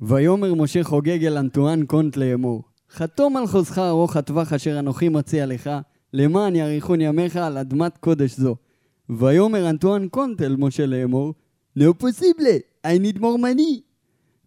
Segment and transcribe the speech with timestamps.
[0.00, 2.62] ויאמר משה חוגג אל אנטואן קונט לאמור,
[2.92, 5.70] חתום על חוזך ארוך הטווח אשר אנוכי מציע לך,
[6.12, 8.56] למען יאריכון ימיך על אדמת קודש זו.
[9.10, 11.34] ויאמר אנטואן קונט אל משה לאמור,
[11.76, 12.56] לא פוסיבלה,
[12.86, 13.80] need more money.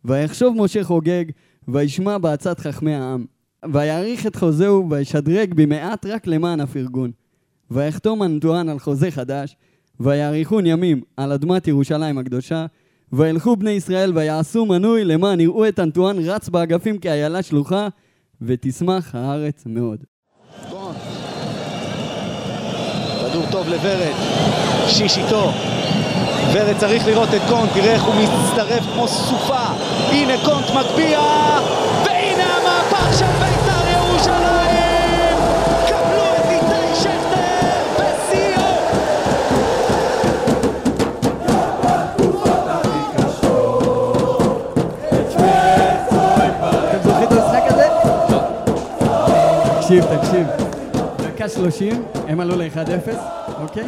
[0.06, 1.25] ויחשוב משה חוגג,
[1.68, 3.25] וישמע בעצת חכמי העם.
[3.73, 7.11] ויעריך את חוזהו, וישדרג במעט רק למען הפרגון.
[7.71, 9.55] ויחתום אנטואן על חוזה חדש,
[10.00, 12.66] ויאריכון ימים על אדמת ירושלים הקדושה,
[13.14, 17.88] וילכו בני ישראל ויעשו מנוי למען יראו את אנטואן רץ באגפים כאיילה שלוחה,
[18.41, 20.04] ותשמח הארץ מאוד.
[23.22, 24.16] כדור טוב לוורד,
[24.88, 25.52] שיש איתו.
[26.54, 29.66] ורד צריך לראות את קונט, תראה איך הוא מצטרף כמו סופה.
[30.12, 31.20] הנה קונט מטביע,
[49.90, 50.48] תקשיב, תקשיב.
[51.18, 53.09] דקה 30, הם עלו ל-1-0,
[53.62, 53.84] אוקיי?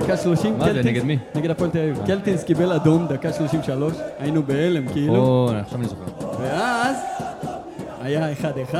[0.00, 1.18] דקה 30, מה זה, נגד מי?
[1.34, 2.06] נגד הפועל תל אביב.
[2.06, 5.16] קלטינס קיבל אדום, דקה 33, היינו בהלם כאילו.
[5.16, 6.02] או, עכשיו אני זוכר.
[6.40, 6.96] ואז
[8.02, 8.32] היה
[8.72, 8.74] 1-1,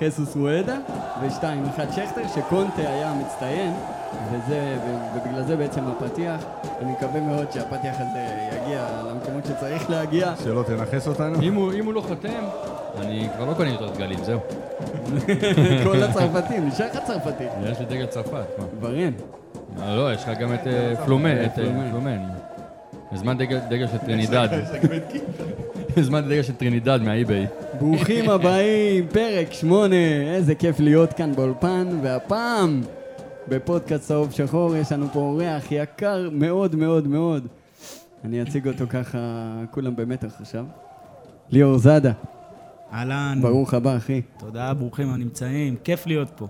[0.00, 0.76] חסוס רואדה,
[1.20, 3.74] ו-2-1 שכטר, שקונטה היה מצטיין,
[4.32, 4.76] וזה,
[5.14, 6.44] ובגלל זה בעצם הפתיח.
[6.80, 10.34] אני מקווה מאוד שהפתיח הזה יגיע למקומות שצריך להגיע.
[10.44, 11.40] שלא תנכס אותנו.
[11.42, 12.44] אם הוא אם הוא לא חותם,
[13.00, 14.40] אני כבר לא קונה יותר דגלים, זהו.
[15.84, 17.44] כל הצרפתים, נשאר לך צרפתי.
[17.62, 18.64] יש לי דגל צרפת, מה?
[18.80, 19.12] ברן.
[19.78, 22.18] לא, יש לך גם את אה, פלומן, את אה, פלומן.
[23.12, 24.48] הזמן דגל של טרינידד.
[25.96, 27.46] הזמן דגל של טרינידד מהאי-ביי.
[27.78, 29.96] ברוכים הבאים, פרק שמונה,
[30.34, 32.82] איזה כיף להיות כאן באולפן, והפעם
[33.48, 37.46] בפודקאסט צהוב שחור יש לנו פה אורח יקר מאוד מאוד מאוד.
[38.24, 39.18] אני אציג אותו ככה,
[39.70, 40.64] כולם במתח עכשיו.
[41.50, 42.12] ליאור זאדה,
[42.92, 43.38] אהלן.
[43.42, 44.22] ברוך הבא אחי.
[44.38, 45.76] תודה, ברוכים הנמצאים.
[45.84, 46.46] כיף להיות פה.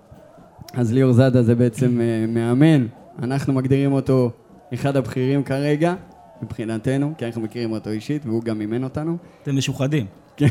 [0.74, 2.86] אז ליאור זאדה זה בעצם אה, מאמן,
[3.22, 4.30] אנחנו מגדירים אותו
[4.74, 5.94] אחד הבכירים כרגע,
[6.42, 9.16] מבחינתנו, כי אנחנו מכירים אותו אישית, והוא גם אימן אותנו.
[9.42, 10.06] אתם משוחדים.
[10.36, 10.46] כן,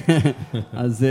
[0.74, 1.10] אז אה,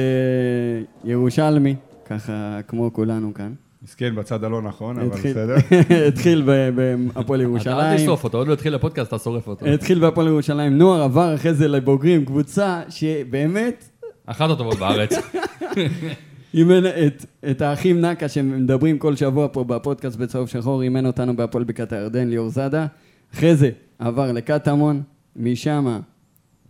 [1.05, 3.53] ירושלמי, ככה כמו כולנו כאן.
[3.83, 5.57] מסכן בצד הלא נכון, אבל בסדר.
[6.09, 7.97] התחיל ב- בהפועל אתה אל ירושלים.
[7.97, 9.67] תשרוף אותו, עוד לא התחיל הפודקאסט, אתה שורף אותו.
[9.67, 13.89] התחיל בהפועל ירושלים, נוער עבר אחרי זה לבוגרים, קבוצה שבאמת
[14.27, 15.11] אחת הטובות בארץ.
[16.55, 21.65] אימן את, את האחים נקה שמדברים כל שבוע פה בפודקאסט בצהוב שחור, אימן אותנו בהפועל
[21.65, 22.87] בקעת הירדן, ליאור זאדה.
[23.35, 25.03] אחרי זה עבר לקטמון,
[25.37, 26.01] משם,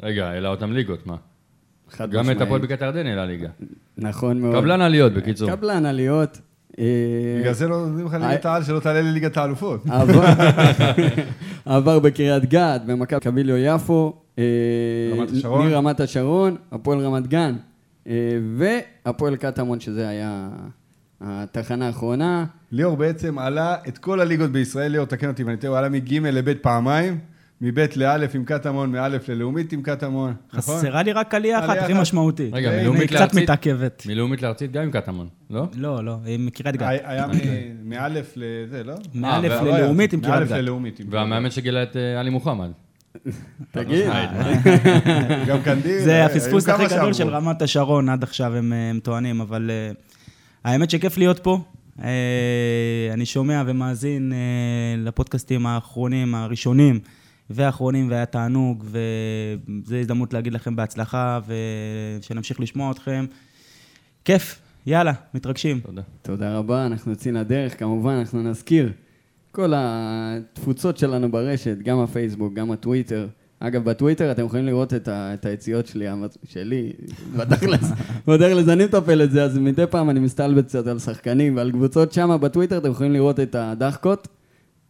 [0.02, 1.16] רגע, העלה אותם ליגות, מה?
[1.90, 2.40] חד גם את משמעית.
[2.40, 3.48] הפועל בקעת הירדן העלה ליגה.
[3.98, 4.54] נכון מאוד.
[4.54, 5.50] קבלן עליות, בקיצור.
[5.50, 6.40] קבלן עליות.
[6.78, 6.84] אה,
[7.40, 9.84] בגלל זה לא נותנים לך ליגת העל, שלא תעלה לליגת האלופות.
[11.64, 14.44] עבר, בקריית גת, במכבי קביליו יפו, אה,
[15.12, 15.68] רמת השרון.
[15.68, 17.56] מרמת השרון, הפועל רמת גן,
[18.06, 18.12] אה,
[18.56, 20.48] והפועל קטמון, שזה היה
[21.20, 22.44] התחנה האחרונה.
[22.72, 25.88] ליאור בעצם עלה את כל הליגות בישראל, ליאור, תקן אותי אם אני טועה, הוא עלה
[25.88, 27.18] מג' לב' פעמיים,
[27.60, 30.76] מב' לא' עם קטמון, מא' ללאומית עם קטמון, נכון?
[30.78, 31.92] חסרה לי רק עלייה אחת הכי.
[31.94, 32.54] משמעותית.
[32.54, 33.42] רגע, מלאומית קצת לארצית?
[33.42, 34.02] מתעכבת.
[34.06, 35.66] מלאומית לארצית גם עם קטמון, לא?
[35.76, 36.82] לא, לא, עם קריית גת.
[36.82, 38.94] היה היה מ- מא' לזה, לא?
[39.14, 39.78] מא' אה, לא.
[39.78, 40.50] ללאומית עם קריית גת.
[40.50, 41.00] ללאומית.
[41.10, 42.70] והמאמן שגילה את אה, עלי מוחמד.
[43.70, 44.06] תגיד,
[45.48, 45.98] גם קנדיל.
[46.04, 47.12] זה הפספוס הכי גדול.
[47.12, 49.90] של רמת השרון, עד עכשיו הם, אה, טוענים, אבל אה,
[50.64, 51.58] האמת שכיף להיות פה.
[52.02, 54.38] אה, אני שומע ומאזין אה,
[54.98, 57.00] לפודקאסטים האחרונים, הראשונים
[57.50, 61.40] והאחרונים, והיה תענוג, וזו הזדמנות להגיד לכם בהצלחה,
[62.20, 63.26] ושנמשיך לשמוע אתכם.
[64.24, 65.80] כיף, יאללה, מתרגשים.
[65.80, 66.02] תודה.
[66.22, 68.92] תודה רבה, אנחנו יוצאים לדרך, כמובן, אנחנו נזכיר
[69.52, 73.28] כל התפוצות שלנו ברשת, גם הפייסבוק, גם הטוויטר.
[73.60, 76.06] אגב, בטוויטר אתם יכולים לראות את, ה, את היציאות שלי,
[76.44, 76.92] שלי,
[77.36, 77.92] בתכלס,
[78.26, 82.12] בתכלס אני מטפל את זה, אז מדי פעם אני מסתלבט קצת על שחקנים ועל קבוצות
[82.12, 84.28] שם, בטוויטר אתם יכולים לראות את הדחקות.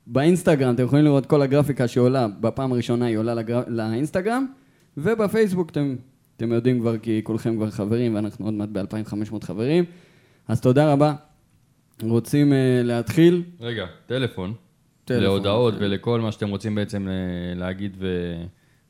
[0.07, 3.63] באינסטגרם אתם יכולים לראות כל הגרפיקה שעולה, בפעם הראשונה היא עולה לגר...
[3.69, 4.47] לאינסטגרם,
[4.97, 5.97] ובפייסבוק אתם,
[6.37, 9.85] אתם יודעים כבר, כי כולכם כבר חברים, ואנחנו עוד מעט ב-2500 חברים.
[10.49, 11.15] אז תודה רבה.
[12.03, 12.55] רוצים uh,
[12.85, 13.43] להתחיל?
[13.61, 14.55] רגע, טלפון.
[15.05, 15.23] טלפון.
[15.23, 17.97] להודעות ולכל מה שאתם רוצים בעצם אה, להגיד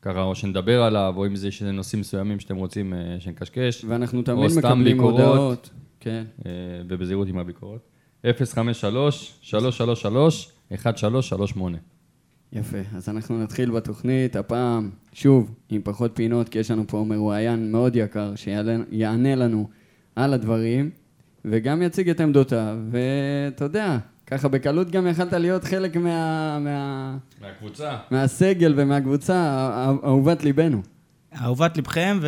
[0.06, 4.50] וככה, או שנדבר עליו, או אם זה נושאים מסוימים שאתם רוצים אה, שנקשקש, ואנחנו תמיד
[4.58, 5.20] מקבלים ביקורות.
[5.20, 5.70] הודעות.
[6.00, 6.24] כן.
[6.46, 6.50] אה,
[6.88, 7.88] ובזהירות עם הביקורות.
[8.24, 8.28] 053-333-1338.
[12.52, 17.72] יפה, אז אנחנו נתחיל בתוכנית, הפעם, שוב, עם פחות פינות, כי יש לנו פה מרואיין
[17.72, 19.68] מאוד יקר, שיענה לנו
[20.16, 20.90] על הדברים,
[21.44, 27.96] וגם יציג את עמדותיו, ואתה יודע, ככה בקלות גם יכלת להיות חלק מה, מה, מהקבוצה.
[28.10, 30.82] מהסגל ומהקבוצה, אה- אהובת ליבנו.
[31.40, 32.20] אהובת לבכם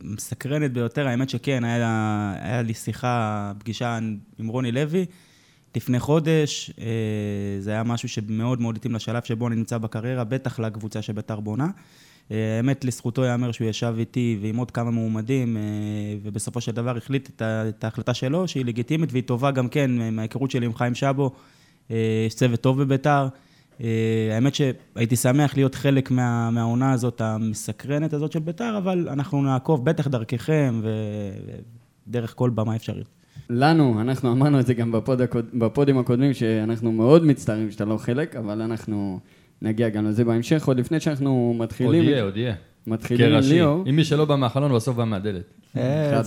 [0.00, 3.98] והמסקרנת ביותר, האמת שכן, היה, היה לי שיחה, פגישה
[4.38, 5.06] עם רוני לוי
[5.76, 6.70] לפני חודש.
[6.80, 11.40] אה, זה היה משהו שמאוד מאוד התאים לשלב שבו אני נמצא בקריירה, בטח לקבוצה שביתר
[11.40, 11.66] בונה.
[12.30, 15.62] אה, האמת, לזכותו ייאמר שהוא ישב איתי ועם עוד כמה מועמדים, אה,
[16.22, 20.66] ובסופו של דבר החליט את ההחלטה שלו, שהיא לגיטימית והיא טובה גם כן, מההיכרות שלי
[20.66, 21.30] עם חיים שבו.
[22.26, 23.28] יש צוות טוב בביתר.
[23.80, 29.42] אה, האמת שהייתי שמח להיות חלק מה, מהעונה הזאת, המסקרנת הזאת של ביתר, אבל אנחנו
[29.42, 30.80] נעקוב בטח דרככם
[32.06, 33.06] ודרך כל במה אפשרית.
[33.50, 35.20] לנו, אנחנו אמרנו את זה גם בפוד
[35.54, 39.20] בפודים הקודמים, שאנחנו מאוד מצטערים שאתה לא חלק, אבל אנחנו
[39.62, 41.94] נגיע גם לזה בהמשך, עוד לפני שאנחנו מתחילים...
[41.94, 42.54] עוד יהיה, עוד יהיה.
[42.86, 43.84] מתחילים עם ליאור.
[43.88, 45.52] אם מי שלא בא מהחלון, בסוף בא מהדלת.
[45.76, 46.20] אה,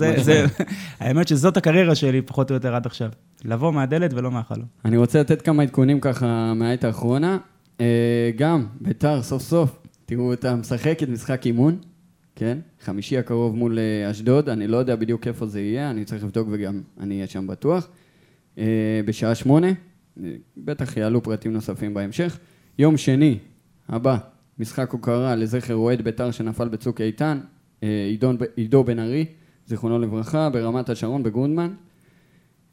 [1.00, 3.10] האמת שזאת הקריירה שלי, פחות או יותר עד עכשיו.
[3.46, 4.66] לבוא מהדלת ולא מהחלון.
[4.86, 7.38] אני רוצה לתת כמה עדכונים ככה מהעת האחרונה.
[7.82, 11.78] אה, גם, ביתר, סוף סוף, תראו אותה משחקת משחק אימון,
[12.36, 12.58] כן?
[12.82, 16.48] חמישי הקרוב מול אה, אשדוד, אני לא יודע בדיוק איפה זה יהיה, אני צריך לבדוק
[16.52, 17.88] וגם אני אהיה שם בטוח.
[19.06, 19.68] בשעה שמונה,
[20.58, 22.38] בטח יעלו פרטים נוספים בהמשך.
[22.80, 23.38] יום שני
[23.90, 24.18] הבא,
[24.60, 27.40] משחק הוקרה לזכר אוהד בית"ר שנפל בצוק איתן,
[27.84, 28.12] אה,
[28.56, 29.26] עידו בן ארי,
[29.68, 31.74] זיכרונו לברכה, ברמת השרון בגונדמן.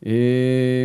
[0.06, 0.12] אה,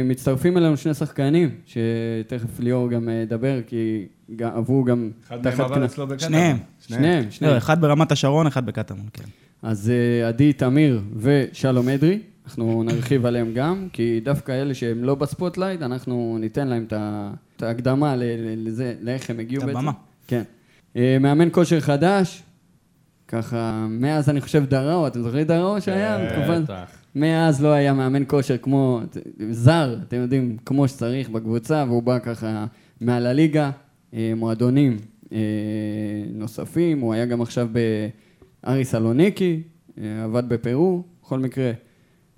[0.06, 4.06] מצטרפים אלינו שני שחקנים, שתכף ליאור גם ידבר, כי
[4.40, 5.48] עברו גם תחת...
[5.48, 6.30] אחד מהם עבר אצלו בקטמון.
[6.30, 6.58] שניהם.
[6.80, 7.54] שניהם, שניהם.
[7.54, 9.24] לא, אחד ברמת השרון, אחד בקטמון, כן.
[9.62, 15.16] אז אה, עדי תמיר ושלום אדרי, אנחנו נרחיב עליהם גם, כי דווקא אלה שהם לא
[15.16, 16.94] ב spotlight, אנחנו ניתן להם את
[17.64, 18.16] ההקדמה
[18.58, 19.72] לזה, לאיך הם הגיעו בעצם.
[19.72, 19.92] את הבמה.
[20.28, 20.42] כן.
[20.96, 22.44] אה, מאמן כושר חדש,
[23.28, 26.18] ככה, מאז אני חושב דראו, אתם זוכרים דראו שהיה?
[26.50, 26.92] בטח.
[27.16, 29.02] מאז לא היה מאמן כושר כמו,
[29.52, 32.66] זר, אתם יודעים, כמו שצריך בקבוצה, והוא בא ככה
[33.02, 33.72] מעל הליגה,
[34.14, 34.98] אה, מועדונים
[35.34, 35.38] אה,
[36.34, 37.70] נוספים, הוא היה גם עכשיו
[38.64, 39.62] בארי סלוניקי,
[40.24, 41.72] עבד בפרו, בכל מקרה.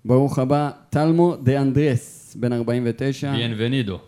[0.05, 3.31] ברוך הבא, טלמו דה אנדרס, בן 49.
[3.35, 3.99] ביאנבנידו.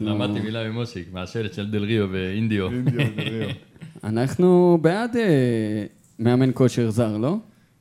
[0.00, 2.68] למדתי מילה ממושיק, מהשלט של דל ריו ואינדיו.
[4.04, 5.84] אנחנו בעד אה,
[6.18, 7.36] מאמן כושר זר, לא?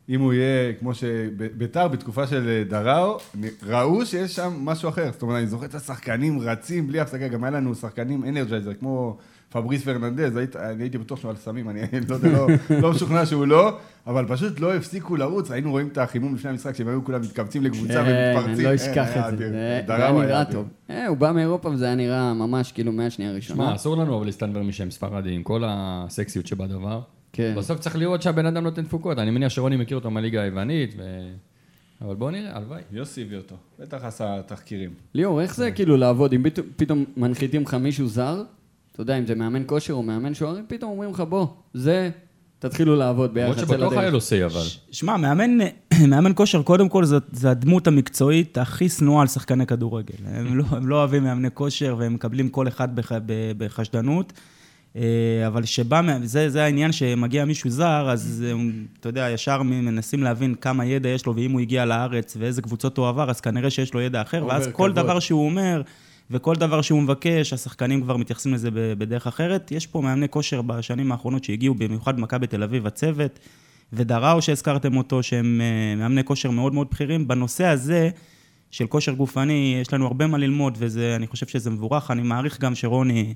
[0.09, 3.17] אם הוא יהיה, כמו שביתר בתקופה של אה, דראו,
[3.63, 5.11] ראו שיש שם משהו אחר.
[5.11, 9.17] זאת אומרת, אני זוכר את השחקנים רצים בלי הפסקה, גם היה לנו שחקנים אנרג'ייזר, כמו
[9.55, 12.47] פבריס פרננדז, אני הייתי בטוח שהוא על סמים, אני לא לא,
[12.81, 16.75] לא משוכנע שהוא לא, אבל פשוט לא הפסיקו לרוץ, היינו רואים את החימום לפני המשחק,
[16.75, 18.53] שהם היו כולם מתקבצים לקבוצה כן, ומתפרצים.
[18.53, 19.49] אני לא אשכח את זה,
[19.87, 20.67] זה היה נראה טוב.
[20.89, 23.63] אה, הוא בא מאירופה וזה היה נראה ממש כאילו מהשנייה הראשונה.
[23.63, 27.01] שמע, אסור לנו אבל להסתנבר משם ספרדים, כל הסקסיות שבדבר.
[27.33, 27.53] כן.
[27.57, 31.03] בסוף צריך לראות שהבן אדם נותן תפוקות, אני מניח שרוני מכיר אותו מהליגה היוונית, ו...
[32.01, 32.81] אבל בואו נראה, הלוואי.
[32.91, 34.89] יוסי הביא אותו, בטח עשה תחקירים.
[35.13, 36.43] ליאור, איך זה כאילו לעבוד, אם
[36.75, 38.43] פתאום מנחיתים לך מישהו זר,
[38.95, 42.09] אתה יודע, אם זה מאמן כושר או מאמן שוערים, פתאום אומרים לך, בוא, זה,
[42.59, 43.51] תתחילו לעבוד ביחד.
[43.51, 44.61] למרות שבטוח היה לו say אבל.
[44.91, 45.57] שמע, מאמן,
[46.11, 50.15] מאמן כושר, קודם כל, זה הדמות המקצועית הכי שנואה על שחקני כדורגל.
[50.25, 53.11] הם לא, הם לא אוהבים מאמני כושר והם מקבלים כל אחד בח,
[53.57, 54.33] בחשדנות.
[54.95, 58.45] אה, אבל שבא, זה, זה העניין שמגיע מישהו זר, אז
[58.99, 62.97] אתה יודע, ישר מנסים להבין כמה ידע יש לו, ואם הוא הגיע לארץ ואיזה קבוצות
[62.97, 64.95] הוא עבר, אז כנראה שיש לו ידע אחר, ואז כל כבוד.
[64.95, 65.81] דבר שהוא אומר...
[66.31, 69.71] וכל דבר שהוא מבקש, השחקנים כבר מתייחסים לזה בדרך אחרת.
[69.71, 73.39] יש פה מאמני כושר בשנים האחרונות שהגיעו, במיוחד מכבי תל אביב, הצוות,
[73.93, 77.27] ודראו שהזכרתם אותו, שהם אה, מאמני כושר מאוד מאוד בכירים.
[77.27, 78.09] בנושא הזה
[78.71, 82.11] של כושר גופני, יש לנו הרבה מה ללמוד, ואני חושב שזה מבורך.
[82.11, 83.33] אני מעריך גם שרוני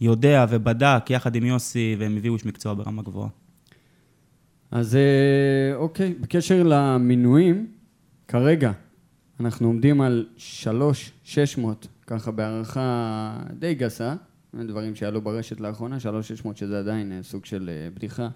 [0.00, 3.28] יודע ובדק יחד עם יוסי, והם הביאו איש מקצוע ברמה גבוהה.
[4.70, 7.66] אז אה, אוקיי, בקשר למינויים,
[8.28, 8.72] כרגע
[9.40, 14.14] אנחנו עומדים על 3,600 ככה בהערכה די גסה,
[14.54, 18.28] דברים שעלו ברשת לאחרונה, 3600 שזה עדיין אה, סוג של אה, בדיחה.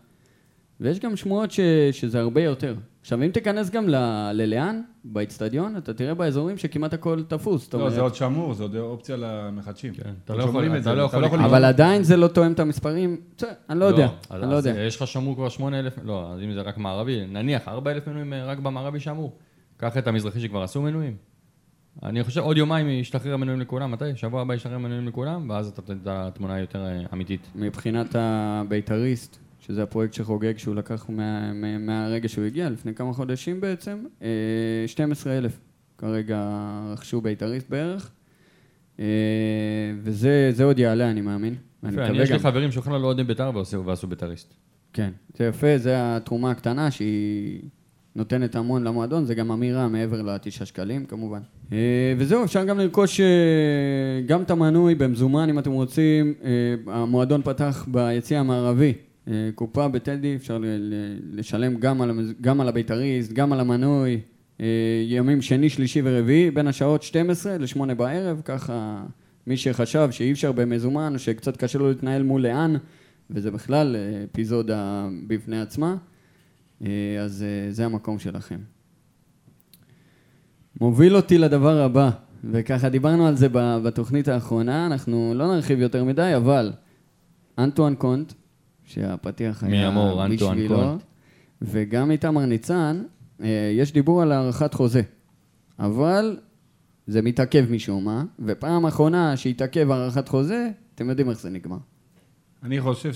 [0.80, 1.60] ויש גם שמועות ש,
[1.92, 2.74] שזה הרבה יותר.
[3.00, 3.94] עכשיו, אם תיכנס גם ל,
[4.32, 7.74] ללאן, באיצטדיון, אתה תראה באזורים שכמעט הכל תפוס.
[7.74, 9.94] לא, זה עוד שמור, זה עוד אופציה למחדשים.
[9.94, 11.40] כן, אתה לא יכול, אתה לא יכול...
[11.40, 13.20] אבל עדיין זה לא תואם את המספרים,
[13.70, 14.70] אני לא יודע, לא, אני לא יודע.
[14.80, 18.44] יש לך שמור כבר 8,000, לא, אז אם זה רק מערבי, נניח 4,000 מנויים אה,
[18.44, 19.38] רק במערבי שמור.
[19.76, 21.33] קח את המזרחי שכבר עשו מנויים.
[22.02, 24.04] אני חושב עוד יומיים ישתחרר המנויים לכולם, מתי?
[24.16, 27.40] שבוע הבא ישתחרר המנויים לכולם, ואז אתה תתן את התמונה היותר אה, אמיתית.
[27.54, 33.60] מבחינת הבית"ריסט, שזה הפרויקט שחוגג, שהוא לקח מה, מה, מהרגע שהוא הגיע, לפני כמה חודשים
[33.60, 34.04] בעצם,
[34.86, 35.56] 12,000 אה,
[35.98, 36.50] כרגע
[36.92, 38.10] רכשו בית"ריסט בערך,
[39.00, 39.04] אה,
[40.02, 41.54] וזה עוד יעלה, אני מאמין.
[41.88, 43.50] יפה, אני יש לי חברים שבכלל לא אוהדים בית"ר
[43.84, 44.54] ועשו בית"ריסט.
[44.92, 47.62] כן, זה יפה, זה התרומה הקטנה שהיא...
[48.16, 51.40] נותנת המון למועדון, זה גם אמירה מעבר לתשעה שקלים כמובן.
[51.72, 53.26] אה, וזהו, אפשר גם לרכוש אה,
[54.26, 56.34] גם את המנוי במזומן אם אתם רוצים.
[56.44, 56.50] אה,
[56.92, 58.92] המועדון פתח ביציע המערבי
[59.54, 60.62] קופה בטדי, אפשר
[61.32, 64.20] לשלם גם על, גם על הבית"ריסט, גם על המנוי,
[65.08, 69.04] ימים שני, שלישי ורביעי, בין השעות 12 ל-8 בערב, ככה
[69.46, 72.74] מי שחשב שאי אפשר במזומן, שקצת קשה לו להתנהל מול לאן,
[73.30, 73.96] וזה בכלל
[74.32, 75.96] אפיזודה בפני עצמה,
[77.24, 78.58] אז אה, זה המקום שלכם.
[80.80, 82.10] מוביל אותי לדבר הבא,
[82.50, 86.72] וככה דיברנו על זה בתוכנית האחרונה, אנחנו לא נרחיב יותר מדי, אבל
[87.58, 88.32] אנטואן קונט,
[88.84, 91.02] שהפתיח מי היה אמור, אנטואן בשבילו, קונט.
[91.62, 93.02] וגם איתמר ניצן,
[93.42, 95.02] אה, יש דיבור על הארכת חוזה,
[95.78, 96.38] אבל
[97.06, 101.78] זה מתעכב משום מה, ופעם אחרונה שהתעכב הארכת חוזה, אתם יודעים איך זה נגמר.
[102.62, 103.12] אני חושב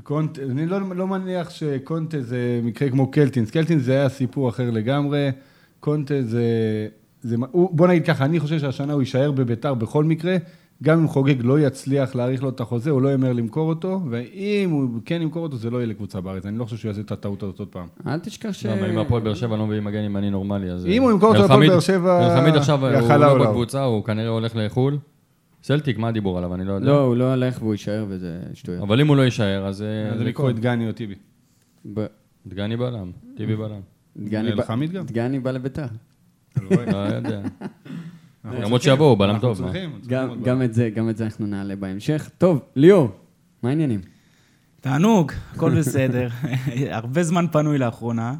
[0.00, 3.50] שקונט, אני לא, לא מניח שקונטה זה מקרה כמו קלטינס.
[3.50, 5.30] קלטינס זה היה סיפור אחר לגמרי.
[5.80, 6.44] קונטה זה...
[7.22, 10.36] זה הוא, בוא נגיד ככה, אני חושב שהשנה הוא יישאר בביתר בכל מקרה.
[10.82, 14.70] גם אם חוגג לא יצליח להאריך לו את החוזה, הוא לא יאמר למכור אותו, ואם
[14.70, 16.46] הוא כן ימכור אותו, זה לא יהיה לקבוצה בארץ.
[16.46, 17.86] אני לא חושב שהוא יעשה את הטעות הזאת עוד פעם.
[18.06, 18.66] אל תשכח ש...
[18.66, 20.86] לא, אבל אם הפועל באר שבע לא מביא מגן ימני נורמלי, אז...
[20.86, 23.44] אם הוא ימכור אותו להפועל באר שבע, אלחמיד עכשיו הוא לא.
[23.44, 24.98] בקבוצה, הוא כנראה הולך לחו"ל.
[25.64, 26.54] סלטיק, מה הדיבור עליו?
[26.54, 26.86] אני לא יודע.
[26.86, 28.82] לא, הוא לא הולך והוא יישאר וזה שטויות.
[28.82, 29.82] אבל אם הוא לא יישאר, אז...
[29.82, 30.58] אה, אז זה לקרוא יקרה.
[30.58, 31.14] את גני או טיבי.
[31.94, 32.06] ב-
[32.46, 33.80] דגני בלם, טיבי בלם.
[34.16, 35.06] דגני בא- אלחמיד גם?
[35.06, 35.86] דגני בא לביתר.
[36.62, 37.40] לא יודע.
[38.44, 39.66] אנחנו למרות שיבואו, בלם אנחנו טוב,
[40.44, 42.30] גם, את זה, גם את זה אנחנו נעלה בהמשך.
[42.38, 43.08] טוב, ליאור,
[43.62, 44.00] מה העניינים?
[44.80, 46.28] תענוג, הכל בסדר.
[46.90, 48.34] הרבה זמן פנוי לאחרונה,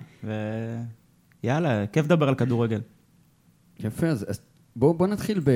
[1.44, 2.80] ויאללה, כיף לדבר על כדורגל.
[3.80, 4.40] יפה, אז,
[4.76, 5.50] בואו בוא נתחיל ב,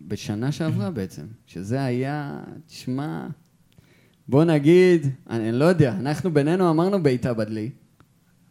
[0.00, 3.26] בשנה שעברה בעצם, שזה היה, תשמע,
[4.28, 7.70] בוא נגיד, אני, אני לא יודע, אנחנו בינינו אמרנו בעיטה בדלי,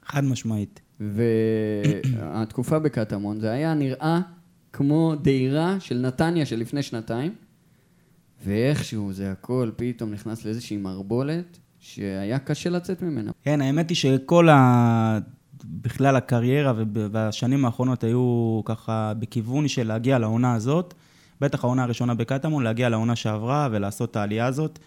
[0.05, 0.81] חד משמעית.
[0.99, 4.19] והתקופה בקטמון, זה היה נראה
[4.73, 7.35] כמו דהירה של נתניה של לפני שנתיים,
[8.45, 13.31] ואיכשהו זה הכל פתאום נכנס לאיזושהי מערבולת, שהיה קשה לצאת ממנה.
[13.43, 15.19] כן, האמת היא שכל ה...
[15.63, 16.73] בכלל הקריירה
[17.11, 20.93] והשנים האחרונות היו ככה בכיוון של להגיע לעונה הזאת.
[21.41, 24.79] בטח העונה הראשונה בקטמון, להגיע לעונה שעברה ולעשות את העלייה הזאת.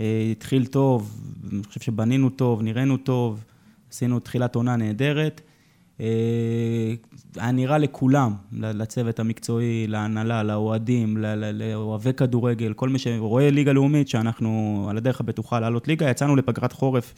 [0.00, 1.20] אה, התחיל טוב,
[1.52, 3.44] אני חושב שבנינו טוב, נראינו טוב,
[3.90, 5.40] עשינו תחילת עונה נהדרת.
[6.00, 6.06] אה,
[7.36, 11.16] היה נראה לכולם, לצוות המקצועי, להנהלה, לאוהדים,
[11.52, 16.72] לאוהבי כדורגל, כל מי שרואה ליגה לאומית, שאנחנו על הדרך הבטוחה לעלות ליגה, יצאנו לפגרת
[16.72, 17.14] חורף,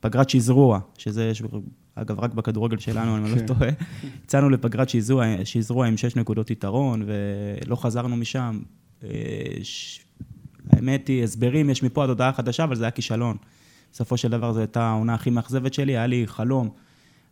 [0.00, 1.32] פגרת שזרוע, שזה,
[1.94, 3.68] אגב, רק בכדורגל שלנו, אני לא טועה.
[4.24, 8.60] יצאנו לפגרת שזרוע, שזרוע עם שש נקודות יתרון, ולא חזרנו משם.
[9.04, 9.08] אה,
[9.62, 10.00] ש-
[10.72, 13.36] האמת היא, הסברים יש מפה עד הודעה חדשה, אבל זה היה כישלון.
[13.92, 16.68] בסופו של דבר זו הייתה העונה הכי מאכזבת שלי, היה לי חלום.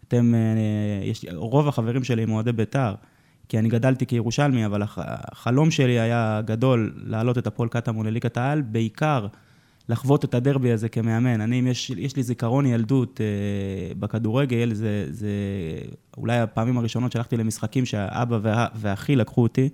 [0.09, 0.41] אתם, אה,
[1.07, 2.95] יש, רוב החברים שלי הם אוהדי בית"ר,
[3.49, 8.37] כי אני גדלתי כירושלמי, אבל הח- החלום שלי היה גדול להעלות את הפועל קטמון לליגת
[8.37, 9.27] העל, בעיקר
[9.89, 11.41] לחוות את הדרבי הזה כמאמן.
[11.41, 15.31] אני, אם יש, יש לי זיכרון ילדות אה, בכדורגל, זה, זה
[16.17, 19.69] אולי הפעמים הראשונות שהלכתי למשחקים שהאבא וה, ואחי לקחו אותי,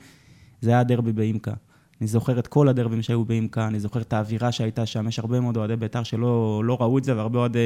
[0.60, 1.52] זה היה הדרבי באימקה.
[2.00, 5.40] אני זוכר את כל הדרבים שהיו באימקה, אני זוכר את האווירה שהייתה שם, יש הרבה
[5.40, 7.58] מאוד אוהדי בית"ר שלא לא ראו את זה, והרבה אוהדי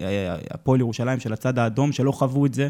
[0.00, 2.68] אה, הפועל ירושלים של הצד האדום שלא חוו את זה.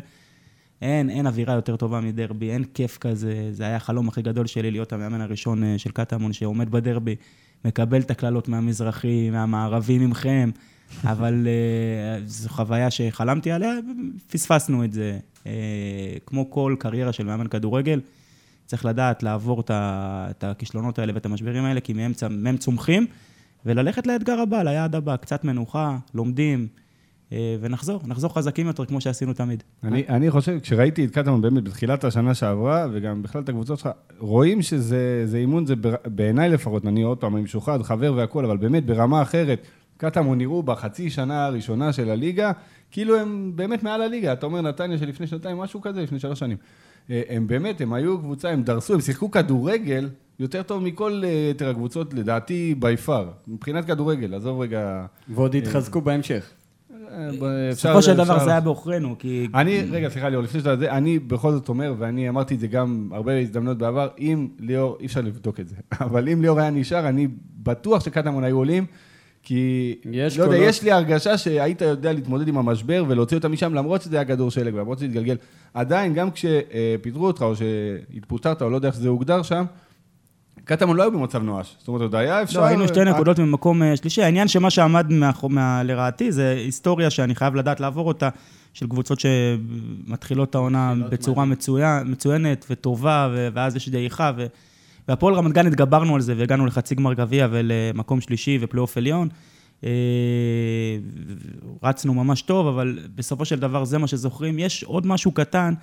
[0.82, 3.49] אין, אין אווירה יותר טובה מדרבי, אין כיף כזה.
[3.52, 7.16] זה היה החלום הכי גדול שלי להיות המאמן הראשון אה, של קטמון שעומד בדרבי,
[7.64, 10.50] מקבל את הקללות מהמזרחי, מהמערבי, ממכם,
[11.12, 13.72] אבל אה, זו חוויה שחלמתי עליה,
[14.30, 15.18] פספסנו את זה.
[15.46, 15.52] אה,
[16.26, 18.00] כמו כל קריירה של מאמן כדורגל,
[18.66, 21.92] צריך לדעת לעבור את הכישלונות האלה ואת המשברים האלה, כי
[22.30, 23.06] מהם, צומחים,
[23.66, 26.66] וללכת לאתגר הבא, ליעד הבא, קצת מנוחה, לומדים,
[27.60, 29.62] ונחזור, נחזור חזקים יותר כמו שעשינו תמיד.
[29.84, 33.90] אני, אני חושב, כשראיתי את קטמון באמת בתחילת השנה שעברה, וגם בכלל את הקבוצות שלך,
[34.18, 35.75] רואים שזה זה אימון, זה
[36.06, 39.66] בעיניי לפחות, אני עוד פעם, אני משוחד, חבר והכול, אבל באמת ברמה אחרת.
[39.96, 42.52] קטמון נראו בחצי שנה הראשונה של הליגה,
[42.90, 44.32] כאילו הם באמת מעל הליגה.
[44.32, 46.56] אתה אומר נתניה שלפני שנתיים, משהו כזה, לפני שלוש שנים.
[47.10, 50.08] אה, הם באמת, הם היו קבוצה, הם דרסו, הם שיחקו כדורגל
[50.38, 53.30] יותר טוב מכל אה, יתר הקבוצות, לדעתי, בי פאר.
[53.49, 55.06] מבחינת כדורגל, עזוב רגע...
[55.28, 56.50] ועוד יתחזקו בהמשך.
[57.11, 60.92] אה, בסופו של דבר זה היה בעוכרינו, כי אני, רגע, סליחה ליאור, לפני שאתה זה,
[60.92, 65.06] אני בכל זאת אומר, ואני אמרתי את זה גם הרבה הזדמנויות בעבר, אם ליאור, אי
[65.06, 67.28] אפשר לבדוק את זה, אבל אם ליאור היה נשאר, אני
[67.62, 68.87] בטוח שקטמון היו עולים,
[69.42, 70.56] כי, יש לא יודע.
[70.56, 74.50] יש לי הרגשה שהיית יודע להתמודד עם המשבר ולהוציא אותם משם, למרות שזה היה כדור
[74.50, 75.37] שלג, ולמרות שזה התגלגל.
[75.75, 79.64] עדיין, גם כשפיטרו אותך, או שהתפוטרת, או לא יודע איך זה הוגדר שם,
[80.64, 81.76] קטמון לא היו במצב נואש.
[81.78, 82.60] זאת אומרת, עוד היה אפשר...
[82.60, 84.22] לא, היינו שתי נקודות ממקום אה, שלישי.
[84.22, 85.06] העניין שמה שעמד
[85.84, 88.28] לרעתי זה היסטוריה שאני חייב לדעת לעבור אותה,
[88.72, 91.44] של קבוצות שמתחילות העונה בצורה
[92.04, 94.32] מצוינת וטובה, ואז יש דעיכה.
[95.08, 99.28] והפועל רמת גן התגברנו על זה והגענו לחצי גמר גביע ולמקום שלישי ופלייאוף עליון.
[99.84, 99.90] אה,
[101.82, 104.58] רצנו ממש טוב, אבל בסופו של דבר זה מה שזוכרים.
[104.58, 105.74] יש עוד משהו קטן,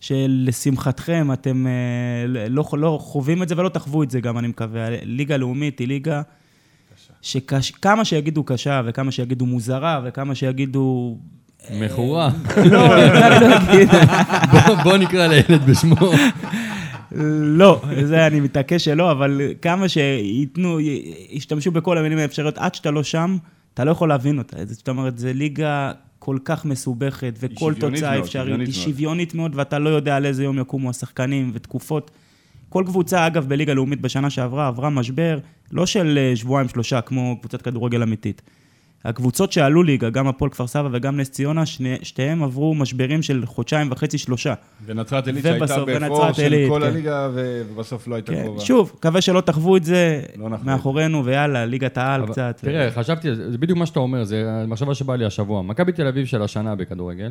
[0.00, 1.72] שלשמחתכם אתם אה,
[2.48, 4.88] לא, לא חווים את זה ולא תחוו את זה גם, אני מקווה.
[5.02, 6.22] ליגה לאומית היא ליגה
[7.22, 11.18] שכמה שיגידו קשה, וכמה שיגידו מוזרה, וכמה שיגידו...
[11.80, 12.30] מכורה.
[12.70, 12.88] לא.
[14.84, 15.96] בוא- נקרא לילד בשמו.
[17.42, 20.78] לא, זה אני מתעקש שלא, אבל כמה שייתנו,
[21.30, 23.36] ישתמשו בכל המילים האפשריות, עד שאתה לא שם,
[23.74, 24.56] אתה לא יכול להבין אותה.
[24.64, 25.92] זאת אומרת, זו ליגה
[26.28, 28.84] כל כך מסובכת, וכל תוצאה אפשרית שוויונית היא מאוד.
[28.84, 32.10] שוויונית מאוד, ואתה לא יודע על איזה יום יקומו השחקנים ותקופות.
[32.68, 35.38] כל קבוצה, אגב, בליגה לאומית בשנה שעברה, עברה משבר,
[35.72, 38.42] לא של אה, שבועיים-שלושה, כמו קבוצת כדורגל אמיתית.
[39.04, 43.46] הקבוצות שעלו ליגה, גם הפועל כפר סבא וגם נס ציונה, שני, שתיהם עברו משברים של
[43.46, 44.54] חודשיים וחצי, שלושה.
[44.86, 46.86] ונצרת עילית שהייתה באפור של עילית, כל כן.
[46.86, 48.60] הליגה, ו- ובסוף לא הייתה כן, קרובה.
[48.60, 52.58] שוב, מקווה שלא תחוו את זה לא מאחורינו, ויאללה, ליגת העל אבל קצת.
[52.62, 55.62] תראה, חשבתי, על זה זה בדיוק מה שאתה אומר, זה המחשבה שבאה לי השבוע.
[55.62, 57.30] מכבי תל אביב של השנה בכדורגל,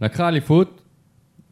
[0.00, 0.80] לקחה אליפות,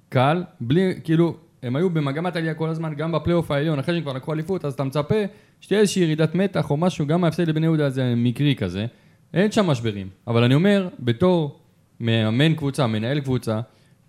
[0.09, 4.12] קל, בלי, כאילו, הם היו במגמת עלייה כל הזמן, גם בפלייאוף העליון, אחרי שהם כבר
[4.12, 5.14] לקחו אליפות, אז אתה מצפה
[5.61, 8.87] שתהיה איזושהי ירידת מתח או משהו, גם ההפסד לבני יהודה זה מקרי כזה.
[9.35, 10.09] אין שם משברים.
[10.27, 11.61] אבל אני אומר, בתור
[12.01, 13.61] מאמן קבוצה, מנהל קבוצה,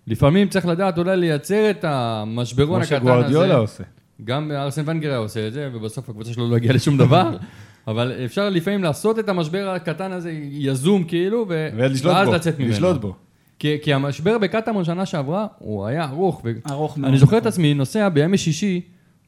[0.07, 3.01] לפעמים צריך לדעת אולי לייצר את המשברון כמו הקטן הזה.
[3.01, 3.83] שגוארדיולה עושה.
[4.23, 7.37] גם ארסן ונגר היה עושה את זה, ובסוף הקבוצה שלו לא הגיעה לשום דבר.
[7.87, 11.69] אבל אפשר לפעמים לעשות את המשבר הקטן הזה יזום כאילו, ו...
[11.75, 12.33] ולשלוט ואז בו.
[12.33, 12.71] לצאת ממנו.
[12.71, 13.15] לשלוט בו.
[13.59, 16.41] כי, כי המשבר בקטמון שנה שעברה, הוא היה ארוך.
[16.45, 16.51] ו...
[16.69, 17.09] ארוך מאוד.
[17.09, 18.81] אני זוכר את עצמי נוסע בימי שישי,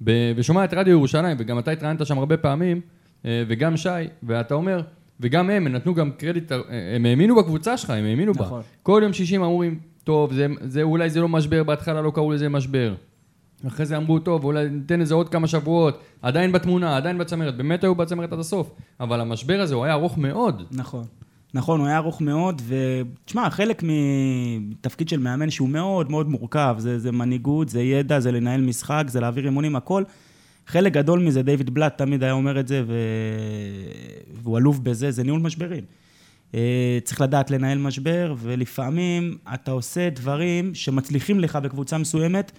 [0.03, 0.33] ב...
[0.35, 2.81] ושומע את רדיו ירושלים, וגם אתה התראיינת שם הרבה פעמים,
[3.25, 3.89] אה, וגם שי,
[4.23, 4.81] ואתה אומר,
[5.19, 6.57] וגם הם, הם נתנו גם קרדיט, אה,
[6.95, 8.45] הם האמינו בקבוצה שלך, הם האמינו בה.
[8.45, 8.61] נכון.
[8.83, 12.31] כל יום שישי הם אומרים, טוב, זה, זה אולי זה לא משבר, בהתחלה לא קראו
[12.31, 12.93] לזה משבר.
[13.67, 17.83] אחרי זה אמרו, טוב, אולי ניתן לזה עוד כמה שבועות, עדיין בתמונה, עדיין בצמרת, באמת
[17.83, 20.63] היו בצמרת עד הסוף, אבל המשבר הזה הוא היה ארוך מאוד.
[20.71, 21.03] נכון.
[21.53, 23.83] נכון, הוא היה ארוך מאוד, ותשמע, חלק
[24.59, 29.03] מתפקיד של מאמן שהוא מאוד מאוד מורכב, זה, זה מנהיגות, זה ידע, זה לנהל משחק,
[29.07, 30.03] זה להעביר אימונים, הכל.
[30.67, 32.93] חלק גדול מזה, דיוויד בלאט תמיד היה אומר את זה, ו...
[34.33, 35.83] והוא אלוף בזה, זה ניהול משברים.
[36.55, 42.51] אה, צריך לדעת לנהל משבר, ולפעמים אתה עושה דברים שמצליחים לך בקבוצה מסוימת,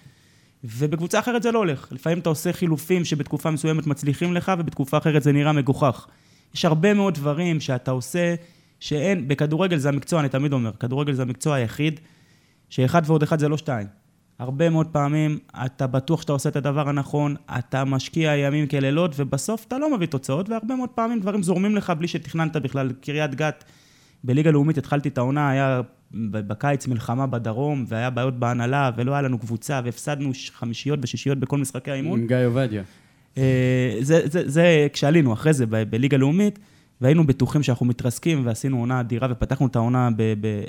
[0.63, 1.87] ובקבוצה אחרת זה לא הולך.
[1.91, 6.07] לפעמים אתה עושה חילופים שבתקופה מסוימת מצליחים לך, ובתקופה אחרת זה נראה מגוחך.
[6.55, 8.35] יש הרבה מאוד דברים שאתה עושה,
[8.79, 11.99] שאין, בכדורגל זה המקצוע, אני תמיד אומר, כדורגל זה המקצוע היחיד,
[12.69, 13.87] שאחד ועוד אחד זה לא שתיים.
[14.39, 19.65] הרבה מאוד פעמים אתה בטוח שאתה עושה את הדבר הנכון, אתה משקיע ימים כלילות, ובסוף
[19.67, 22.91] אתה לא מביא תוצאות, והרבה מאוד פעמים דברים זורמים לך בלי שתכננת בכלל.
[23.01, 23.63] קריית גת,
[24.23, 29.39] בליגה לאומית התחלתי את העונה, היה בקיץ מלחמה בדרום, והיה בעיות בהנהלה, ולא היה לנו
[29.39, 32.19] קבוצה, והפסדנו חמישיות ושישיות בכל משחקי האימון.
[32.19, 32.83] עם גיא עובדיה.
[33.37, 36.59] אה, זה, זה, זה כשעלינו אחרי זה ב- בליגה לאומית,
[37.01, 40.33] והיינו בטוחים שאנחנו מתרסקים, ועשינו עונה אדירה, ופתחנו את העונה ב...
[40.41, 40.63] ב...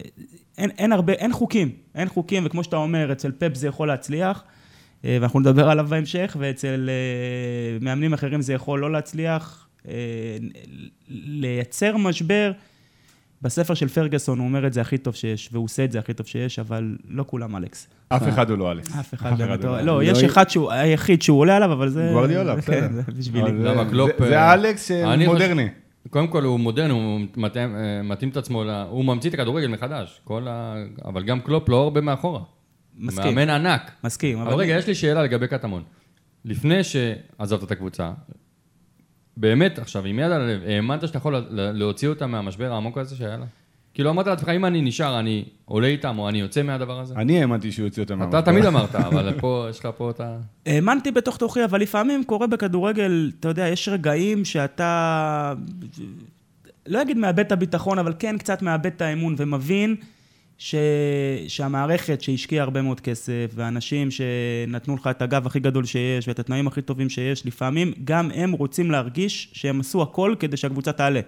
[0.59, 4.43] אין, אין הרבה, אין חוקים, אין חוקים, וכמו שאתה אומר, אצל פפ זה יכול להצליח,
[5.05, 9.67] אה, ואנחנו נדבר עליו בהמשך, ואצל אה, מאמנים אחרים זה יכול לא להצליח.
[9.89, 9.93] אה,
[11.09, 12.53] לייצר משבר,
[13.43, 16.15] בספר של פרגוסון הוא אומר את זה הכי טוב שיש, והוא עושה את זה הכי
[16.15, 17.87] טוב שיש, אבל לא כולם אלכס.
[18.09, 18.97] אף אחד הוא לא אלכס.
[18.99, 19.77] אף אחד באמת הוא לא...
[19.81, 19.87] לא.
[19.87, 22.11] לא, לא יש י- אחד שהוא היחיד שהוא עולה עליו, אבל זה...
[22.13, 22.81] גוארדיולה, בסדר.
[22.81, 23.51] כן, זה בשבילי.
[23.63, 23.69] זה-
[25.05, 25.69] אה, אני חושב- מודרני.
[26.11, 28.71] קודם כל הוא מודרני, הוא מתאים, מתאים את עצמו, ל...
[28.71, 30.75] הוא ממציא את הכדורגל מחדש, כל ה...
[31.05, 32.41] אבל גם קלופ לא הרבה מאחורה.
[32.97, 33.35] מסכים.
[33.35, 33.91] מאמן ענק.
[34.05, 35.83] מסכים, אבל רגע, יש לי שאלה לגבי קטמון.
[36.45, 38.11] לפני שעזבת את הקבוצה,
[39.37, 43.17] באמת עכשיו, עם יד על הלב, האמנת שאתה יכול לה- להוציא אותה מהמשבר העמוק הזה
[43.17, 43.47] שהיה לה?
[43.99, 47.15] כאילו אמרת לעצמך, אם אני נשאר, אני עולה איתם, או אני יוצא מהדבר הזה?
[47.15, 48.41] אני האמנתי שהוא יוציא אותם אתה מהמשבר.
[48.41, 50.37] תמיד אמרת, אבל פה, יש לך פה את ה...
[50.67, 55.55] האמנתי בתוך תוכי, אבל לפעמים קורה בכדורגל, אתה יודע, יש רגעים שאתה,
[56.87, 59.97] לא אגיד מאבד את הביטחון, אבל כן קצת מאבד את האמון, ומבין
[60.59, 60.75] ש...
[61.49, 66.67] שהמערכת שהשקיעה הרבה מאוד כסף, ואנשים שנתנו לך את הגב הכי גדול שיש, ואת התנאים
[66.67, 71.21] הכי טובים שיש, לפעמים גם הם רוצים להרגיש שהם עשו הכל כדי שהקבוצה תעלה.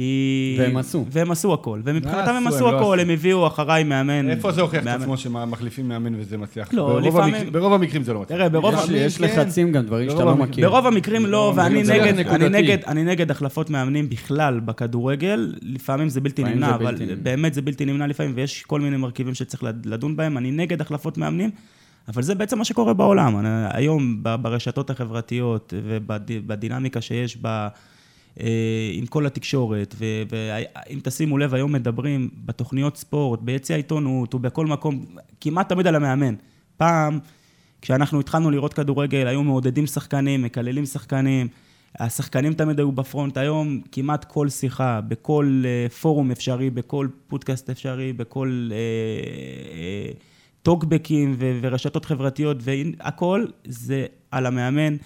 [0.00, 0.56] כי...
[0.58, 1.04] והם עשו.
[1.10, 1.80] והם עשו הכל.
[1.84, 2.60] ומבחינתם מה הם עשו?
[2.72, 3.00] לא הכל.
[3.00, 4.30] הם הביאו אחריי מאמן.
[4.30, 4.86] איפה זה הוכיח את.
[4.86, 6.68] עצמו שמחליפים מאמן וזה מצליח?
[6.74, 8.38] לא, ברוב לפעמים- המקרים- ברוב המקרים זה לא מצליח.
[8.38, 9.24] תראה, ברוב יש- יש כן.
[9.24, 10.70] לחצים גם, דברים שאתה לא המקרים- מכיר.
[10.70, 12.18] ברוב המקרים לא, לא, ואני נגד.
[12.28, 16.94] אני נגד, אני נגד החלפות מאמנים בכלל בכדורגל, לפעמים זה בלתי נמנע, אבל.
[17.22, 20.80] באמת זה בלתי נמנע לפעמים, ויש כל מיני מרכיבים שצריך לד- לדון בהם, אני נגד
[20.80, 21.50] החלפות מאמנים,
[22.08, 23.38] אבל זה בעצם מה שקורה בעולם.
[23.38, 27.68] אני- היום ב- ברשתות החברתיות ובדינמיקה שיש אה,
[28.92, 35.04] עם כל התקשורת, ואם תשימו לב, היום מדברים בתוכניות ספורט, ביציע העיתונות ובכל מקום,
[35.40, 36.34] כמעט תמיד על המאמן.
[36.76, 37.18] פעם,
[37.82, 41.48] כשאנחנו התחלנו לראות כדורגל, היו מעודדים שחקנים, מקללים שחקנים.
[41.98, 43.36] השחקנים תמיד היו בפרונט.
[43.36, 50.12] היום כמעט כל שיחה, בכל אה, פורום אפשרי, בכל פודקאסט אפשרי, בכל אה, אה,
[50.62, 54.96] טוקבקים ורשתות חברתיות, והכל זה על המאמן,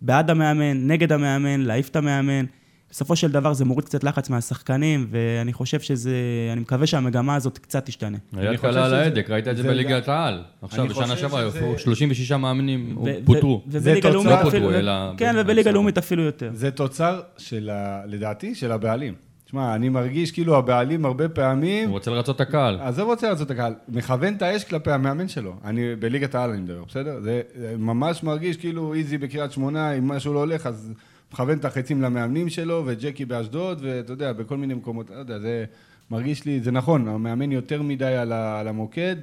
[0.00, 2.44] בעד המאמן, נגד המאמן, להעיף את המאמן.
[2.90, 6.12] בסופו של דבר זה מוריד קצת לחץ מהשחקנים, ואני חושב שזה,
[6.52, 8.18] אני מקווה שהמגמה הזאת קצת תשתנה.
[8.36, 10.42] היד חושב קלה על ההדק, ראית את זה בליגת העל.
[10.62, 13.62] עכשיו, בשנה שעברה, שזה- 36 מאמנים פוטרו.
[13.66, 15.70] ובליגה לאומית לא אפילו, אלא- כן, ובליגה.
[15.70, 16.50] לאומית אפילו יותר.
[16.54, 18.00] זה תוצר של, ה...
[18.06, 19.14] לדעתי, של הבעלים.
[19.44, 22.78] תשמע, אני מרגיש כאילו הבעלים הרבה פעמים, הוא רוצה לרצות את הקהל.
[22.80, 25.54] עזוב רוצה לעשות את הקהל, מכוון את האש כלפי המאמן שלו.
[25.64, 27.20] אני, בליגת העל אני מדבר, בסדר?
[27.20, 30.92] זה זה ממש מרגיש כאילו איזי בקריית שמונה, אם משהו לא הולך, אז
[31.32, 35.64] מכוון את החצים למאמנים שלו, וג'קי באשדוד, ואתה יודע, בכל מיני מקומות, לא יודע, זה
[36.10, 39.16] מרגיש לי, זה נכון, המאמן יותר מדי על, ה, על המוקד,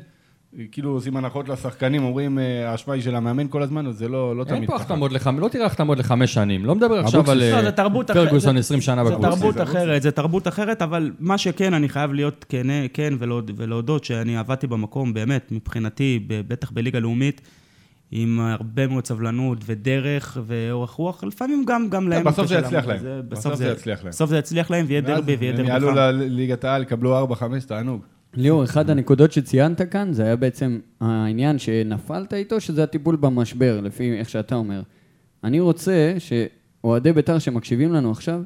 [0.72, 4.36] כאילו עושים הנחות לשחקנים, אומרים, אה, האשמה היא של המאמן כל הזמן, אז זה לא,
[4.38, 4.84] לא תמיד אין פה ככה.
[4.84, 6.66] החתמות לחמש, לא תראה החתמות לחמש שנים.
[6.66, 8.12] לא מדבר עכשיו על לא, אה, תרבות.
[8.12, 9.30] פרגוסון זה- 20 שנה זה בקבוצה.
[9.30, 13.52] תרבות זה אחרת, זה תרבות אחרת, אבל מה שכן, אני חייב להיות כן, כן ולהוד-
[13.56, 17.42] ולהודות שאני עבדתי במקום, באמת, מבחינתי, בטח בליגה לאומית,
[18.18, 22.24] עם הרבה מאוד סבלנות ודרך ואורך רוח, לפעמים גם, גם להם.
[22.24, 23.00] בסוף זה יצליח להם.
[23.30, 24.10] בסוף זה יצליח להם.
[24.10, 25.96] בסוף זה יצליח להם, ויהיה דרבי, ויהיה הם דרבי יעלו חם.
[25.96, 28.02] לליגת העל, יקבלו 4-5, תענוג.
[28.34, 34.20] ליאור, אחד הנקודות שציינת כאן, זה היה בעצם העניין שנפלת איתו, שזה הטיפול במשבר, לפי
[34.20, 34.82] איך שאתה אומר.
[35.44, 38.42] אני רוצה שאוהדי בית"ר שמקשיבים לנו עכשיו,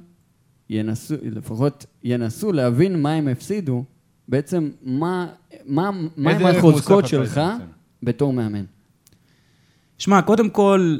[0.69, 3.84] ינסו, לפחות ינסו להבין מה הם הפסידו,
[4.27, 5.27] בעצם מה,
[5.65, 7.41] מה, מה הם החוזקות שלך?
[8.03, 8.63] בתור מאמן.
[10.00, 10.98] שמע, קודם כל,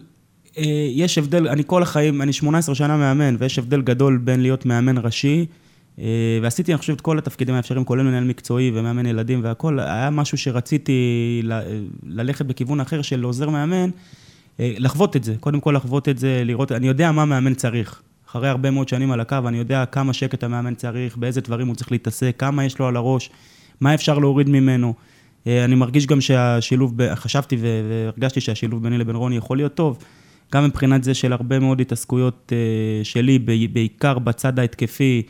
[0.58, 4.66] אה, יש הבדל, אני כל החיים, אני 18 שנה מאמן, ויש הבדל גדול בין להיות
[4.66, 5.46] מאמן ראשי,
[6.00, 6.06] אה,
[6.42, 9.80] ועשיתי, אני חושב, את כל התפקידים האפשריים, כולל מנהל מקצועי ומאמן ילדים והכול.
[9.80, 13.90] היה משהו שרציתי ל- ללכת בכיוון אחר של עוזר מאמן,
[14.60, 15.36] אה, לחוות את זה.
[15.40, 18.02] קודם כל לחוות את זה, לראות, אני יודע מה מאמן צריך.
[18.30, 21.76] אחרי הרבה מאוד שנים על הקו, אני יודע כמה שקט המאמן צריך, באיזה דברים הוא
[21.76, 23.30] צריך להתעסק, כמה יש לו על הראש,
[23.82, 24.94] מה אפשר להוריד ממנו.
[25.48, 29.98] אה, אני מרגיש גם שהשילוב, ב- חשבתי והרגשתי שהשילוב ביני לבין רוני יכול להיות טוב,
[30.54, 33.40] גם מבחינת זה של הרבה מאוד התעסקויות אה, שלי,
[33.74, 35.22] בעיקר בצד ההתקפי,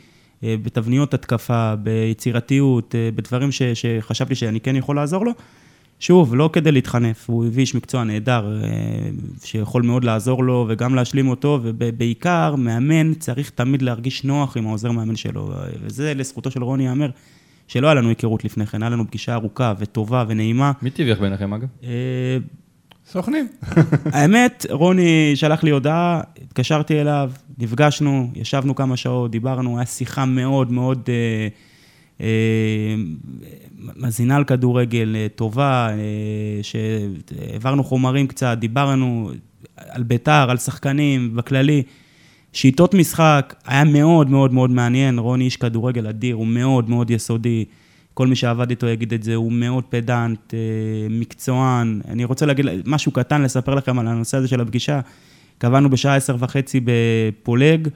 [0.44, 5.32] אה, בתבניות התקפה, ביצירתיות, בדברים ש- שחשבתי שאני כן יכול לעזור לו.
[6.00, 8.56] שוב, לא כדי להתחנף, הוא הביא איש מקצוע נהדר,
[9.44, 14.90] שיכול מאוד לעזור לו וגם להשלים אותו, ובעיקר, מאמן צריך תמיד להרגיש נוח עם העוזר
[14.90, 15.50] מאמן שלו,
[15.82, 17.10] וזה לזכותו של רוני ייאמר,
[17.70, 20.72] שלא היה לנו היכרות לפני כן, היה לנו פגישה ארוכה וטובה ונעימה.
[20.82, 21.68] מי תיווך ביניכם, אגב?
[21.84, 22.38] אה,
[23.06, 23.48] סוכנים.
[24.12, 30.72] האמת, רוני שלח לי הודעה, התקשרתי אליו, נפגשנו, ישבנו כמה שעות, דיברנו, הייתה שיחה מאוד
[30.72, 31.48] מאוד אה,
[32.20, 32.94] אה,
[33.96, 35.96] מזינה על כדורגל, אה, טובה, אה,
[36.62, 39.30] שהעברנו חומרים קצת, דיברנו
[39.76, 41.82] על בית"ר, על שחקנים, בכללי.
[42.52, 47.64] שיטות משחק, היה מאוד מאוד מאוד מעניין, רוני איש כדורגל אדיר, הוא מאוד מאוד יסודי.
[48.14, 50.58] כל מי שעבד איתו יגיד את זה, הוא מאוד פדנט, אה,
[51.10, 52.00] מקצוען.
[52.08, 55.00] אני רוצה להגיד משהו קטן, לספר לכם על הנושא הזה של הפגישה.
[55.58, 57.88] קבענו בשעה עשר וחצי בפולג,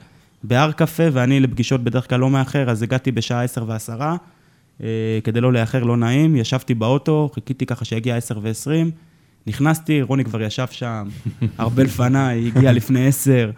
[0.43, 4.15] בהר קפה, ואני לפגישות בדרך כלל לא מאחר, אז הגעתי בשעה עשר ועשרה,
[4.83, 6.35] אה, כדי לא לאחר, לא נעים.
[6.35, 8.91] ישבתי באוטו, חיכיתי ככה שיגיע עשר ועשרים.
[9.47, 11.07] נכנסתי, רוני כבר ישב שם,
[11.57, 13.51] הרבה לפניי, הגיע לפני עשר.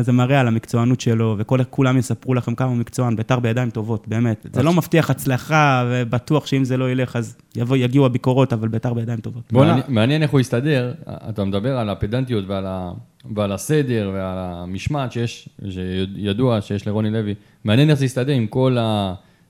[0.00, 4.46] זה מראה על המקצוענות שלו, וכולם יספרו לכם כמה הוא מקצוען, בית"ר בידיים טובות, באמת.
[4.52, 8.94] זה לא מבטיח הצלחה, ובטוח שאם זה לא ילך, אז יבוא, יגיעו הביקורות, אבל בית"ר
[8.94, 9.52] בידיים טובות.
[9.52, 12.92] מעניין- מעניין איך הוא יסתדר, אתה מדבר על הפדנטיות ועל, ה,
[13.34, 18.76] ועל הסדר ועל המשמעת שיש, שידוע שיש לרוני לוי, מעניין איך זה יסתדר עם כל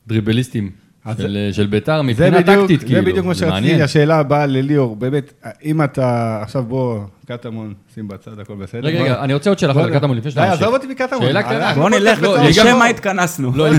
[0.06, 0.70] הדריבליסטים
[1.18, 3.82] של, של ביתר זה מבחינה בדיוק, טקטית, זה כאילו, בדיוק מה זה שרציתי.
[3.82, 8.80] השאלה הבאה לליאור, באמת, אם אתה, עכשיו בוא, קטמון, שים בצד, הכל בסדר.
[8.88, 10.62] רגע, בוא- רגע, אני רוצה עוד שאלה בוא- אחת על קטמון לפני שאתה די, ממשיך.
[10.62, 11.22] עזוב אותי מקטמון.
[11.22, 11.68] שאלה קטנה.
[11.68, 13.52] אנחנו בואו נלך, פודקאסט לא, לשם גם- מה התכנסנו?
[13.54, 13.78] לא, היא-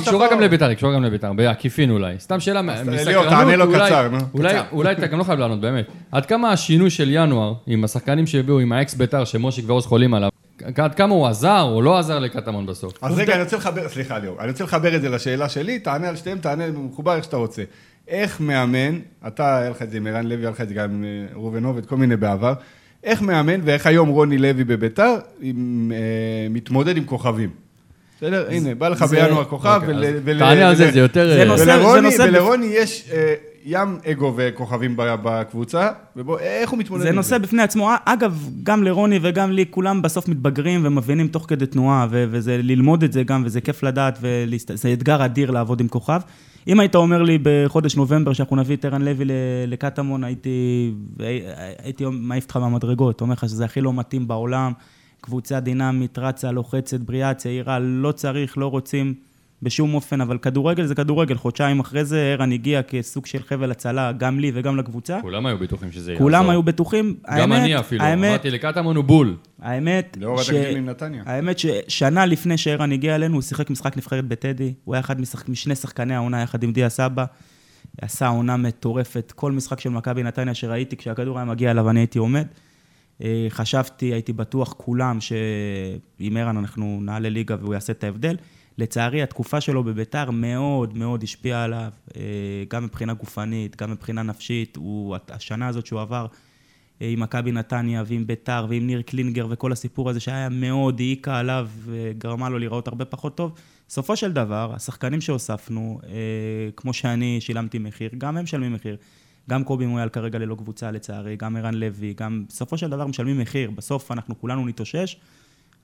[0.00, 0.28] קשורה.
[0.32, 2.14] גם לביתר, היא קשורה גם לביתר, בעקיפין אולי.
[2.18, 4.18] סתם שאלה מסקרנות, ליאור, תענה לו אולי- קצר, נו.
[4.34, 4.62] אולי- קצר.
[4.72, 5.84] אולי אתה גם לא חייב לענות, באמת.
[6.12, 10.28] עד כמה השינוי של ינואר, עם השחקנים שהביאו, עם האקס ביתר, שמושיק ועוז חולים עליו,
[10.76, 12.92] עד כמה הוא עזר או לא עזר לקטמון בסוף?
[13.02, 16.08] אז רגע, אני רוצה לחבר, סליחה ליאור, אני רוצה לחבר את זה לשאלה שלי, תענה
[16.08, 17.62] על שתיהם, תענה מחובר איך שאתה רוצה.
[18.08, 20.90] איך מאמן, אתה, היה לך את זה עם ערן לוי, היה לך את זה גם
[20.90, 22.52] עם אה, ראובן עובד, כל מיני בעבר,
[23.04, 25.48] איך מאמן ואיך היום רוני לוי בביתר אה,
[26.50, 27.50] מתמודד עם כוכבים.
[28.18, 28.46] בסדר?
[28.50, 29.80] הנה, בא לך זה- בינואר כוכב,
[32.32, 37.62] ולרוני יש אה, ים אגו וכוכבים בקבוצה, ובוא, איך הוא מתמודד זה עם נושא בפני
[37.62, 37.90] עצמו.
[38.04, 43.02] אגב, גם לרוני וגם לי, כולם בסוף מתבגרים ומבינים תוך כדי תנועה, ו- וזה ללמוד
[43.02, 46.20] את זה גם, וזה כיף לדעת, וזה אתגר אדיר לעבוד עם כוכב.
[46.68, 49.24] אם היית אומר לי בחודש נובמבר שאנחנו נביא את ערן לוי
[49.66, 50.90] לקטמון, הייתי,
[51.78, 54.72] הייתי מעיף אותך מהמדרגות, אומר לך שזה הכי לא מתאים בעולם.
[55.20, 59.14] קבוצה דינמית, רצה, לוחצת, בריאה, צעירה, לא צריך, לא רוצים
[59.62, 61.36] בשום אופן, אבל כדורגל זה כדורגל.
[61.36, 65.18] חודשיים אחרי זה ערן הגיע כסוג של חבל הצלה, גם לי וגם לקבוצה.
[65.22, 66.24] כולם היו בטוחים שזה יעזור.
[66.24, 67.14] כולם היו בטוחים.
[67.36, 68.04] גם האמת, אני אפילו.
[68.04, 69.36] האמת, אמרתי לקטמון הוא בול.
[69.60, 71.22] האמת, לאור התקדים עם נתניה.
[71.26, 74.74] האמת ששנה לפני שערן הגיע אלינו, הוא שיחק משחק נבחרת בטדי.
[74.84, 77.24] הוא היה אחד משחק, משני שחקני העונה יחד עם דיה סבא.
[78.00, 79.32] עשה עונה מטורפת.
[79.36, 82.46] כל משחק של מכבי נתניה שראיתי, כשהכדור היה מגיע אליו, אני הייתי עומד.
[83.22, 88.36] אה, חשבתי, הייתי בטוח כולם שעם ערן אנחנו נעלה ליגה והוא יעשה את ההבדל.
[88.78, 92.22] לצערי, התקופה שלו בביתר מאוד מאוד השפיעה עליו, אה,
[92.68, 94.76] גם מבחינה גופנית, גם מבחינה נפשית.
[94.76, 96.26] הוא, השנה הזאת שהוא עבר
[97.02, 101.38] אה, עם מכבי נתניה ועם ביתר ועם ניר קלינגר וכל הסיפור הזה שהיה מאוד העיקה
[101.38, 103.52] עליו וגרמה לו להיראות הרבה פחות טוב.
[103.88, 106.10] בסופו של דבר, השחקנים שהוספנו, אה,
[106.76, 108.96] כמו שאני שילמתי מחיר, גם הם משלמים מחיר.
[109.50, 113.38] גם קובי מויאל כרגע ללא קבוצה לצערי, גם ערן לוי, גם בסופו של דבר משלמים
[113.38, 113.70] מחיר.
[113.70, 115.16] בסוף אנחנו כולנו נתאושש,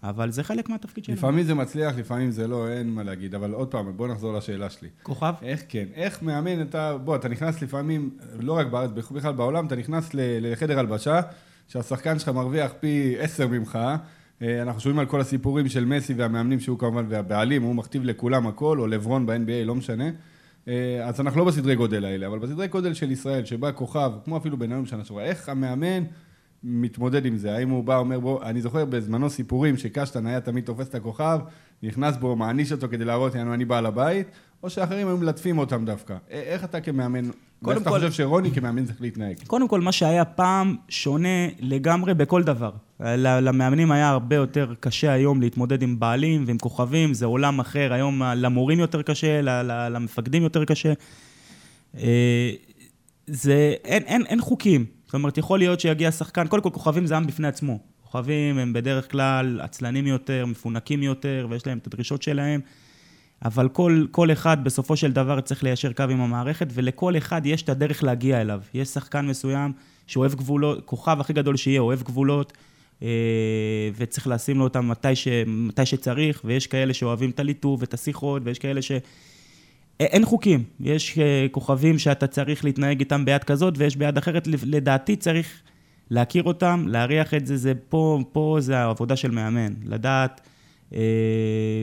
[0.03, 1.19] אבל זה חלק מהתפקיד שלנו.
[1.19, 3.35] לפעמים זה מצליח, לפעמים זה לא, אין מה להגיד.
[3.35, 4.89] אבל עוד פעם, בוא נחזור לשאלה שלי.
[5.03, 5.35] כוכב?
[5.43, 5.85] איך כן?
[5.95, 10.79] איך מאמן אתה, בוא, אתה נכנס לפעמים, לא רק בארץ, בכלל בעולם, אתה נכנס לחדר
[10.79, 11.21] הלבשה,
[11.69, 13.79] שהשחקן שלך מרוויח פי עשר ממך.
[14.43, 18.47] אה, אנחנו שומעים על כל הסיפורים של מסי והמאמנים שהוא כמובן, והבעלים, הוא מכתיב לכולם
[18.47, 20.11] הכל, או לברון ב-NBA, לא משנה.
[20.69, 24.37] אה, אז אנחנו לא בסדרי גודל האלה, אבל בסדרי גודל של ישראל, שבא כוכב, כמו
[24.37, 26.05] אפילו בנאום שנה שעברה, איך המאמן
[26.65, 27.57] מתמודד עם זה?
[27.57, 31.39] האם הוא בא, אומר, בוא, אני זוכר בזמנו סיפורים שקשטן היה תמיד תופס את הכוכב,
[31.83, 34.27] נכנס בו, מעניש אותו כדי להראות, יענו, אני בעל הבית,
[34.63, 36.17] או שאחרים היו מלטפים אותם דווקא.
[36.31, 37.31] איך אתה כמאמן,
[37.63, 39.37] ואיך אתה חושב שרוני כמאמן צריך להתנהג?
[39.47, 42.71] קודם כל, מה שהיה פעם שונה לגמרי בכל דבר.
[43.01, 47.93] למאמנים היה הרבה יותר קשה היום להתמודד עם בעלים ועם כוכבים, זה עולם אחר.
[47.93, 49.41] היום למורים יותר קשה,
[49.91, 50.93] למפקדים יותר קשה.
[51.99, 52.51] אה,
[53.27, 54.98] זה, אין, אין, אין חוקים.
[55.09, 57.79] זאת אומרת, יכול להיות שיגיע שחקן, קודם כל כוכבים זה עם בפני עצמו.
[58.03, 62.61] כוכבים הם בדרך כלל עצלנים יותר, מפונקים יותר, ויש להם את הדרישות שלהם.
[63.45, 67.63] אבל כל, כל אחד בסופו של דבר צריך ליישר קו עם המערכת, ולכל אחד יש
[67.63, 68.61] את הדרך להגיע אליו.
[68.75, 69.73] יש שחקן מסוים
[70.07, 72.53] שאוהב גבולות, כוכב הכי גדול שיהיה, אוהב גבולות,
[73.03, 73.09] אה,
[73.97, 78.43] וצריך לשים לו אותם מתי, ש, מתי שצריך, ויש כאלה שאוהבים את הליטוב ואת השיחות,
[78.45, 78.93] ויש כאלה ש...
[80.01, 80.63] אין חוקים.
[80.81, 84.47] יש אה, כוכבים שאתה צריך להתנהג איתם ביד כזאת, ויש ביד אחרת.
[84.47, 85.47] לדעתי צריך
[86.11, 89.73] להכיר אותם, להריח את זה, זה פה, פה זה העבודה של מאמן.
[89.85, 90.41] לדעת,
[90.95, 91.01] אה,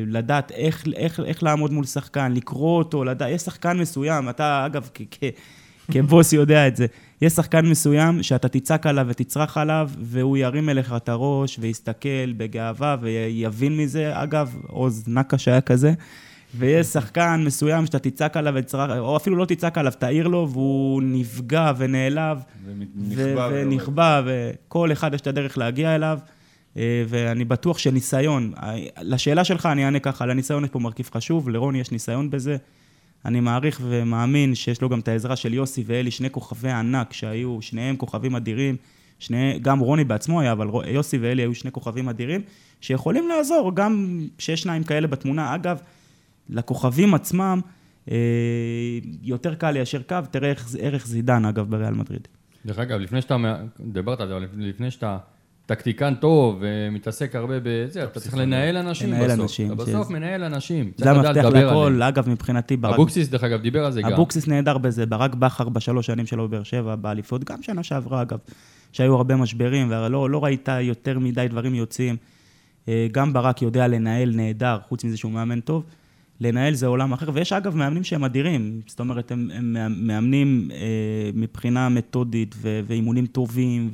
[0.08, 4.89] לדעת איך, איך, איך לעמוד מול שחקן, לקרוא אותו, לדעת, יש שחקן מסוים, אתה אגב,
[4.93, 5.23] כ- כ-
[5.91, 6.86] כבוס יודע את זה,
[7.21, 12.97] יש שחקן מסוים שאתה תצעק עליו ותצרח עליו, והוא ירים אליך את הראש ויסתכל בגאווה
[13.01, 14.12] ויבין מזה.
[14.13, 15.93] אגב, עוז נקש היה כזה.
[16.57, 18.55] ויש שחקן מסוים שאתה תצעק עליו
[18.99, 22.39] או אפילו לא תצעק עליו, תעיר לו, והוא נפגע ונעלב.
[22.65, 23.49] ונכבה.
[23.51, 26.19] ונכבה, וכל אחד יש את הדרך להגיע אליו,
[26.77, 31.49] אה, ואני בטוח שניסיון, אה, לשאלה שלך אני אענה ככה, לניסיון יש פה מרכיב חשוב,
[31.49, 32.57] לרוני יש ניסיון בזה.
[33.25, 37.57] אני מעריך ומאמין שיש לו גם את העזרה של יוסי ואלי, שני כוכבי ענק שהיו,
[37.61, 38.75] שניהם כוכבים אדירים.
[39.19, 42.41] שני, גם רוני בעצמו היה, אבל יוסי ואלי היו שני כוכבים אדירים,
[42.81, 45.55] שיכולים לעזור, גם שיש שניים כאלה בתמונה.
[45.55, 45.77] אגב,
[46.49, 47.62] לכוכבים עצמם,
[48.12, 48.15] אה,
[49.23, 52.27] יותר קל ליישר קו, תראה איך, ערך זידן, אגב, בריאל מדריד.
[52.65, 55.17] דרך אגב, לפני שאתה, דיברת על זה, אבל לפני שאתה
[55.65, 59.39] טקטיקן טוב ומתעסק הרבה בזה, אתה צריך לנהל אנשים לנהל בסוף.
[59.41, 60.91] אנשים, אתה שזה- בסוף מנהל אנשים.
[60.97, 62.01] זה המפתח לכל, עליהם.
[62.01, 62.93] אגב, מבחינתי ברק.
[62.93, 64.13] אבוקסיס, דרך אגב, דיבר על זה גם.
[64.13, 68.39] אבוקסיס נהדר בזה, ברק בכר בשלוש שנים שלו בבאר שבע, באליפות, גם שנה שעברה אגב,
[68.91, 72.15] שהיו הרבה משברים, ולא לא ראית יותר מדי דברים יוצאים.
[72.88, 75.84] אה, גם ברק יודע לנהל נהדר, חוץ מזה שהוא מאמן טוב.
[76.39, 79.75] לנהל זה עולם אחר, ויש אגב מאמנים שהם אדירים, זאת אומרת, הם, הם
[80.07, 80.77] מאמנים אה,
[81.33, 83.89] מבחינה מתודית ו- ואימונים טובים,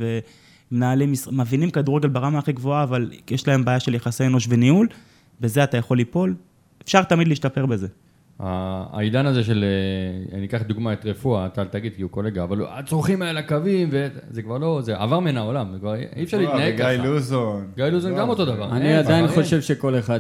[0.71, 4.87] ומנהלים, מבינים כדורגל ברמה הכי גבוהה, אבל יש להם בעיה של יחסי אנוש וניהול,
[5.41, 6.35] בזה אתה יכול ליפול.
[6.83, 7.87] אפשר תמיד להשתפר בזה.
[8.41, 12.43] העידן הזה של, אה, אני אקח דוגמא את רפואה, אתה אל תגיד כי הוא קולגה,
[12.43, 16.37] אבל הצורכים האלה הקווים, וזה כבר לא, זה עבר מן העולם, זה כבר אי אפשר
[16.37, 17.03] להתנהג גיא ככה.
[17.03, 17.67] לוזון.
[17.75, 18.71] גיא לוזון גם אותו דבר.
[18.71, 19.27] אני עדיין.
[19.27, 20.19] חושב שכל אחד,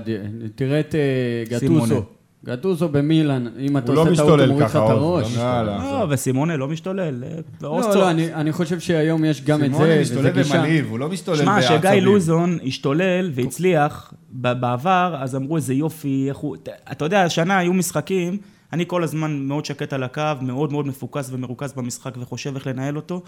[0.55, 1.57] תראה את אה.
[1.57, 2.03] גטוסו.
[2.45, 5.37] גטוסו במילאן, אם אתה לא עושה טעות, הוא משתולל מוריד לך את הראש.
[5.37, 5.63] לא.
[5.77, 7.23] לא, וסימונה לא משתולל.
[7.23, 7.29] אה,
[7.61, 10.55] לא, לא, אני- חושב שהיום יש גם את סימונה זה, משתולל וזה גישה.
[10.55, 11.77] ומלהיב, הוא לא משתולל שמע, בעצבים.
[11.79, 16.55] שגיא לוזון השתולל והצליח בעבר, אז אמרו איזה יופי, איך הוא...
[16.91, 18.37] אתה יודע, השנה היו משחקים,
[18.73, 22.95] אני כל הזמן מאוד שקט על הקו, מאוד מאוד מפוקס ומרוכז במשחק וחושב איך לנהל
[22.95, 23.21] אותו,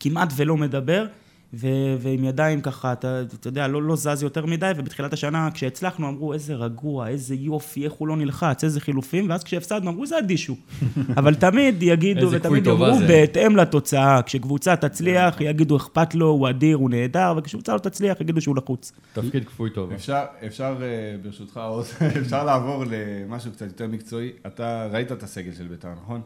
[0.00, 1.06] כמעט ולא מדבר,
[1.54, 6.08] ו- ועם ידיים ככה, אתה, אתה יודע, לא, לא זז יותר מדי, ובתחילת השנה, כשהצלחנו,
[6.08, 10.18] אמרו, איזה רגוע, איזה יופי, איך הוא לא נלחץ, איזה חילופים, ואז כשהפסדנו, אמרו, זה
[10.18, 10.56] אדישו.
[11.18, 12.98] אבל תמיד יגידו, ותמיד יאמרו.
[13.08, 14.22] בהתאם לתוצאה.
[14.22, 18.92] כשקבוצה תצליח, יגידו, אכפת לו, הוא אדיר, הוא נהדר, וכשקבוצה לא תצליח, יגידו שהוא לחוץ.
[19.12, 19.92] תפקיד כפוי טוב.
[19.92, 21.60] אפשר, אפשר אה, ברשותך,
[22.22, 24.30] אפשר לעבור למשהו קצת יותר מקצועי.
[24.46, 26.20] אתה ראית את הסגל של בית"ר, נכון?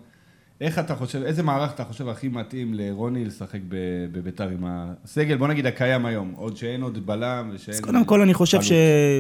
[0.61, 3.61] איך אתה חושב, איזה מערך אתה חושב הכי מתאים לרוני לשחק
[4.13, 7.75] בבית"ר עם הסגל, בוא נגיד הקיים היום, עוד שאין עוד בלם ושאין...
[7.75, 8.59] אז קודם כל, אני חושב.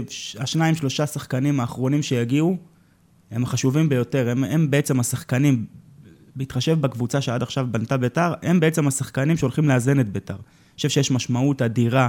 [0.08, 2.56] שהשניים, שלושה שחקנים האחרונים שיגיעו,
[3.30, 4.28] הם החשובים ביותר.
[4.30, 5.66] הם, הם בעצם השחקנים,
[6.36, 10.34] בהתחשב בקבוצה שעד עכשיו בנתה ביתר, הם בעצם השחקנים שהולכים לאזן את ביתר.
[10.34, 12.08] אני חושב שיש משמעות אדירה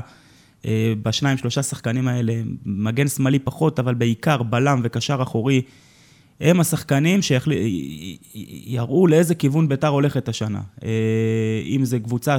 [0.66, 2.34] אה, בשניים, שלושה שחקנים האלה.
[2.66, 5.62] מגן שמאלי פחות, אבל בעיקר בלם וקשר אחורי.
[6.42, 10.62] הם השחקנים שיראו לאיזה כיוון ביתר הולכת השנה.
[10.84, 10.90] אה,
[11.66, 12.38] אם זה קבוצה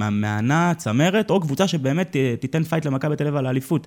[0.00, 3.86] מהנה, צמרת, או קבוצה שבאמת ת- תיתן פייט למכבי תל אביב על האליפות.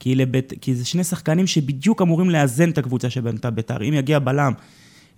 [0.00, 3.82] כי, לבית, כי זה שני שחקנים שבדיוק אמורים לאזן את הקבוצה שבנתה ביתר.
[3.88, 4.52] אם יגיע בלם,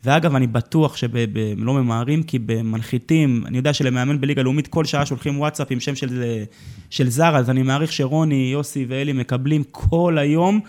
[0.04, 1.10] ואגב, אני בטוח שהם
[1.56, 5.94] לא ממהרים, כי במנחיתים, אני יודע שלמאמן בליגה לאומית, כל שעה שולחים וואטסאפ עם שם
[5.94, 6.22] של,
[6.90, 10.60] של זר, אז אני מעריך שרוני, יוסי ואלי מקבלים כל היום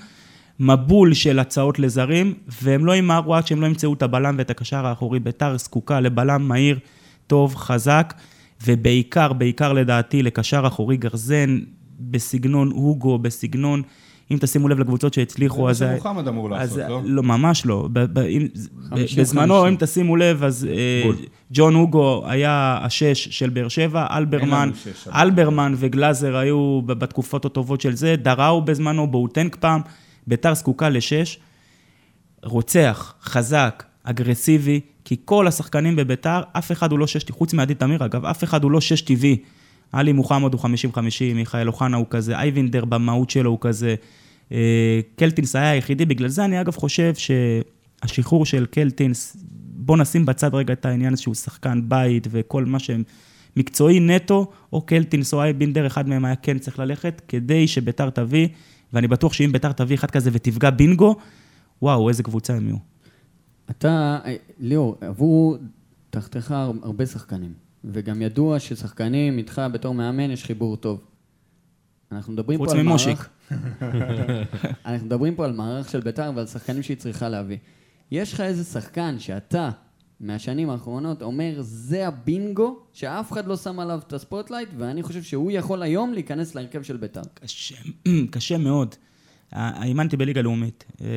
[0.61, 4.85] מבול של הצעות לזרים, והם לא ימהרו עד שהם לא ימצאו את הבלם ואת הקשר
[4.85, 5.19] האחורי.
[5.19, 6.79] ביתר זקוקה לבלם מהיר,
[7.27, 8.13] טוב, חזק,
[8.65, 11.59] ובעיקר, בעיקר לדעתי, לקשר אחורי גרזן,
[11.99, 13.81] בסגנון הוגו, בסגנון...
[14.31, 15.77] אם תשימו לב לקבוצות שהצליחו, אז...
[15.77, 17.01] זה מה שמוחמד אמור אז לעשות, לא?
[17.05, 17.89] לא, ממש לא.
[19.17, 19.67] בזמנו.
[19.67, 21.09] אם תשימו לב, אז אה,
[21.51, 24.71] ג'ון הוגו היה השש של באר שבע, אלברמן.
[25.07, 29.81] אלברמן וגלאזר היו בתקופות הטובות של זה, דראו בזמנו, בואוטנק פעם,
[30.31, 31.39] ביתר זקוקה לשש.
[32.43, 38.05] רוצח, חזק, אגרסיבי, כי כל השחקנים בביתר, אף אחד הוא לא שש, חוץ מעדי תמיר
[38.05, 39.37] אגב, אף אחד הוא לא שש טבעי.
[39.91, 40.65] עלי מוחמד הוא 50-50,
[41.35, 43.95] מיכאל אוחנה הוא כזה, אייבינדר במהות שלו הוא כזה.
[44.51, 49.37] אה, קלטינס היה היחידי, בגלל זה אני אגב חושב שהשחרור של קלטינס,
[49.75, 53.03] בוא נשים בצד רגע את העניין שהוא שחקן בית וכל מה שהם
[53.57, 58.47] מקצועי נטו, או קלטינס או אייבינדר, אחד מהם היה כן צריך ללכת, כדי שביתר תביא,
[58.93, 61.15] ואני בטוח שאם ביתר תביא אחד כזה ותפגע בינגו,
[61.81, 62.77] וואו, איזה קבוצה הם יהיו.
[63.69, 65.57] אתה, אה, ליאור, עברו
[66.09, 71.01] תחתיך הר- הרבה שחקנים, וגם ידוע ששחקנים איתך בתור מאמן יש חיבור טוב.
[72.11, 73.17] אנחנו מדברים פה על ממושיק.
[73.17, 73.29] מערך...
[74.85, 77.57] אנחנו מדברים פה על מערך של ביתר ועל שחקנים שהיא צריכה להביא.
[78.11, 79.69] יש לך איזה שחקן שאתה,
[80.21, 85.23] מהשנים האחרונות, אומר, זה הבינגו, שאף אחד לא שם עליו את ה spotlight, ואני חושב
[85.23, 87.21] שהוא יכול היום להיכנס להרכב של ביתר.
[87.33, 87.75] קשה,
[88.31, 88.95] קשה מאוד.
[89.51, 90.85] ה- האמנתי בליגה לאומית.
[91.01, 91.07] אה,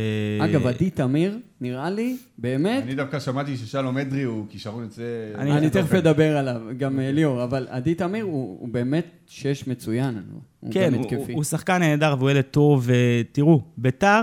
[0.44, 5.02] אגב, עדי תמיר, נראה לי, באמת, אני דווקא שמעתי ששלום אדרי הוא כישרון יוצא...
[5.34, 10.22] אני- אני תכף אדבר עליו, גם אה, ליאור, אבל עדי תמיר הוא באמת שש מצוין,
[10.60, 11.00] הוא כן, גם
[11.34, 14.20] הוא, שחקן נהדר והוא ילד טוב, ותראו, ביתר.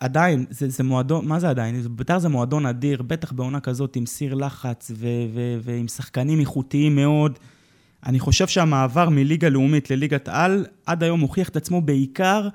[0.00, 1.82] עדיין, זה, זה מועדון, מה זה עדיין?
[1.90, 6.96] ביתר זה מועדון אדיר, בטח בעונה כזאת עם סיר לחץ ו- ו- ועם שחקנים איכותיים
[6.96, 7.38] מאוד.
[8.06, 12.48] אני חושב שהמעבר מליגה לאומית לליגת על, עד היום הוכיח את עצמו בעיקר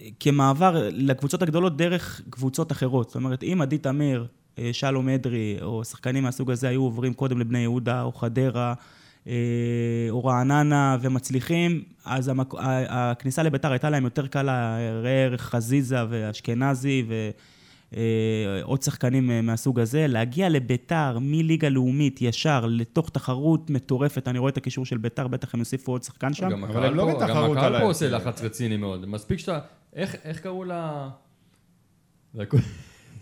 [0.00, 3.08] אה, כמעבר לקבוצות הגדולות דרך קבוצות אחרות.
[3.08, 4.26] זאת אומרת, אם עדי תמיר,
[4.58, 8.74] אה, שלום אדרי, או שחקנים מהסוג הזה היו עוברים קודם לבני יהודה או חדרה,
[10.10, 12.54] או רעננה ומצליחים, אז המק...
[12.88, 17.04] הכניסה לביתר הייתה להם יותר קלה, ראה ערך חזיזה ואשכנזי
[18.62, 20.06] ועוד שחקנים אה, מהסוג הזה.
[20.06, 25.54] להגיע לביתר מליגה לאומית ישר לתוך תחרות מטורפת, אני רואה את הקישור של ביתר, בטח
[25.54, 26.50] הם יוסיפו עוד שחקן שם.
[26.50, 28.08] גם אבל הם לא פה- גם בתחרות הקהל על פה עושה.
[28.10, 29.06] לחץ רציני מאוד.
[29.06, 29.58] מספיק שאתה...
[29.96, 31.08] איך איך קראו לה...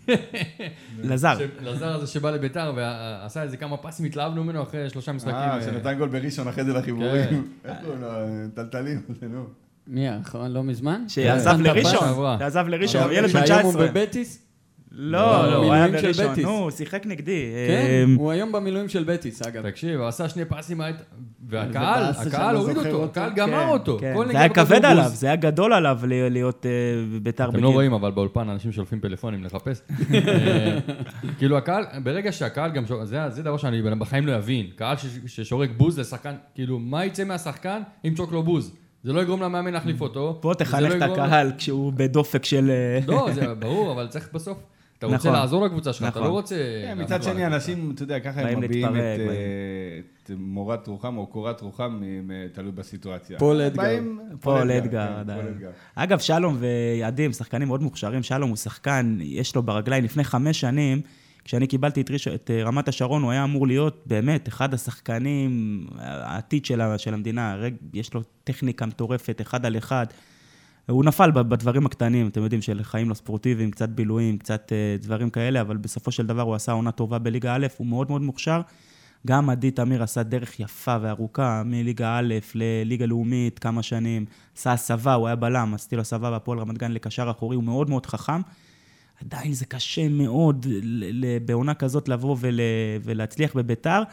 [1.03, 1.37] לזר.
[1.61, 5.33] לזר הזה שבא לביתר ועשה איזה כמה פסים, התלהבנו ממנו אחרי שלושה משחקים.
[5.35, 7.47] אה, אה, שנתן גול בראשון אחרי זה לחיבורים.
[7.65, 8.07] איך קוראים לו?
[8.53, 9.43] טלטלים, זה נו.
[9.87, 10.51] מי האחרון?
[10.51, 11.03] לא מזמן?
[11.07, 12.37] שעזב את לראשון.
[12.39, 13.87] שעזב לראשון, שהיום- ילד בן שהיום הוא 19.
[13.87, 14.45] בבטיס?
[14.93, 16.31] לא, לא, הוא במילואים היה של בראשון.
[16.31, 16.43] בטיס.
[16.45, 17.51] נו, הוא שיחק נגדי.
[17.67, 19.69] כן, אמ, הוא היום במילואים של בטיס, אגב.
[19.69, 20.81] תקשיב, הוא עשה שני פסים,
[21.49, 23.03] והקהל, הקהל לא הוריד אותו.
[23.05, 23.97] הקהל גמר כן, אותו.
[23.99, 24.15] כן.
[24.31, 24.85] זה היה כבד.
[24.85, 26.71] עליו, זה היה גדול עליו להיות אה,
[27.21, 27.63] ביתר אתם בגיל.
[27.63, 29.81] לא רואים, אבל באולפן אנשים שולפים פלאפונים לחפש.
[30.13, 30.77] אה,
[31.37, 34.65] כאילו הקהל, ברגע שהקהל גם, שור- זה דבר שאני בחיים לא אבין.
[34.75, 38.75] קהל ששורק בוז לשחקן, כאילו, מה יצא מהשחקן אם תשרוק לו בוז?
[39.03, 40.39] זה לא יגרום למאמן להחליף אותו.
[40.41, 42.69] בוא זה תחנך לא את הקהל כשהוא בדופק של...
[42.69, 44.57] אה, לא, זה ברור, אבל צריך בסוף.
[45.01, 45.39] אתה רוצה נכון.
[45.39, 46.23] לעזור לקבוצה שלך, אתה נכון.
[46.23, 46.55] לא רוצה...
[46.85, 47.45] כן, מצד שני.
[47.45, 52.01] אנשים, אתה יודע, ככה הם מביעים את להתפרק, אה, את מורת רוחם או קורת רוחם,
[52.03, 53.39] אם, אה, תלוי בסיטואציה.
[53.39, 53.81] פול אדגר.
[53.83, 55.57] באים- פול אדגר, כן, עדיין.
[55.95, 58.23] אגב, שלום ועדי הם שחקנים מאוד מוכשרים.
[58.23, 61.01] שלום הוא שחקן, יש לו ברגליים, לפני חמש שנים,
[61.45, 65.85] כשאני קיבלתי את, ראש, את אה, רמת השרון, הוא היה אמור להיות באמת אחד השחקנים,
[65.99, 67.55] העתיד של, של המדינה.
[67.55, 70.05] רג, יש לו טכניקה מטורפת, אחד על אחד.
[70.91, 75.29] הוא נפל בדברים הקטנים, אתם יודעים, של חיים לא ספורטיביים, קצת בילויים, קצת אה, דברים
[75.29, 78.61] כאלה, אבל בסופו של דבר הוא עשה עונה טובה בליגה א', הוא מאוד מאוד מוכשר.
[79.27, 84.25] גם עדי תמיר עשה דרך יפה וארוכה מליגה א' לליגה לאומית, כמה שנים.
[84.57, 87.89] עשה הסבה, הוא היה בלם, עשיתי לו הסבה בהפועל רמת גן לקשר אחורי, הוא מאוד
[87.89, 88.41] מאוד חכם.
[89.25, 90.65] עדיין זה קשה מאוד
[91.45, 92.59] בעונה כזאת לבוא ול,
[93.03, 94.03] ולהצליח בביתר.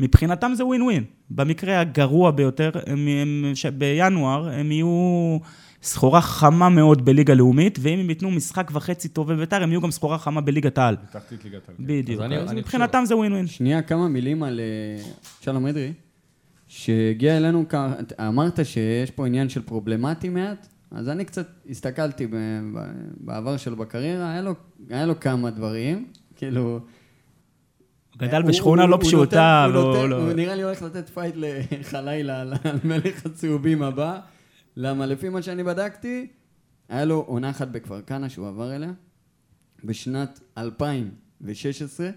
[0.00, 1.04] מבחינתם זה ווין ווין.
[1.30, 5.38] במקרה הגרוע ביותר, הם, הם, ש, בינואר הם יהיו
[5.86, 9.90] סחורה חמה מאוד בליגה לאומית, ואם הם ייתנו משחק וחצי טוב בביתר, הם יהיו גם
[9.90, 10.96] סחורה חמה בליגת העל.
[11.10, 11.76] בתחתית ליגת העל.
[11.80, 12.20] בדיוק.
[12.20, 13.46] אז אני- אז אני מבחינתם זה ווין ווין.
[13.46, 15.04] שנייה, כמה מילים על אה,
[15.40, 15.92] שלום אדרי,
[16.68, 17.64] שהגיע אלינו,
[18.20, 22.30] אמרת שיש פה עניין של פרובלמטי מעט, אז אני קצת הסתכלתי ב-
[22.74, 22.80] ב-
[23.20, 24.54] בעבר שלו בקריירה, היה לו,
[24.90, 26.06] היה לו כמה דברים,
[26.36, 26.80] כאילו...
[28.18, 30.08] גדל הוא- בשכונה לא פשוטה, הוא לא...
[30.08, 31.34] לא- הוא נראה לי הולך לתת פייט
[31.80, 32.52] לחלילה על
[32.84, 34.18] מלך הצהובים הבא.
[34.76, 36.26] למה לפי מה שאני בדקתי,
[36.88, 38.92] היה לו עונה אחת בכפר כנא שהוא עבר אליה,
[39.84, 42.10] בשנת 2016.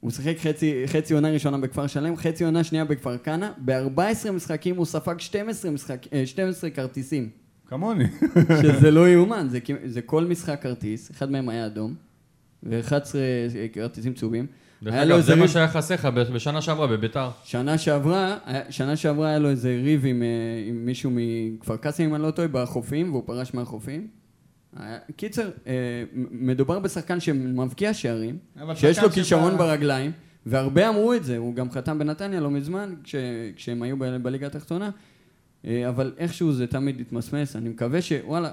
[0.00, 3.50] הוא שיחק חצי, חצי עונה ראשונה בכפר שלם, חצי עונה שנייה בכפר כנא.
[3.64, 7.30] ב-14 משחקים הוא ספג 12, משחק, אה, 12 כרטיסים.
[7.66, 8.04] כמוני.
[8.62, 11.94] שזה לא יאומן, זה, זה כל משחק כרטיס, אחד מהם היה אדום,
[12.62, 12.92] ו-11
[13.72, 14.46] כרטיסים צהובים.
[14.82, 17.28] דרך היה לו אגב, זה מה ריב- שהיה חסר לך בשנה שעברה בביתר.
[17.44, 18.38] שנה שעברה,
[18.70, 20.28] שנה שעברה היה לו איזה ריב עם, אה,
[20.68, 24.06] עם מישהו מכפר קאסם, אם אני לא טועה, בחופים, והוא פרש מהחופים.
[25.16, 25.72] קיצר, אה,
[26.30, 28.38] מדובר בשחקן שמבקיע שערים,
[28.74, 30.12] שיש לו כישרון שבא- ברגליים,
[30.46, 33.14] והרבה אמרו את זה, הוא גם חתם בנתניה לא מזמן, כש,
[33.56, 34.90] כשהם היו ב- בליגה התחתונה,
[35.66, 38.50] אה, אבל איכשהו זה תמיד התמסמס, אני מקווה שוואלה,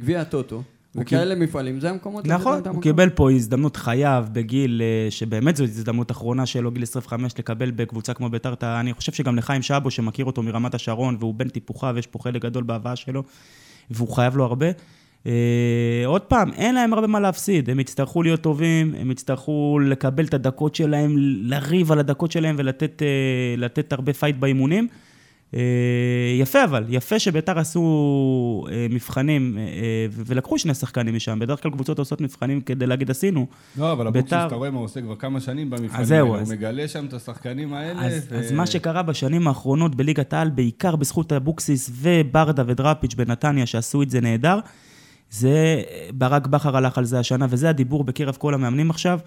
[0.00, 0.62] גביע הטוטו,
[0.96, 2.26] וכאלה מפעלים, זה המקומות...
[2.26, 2.82] נכון, הוא.
[2.82, 8.14] קיבל פה הזדמנות חייו בגיל, אה, שבאמת זו הזדמנות אחרונה שלו, גיל 25, לקבל בקבוצה
[8.14, 12.06] כמו ביתר, אני חושב שגם לחיים שבו, שמכיר אותו מרמת השרון, והוא בן טיפוחיו, ויש
[12.06, 13.22] פה חלק גדול בהבאה שלו,
[13.90, 14.66] והוא חייב לו הרבה.
[15.26, 20.24] אה, עוד פעם, אין להם הרבה מה להפסיד, הם יצטרכו להיות טובים, הם יצטרכו לקבל
[20.24, 24.88] את הדקות שלהם, לריב על הדקות שלהם ולתת אה, לתת הרבה פייט באימונים.
[25.54, 25.60] אה,
[26.40, 27.82] יפה אבל, יפה שביתר עשו
[28.70, 29.62] אה, מבחנים אה,
[30.10, 31.38] ולקחו שני שחקנים משם.
[31.38, 33.46] בדרך כלל קבוצות עושות מבחנים כדי להגיד עשינו.
[33.78, 36.20] לא, אבל אבוקסיס, ביתר- אתה רואה מה הוא עושה כבר כמה שנים במבחנים האלה.
[36.20, 38.06] הוא מגלה שם את השחקנים האלה.
[38.06, 43.66] אז, ו- אז מה שקרה בשנים האחרונות בליגת העל, בעיקר בזכות אבוקסיס וברדה ודראפיץ' בנתניה,
[43.66, 44.58] שעשו את זה נהדר,
[45.30, 45.82] זה,
[46.14, 49.18] ברק בכר הלך על זה השנה, וזה הדיבור בקרב כל המאמנים עכשיו.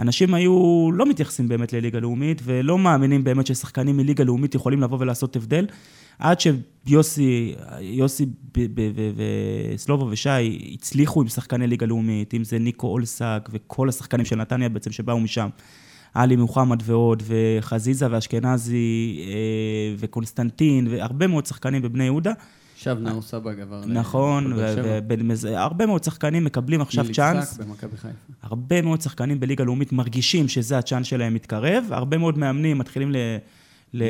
[0.00, 4.98] אנשים היו לא מתייחסים באמת לליגה לאומית, ולא מאמינים באמת ששחקנים מליגה לאומית יכולים לבוא
[5.00, 5.66] ולעשות הבדל.
[6.18, 8.26] עד שיוסי, יוסי
[9.74, 14.68] וסלובו ושי הצליחו עם שחקני ליגה לאומית, אם זה ניקו אולסק וכל השחקנים של נתניה
[14.68, 15.48] בעצם שבאו משם.
[16.14, 22.32] עלי מוחמד ועוד, וחזיזה ואשכנזי, אה, וקונסטנטין, והרבה מאוד שחקנים בבני יהודה.
[22.88, 24.52] עכשיו נאור סבג עבר ל- נכון.
[25.42, 27.58] והרבה מאוד שחקנים מקבלים עכשיו צ'אנס.
[28.42, 33.12] הרבה מאוד שחקנים בליגה לאומית מרגישים שזה הצ'אנס שלהם מתקרב, הרבה מאוד מאמנים מתחילים
[33.96, 34.02] ל...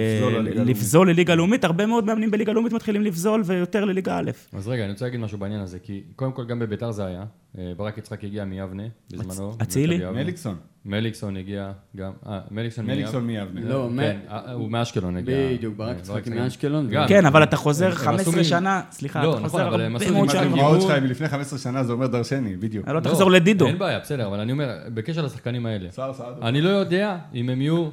[0.42, 4.30] ל- לבזול לליגה לאומית, הרבה מאוד מאמנים בליגה לאומית מתחילים לבזול ויותר לליגה א'.
[4.52, 7.24] אז רגע, אני רוצה להגיד משהו בעניין הזה, כי קודם כל גם בביתר זה היה.
[7.58, 8.82] אה, ברק יצחק הגיע מיבנה
[9.12, 9.56] בזמנו.
[9.62, 10.00] אצילי?
[10.14, 10.56] מליקסון.
[10.84, 13.60] מליקסון הגיע גם, אה, מליקסון מליקסון מיבנה.
[13.64, 15.34] לא, מ- כן, אה, הוא מאשקלון הגיע.
[15.54, 16.30] בדיוק, ברק אה, יצחקי.
[16.30, 16.88] מאשקלון.
[17.08, 19.64] כן, אבל אתה חוזר הם- הם 15 עשו מ- שנה, סליחה, לא, אתה נכון, חוזר
[19.64, 20.42] הרבה מאוד שנים.
[20.42, 22.88] הדוגמאות שלך הם מלפני 15 שנה, זה אומר דרשני, בדיוק.
[22.88, 23.66] לא, אתה חוזר לדידו.
[23.66, 26.42] אין בעיה, בסדר, אבל אני אומר, בקשר לשחקנים האלה, סער סעדו.
[26.42, 27.88] אני לא יודע אם הם יהיו,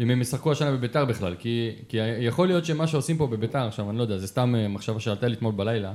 [0.00, 3.90] אם הם ישחקו השנה בביתר בכלל, כי, כי יכול להיות שמה שעושים פה בביתר עכשיו,
[3.90, 5.92] אני לא יודע, זה סתם אה, מחשבה שעלתה לי אתמול בלילה,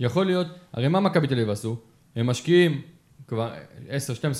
[0.00, 1.76] יכול להיות, הרי מה מכבי תל אביב עשו?
[2.16, 2.82] הם משקיעים
[3.28, 3.52] כבר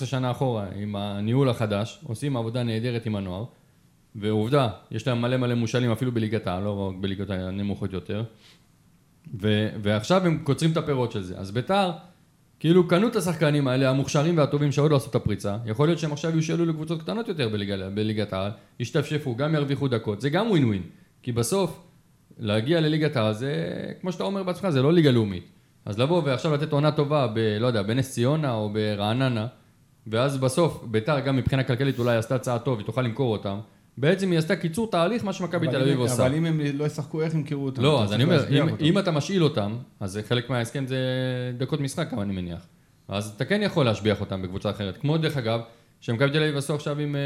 [0.02, 3.44] 10-12 שנה אחורה עם הניהול החדש, עושים עבודה נהדרת עם הנוער,
[4.14, 8.24] ועובדה, יש להם מלא מלא מושאלים אפילו בליגת העל, לא רק בליגות הנמוכות יותר,
[9.40, 11.38] ו, ועכשיו הם קוצרים את הפירות של זה.
[11.38, 11.90] אז ביתר,
[12.60, 16.12] כאילו קנו את השחקנים האלה, המוכשרים והטובים שעוד לא עשו את הפריצה, יכול להיות שהם
[16.12, 18.50] עכשיו יושאלו לקבוצות קטנות יותר בליגה, בליגת העל,
[18.80, 20.82] ישתפשפו, גם ירוויחו דקות, זה גם ווין ווין,
[21.22, 21.80] כי בסוף,
[22.38, 23.52] להגיע לליגת העל זה,
[24.00, 25.44] כמו שאתה אומר בעצמך, זה לא ליגה לאומית.
[25.84, 27.38] אז לבוא ועכשיו לתת עונה טובה ב...
[27.60, 29.46] לא יודע, בנס ציונה או ברעננה,
[30.06, 33.58] ואז בסוף, ביתר גם מבחינה כלכלית אולי עשתה צעד טוב, היא תוכל למכור אותם,
[33.98, 36.26] בעצם היא עשתה קיצור תהליך מה שמכבי תל אביב עושה.
[36.26, 37.82] אבל אם הם לא ישחקו, איך ימכרו אותם?
[37.82, 38.68] לא, אז אני אומר, אם.
[38.80, 40.98] אם אתה משאיל אותם, אז חלק מההסכם זה
[41.58, 42.66] דקות משחק, אני מניח.
[43.08, 44.96] אז אתה כן יכול להשביח אותם בקבוצה אחרת.
[44.96, 45.60] כמו דרך אגב,
[46.00, 47.20] שמכבי תל אביב עשו עכשיו עם אה,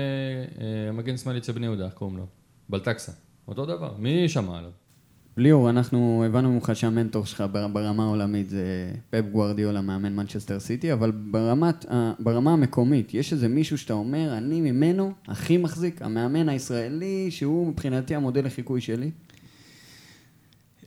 [0.64, 2.26] אה, המגן שמאלי אצל בני יהודה, איך קוראים לו?
[2.68, 3.12] בלטקסה.
[3.48, 4.70] אותו דבר, מי שמע עליו?
[5.40, 10.92] ליאור, אנחנו הבנו ממך שהמנטור שלך בר- ברמה העולמית זה פפ גוארדיולה, מאמן מנצ'סטר סיטי,
[10.92, 11.86] אבל ברמת,
[12.18, 18.14] ברמה המקומית, יש איזה מישהו שאתה אומר, אני ממנו הכי מחזיק, המאמן הישראלי, שהוא מבחינתי
[18.14, 19.10] המודל לחיקוי שלי?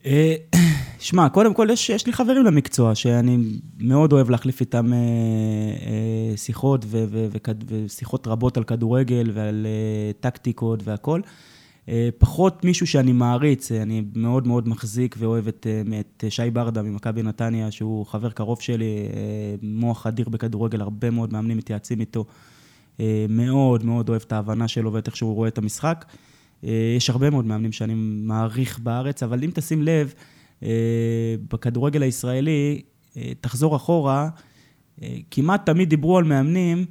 [0.06, 0.36] אה,
[1.00, 3.38] שמע, קודם כל, יש, יש לי חברים למקצוע, שאני
[3.80, 9.68] מאוד אוהב להחליף איתם אה, אה, שיחות ו, ו, וכד, ושיחות רבות על כדורגל ועל
[10.20, 11.22] טקטיקות והכול.
[12.18, 16.82] פחות מישהו שאני מעריץ, אה, אני מאוד מאוד מחזיק ואוהב את, אה, את שי ברדה
[16.82, 22.26] ממכבי נתניה, שהוא חבר קרוב שלי, אה, מוח אדיר בכדורגל, הרבה מאוד מאמנים מתייעצים איתו.
[23.00, 26.06] אה, מאוד מאוד אוהב את ההבנה שלו ואת איך שהוא רואה את המשחק.
[26.64, 30.14] אה, יש הרבה מאוד מאמנים שאני מעריך בארץ, אבל אם תשים לב,
[30.64, 32.82] אה, בכדורגל הישראלי,
[33.18, 34.30] אה, תחזור אחורה,
[35.02, 36.86] אה, כמעט תמיד דיברו על מאמנים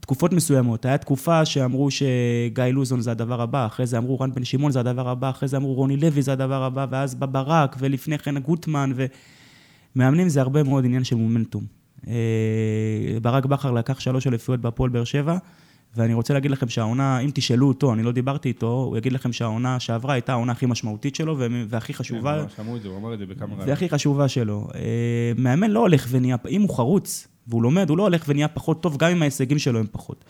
[0.00, 0.84] תקופות מסוימות.
[0.84, 4.80] הייתה תקופה שאמרו שגיא לוזון זה הדבר הבא, אחרי זה אמרו רן בן שמעון זה
[4.80, 8.38] הדבר הבא, אחרי זה אמרו רוני לוי זה הדבר הבא, ואז בא ברק, ולפני כן
[8.38, 8.92] גוטמן,
[9.96, 11.64] ומאמנים זה הרבה מאוד עניין של מומנטום.
[12.08, 12.14] אה,
[13.22, 15.38] ברק בכר לקח שלוש אליפויות בהפועל באר שבע,
[15.96, 19.32] ואני רוצה להגיד לכם שהעונה, אם תשאלו אותו, אני לא דיברתי איתו, הוא יגיד לכם
[19.32, 21.36] שהעונה שעברה הייתה העונה הכי משמעותית שלו,
[21.68, 22.42] והכי חשובה.
[22.42, 23.68] כן, שמעו את זה, הוא אמר את זה בכמה רעיונות.
[23.68, 24.68] והכי חשובה שלו.
[24.74, 28.82] אה, מאמן לא הולך ונהיה, אם הוא חרוץ והוא לומד, הוא לא הולך ונהיה פחות
[28.82, 30.24] טוב, גם אם ההישגים שלו הם פחות.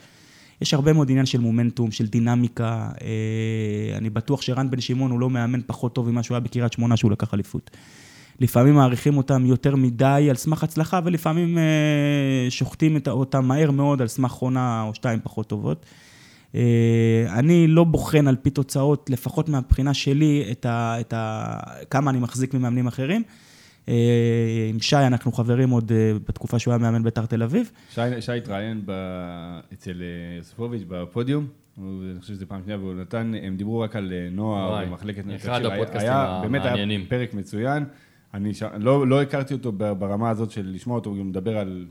[0.61, 2.89] יש הרבה מאוד עניין של מומנטום, של דינמיקה.
[3.03, 6.73] אה, אני בטוח שרן בן שמעון הוא לא מאמן פחות טוב ממה שהוא היה בקריית
[6.73, 7.71] שמונה שהוא לקח אליפות.
[8.41, 14.09] לפעמים מעריכים אותם יותר מדי על סמך הצלחה, ולפעמים אה, שוחטים אותם מהר מאוד על
[14.09, 15.87] סמך עונה או שתיים פחות טובות.
[16.55, 16.61] אה,
[17.29, 21.57] אני לא בוחן על פי תוצאות, לפחות מהבחינה שלי, את ה, את ה,
[21.91, 23.23] כמה אני מחזיק ממאמנים אחרים.
[23.89, 23.95] אה,
[24.71, 27.71] עם שי אנחנו חברים עוד אה, בתקופה שהוא היה מאמן בית"ר תל אביב.
[27.91, 28.93] שי שי התראיין ב-
[29.73, 33.97] אצל אה, יוספוביץ' בפודיום, הוא- אני חושב שזו פעם שנייה, והוא נתן, הם דיברו רק
[33.97, 35.37] על אה, נוער ומחלקת נוער.
[35.37, 37.01] אחד הפודקאסטים היה- באמת המעניינים.
[37.01, 37.85] היה פרק מצוין.
[38.35, 38.63] אני ש...
[38.79, 41.87] לא, לא הכרתי אותו ברמה הזאת של לשמוע אותו, הוא גם מדבר על,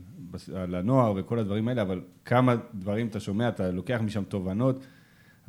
[0.56, 4.84] על הנוער וכל הדברים האלה, אבל כמה דברים אתה שומע, אתה לוקח משם תובנות.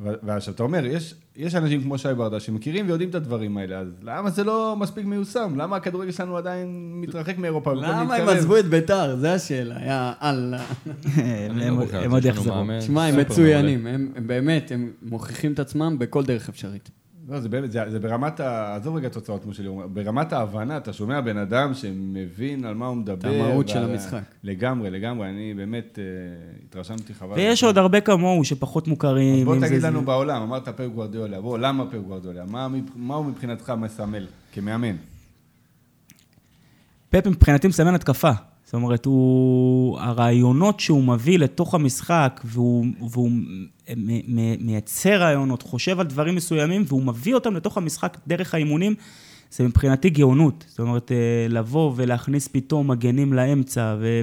[0.00, 3.88] ועכשיו אתה אומר, יש, יש אנשים כמו שי ברדה שמכירים ויודעים את הדברים האלה, אז
[4.02, 5.54] למה זה לא מספיק מיושם?
[5.56, 7.72] למה הכדורגל שלנו עדיין מתרחק מאירופה?
[7.72, 8.28] למה הם?
[8.28, 9.16] עזבו את ביתר?
[9.16, 10.62] זו השאלה, יא אללה.
[11.16, 11.70] הם אני
[12.08, 12.54] לא עוד יחזרו.
[12.80, 16.90] שמע, הם מצוינים, הם באמת, הם מוכיחים את עצמם בכל דרך אפשרית.
[17.28, 18.76] לא, זה באמת, זה, זה ברמת ה...
[18.76, 22.86] עזוב רגע תוצאות, כמו שלי אומר, ברמת ההבנה, אתה שומע בן אדם שמבין על מה
[22.86, 23.28] הוא מדבר.
[23.28, 24.22] המהות של המשחק.
[24.44, 26.04] לגמרי, לגמרי, אני באמת אה,
[26.68, 27.32] התרשמתי חבל.
[27.36, 29.38] ויש עוד הרבה כמוהו שפחות מוכרים.
[29.38, 32.44] אז בוא זה- תגיד זה- לנו בעולם, אמרת פפ גוורדיולה, בוא, למה פפ גוורדיולה?
[32.46, 34.96] מה, מה הוא מבחינתך מסמל כמאמן?
[37.10, 38.30] פפ מבחינתי מסמן התקפה.
[38.74, 39.98] זאת אומרת, הוא...
[40.00, 43.30] הרעיונות שהוא מביא לתוך המשחק, והוא, והוא
[44.58, 48.94] מייצר רעיונות, חושב על דברים מסוימים, והוא מביא אותם לתוך המשחק דרך האימונים,
[49.50, 50.64] זה מבחינתי גאונות.
[50.68, 54.20] זאת אומרת, אה, לבוא ולהכניס פתאום מגנים לאמצע, ו-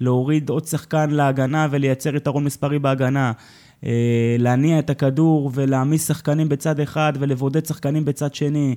[0.00, 3.32] ולהוריד עוד שחקן להגנה ולייצר יתרון מספרי בהגנה.
[3.86, 8.74] אה, להניע את הכדור ולהעמיס שחקנים בצד אחד ולבודד שחקנים בצד שני.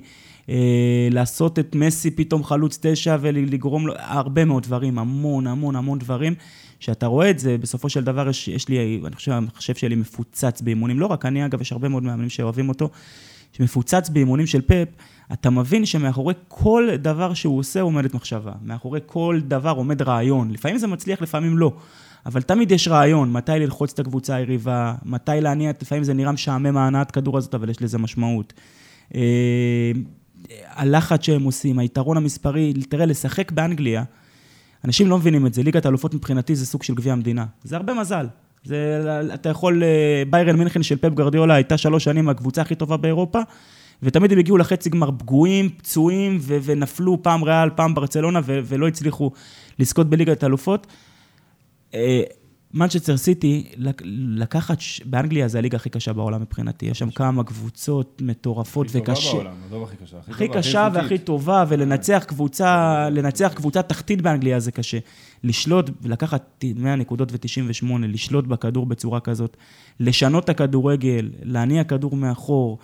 [0.48, 5.98] אה, לעשות את מסי פתאום חלוץ תשע ולגרום לו, הרבה מאוד דברים, המון המון המון
[5.98, 6.34] דברים.
[6.80, 10.60] שאתה רואה את זה, בסופו של דבר יש, יש לי, אני חושב, המחשב שלי מפוצץ
[10.60, 12.88] באימונים, לא רק אני, אגב, יש הרבה מאוד מאמנים שאוהבים אותו,
[13.52, 14.88] שמפוצץ באימונים של פפ,
[15.32, 18.52] אתה מבין שמאחורי כל דבר שהוא עושה עומדת מחשבה.
[18.62, 20.50] מאחורי כל דבר עומד רעיון.
[20.50, 21.72] לפעמים זה מצליח, לפעמים לא.
[22.26, 26.76] אבל תמיד יש רעיון, מתי ללחוץ את הקבוצה היריבה, מתי להניע, לפעמים זה נראה משעמם
[26.76, 28.52] ההנעת כדור הזאת, אבל יש לזה משמעות.
[30.50, 34.04] אה, הלחץ שהם עושים, היתרון המספרי, תראה, לשחק באנגליה,
[34.84, 37.46] אנשים לא מבינים את זה, ליגת האלופות מבחינתי זה סוג של גביע המדינה.
[37.64, 38.26] זה הרבה מזל.
[38.64, 39.00] זה,
[39.34, 43.38] אתה יכול, אה, ביירן מינכן של פפ גרדיולה הייתה שלוש שנים הקבוצה הכי טובה באירופה,
[44.02, 48.88] ותמיד הם הגיעו לחצי גמר פגועים, פצועים, ו- ונפלו פעם ריאל, פעם ברצלונה, ו- ולא
[48.88, 49.30] הצליחו
[49.78, 50.86] לזכות בליגת האלופות.
[52.74, 57.44] מנצ'סטר סיטי, לק- לקחת, ש- באנגליה זה הליגה הכי קשה בעולם מבחינתי, יש שם כמה
[57.44, 59.32] קבוצות מטורפות הכי טובה וקשה.
[59.32, 60.16] בעולם, עזוב הכי קשה.
[60.28, 61.02] הכי טובה, קשה איכותית.
[61.02, 64.98] והכי טובה, ולנצח קבוצה, לנצח קבוצה תחתית באנגליה זה קשה.
[65.44, 69.56] לשלוט, ולקחת 100 נקודות ו-98, לשלוט בכדור בצורה כזאת,
[70.00, 72.78] לשנות את הכדורגל, להניע כדור מאחור.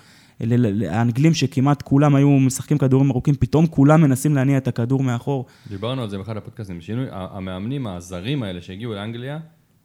[0.89, 5.47] האנגלים שכמעט כולם היו משחקים כדורים ארוכים, פתאום כולם מנסים להניע את הכדור מאחור.
[5.69, 9.39] דיברנו על זה באחד הפודקאסטים, שינוי, המאמנים הזרים האלה שהגיעו לאנגליה,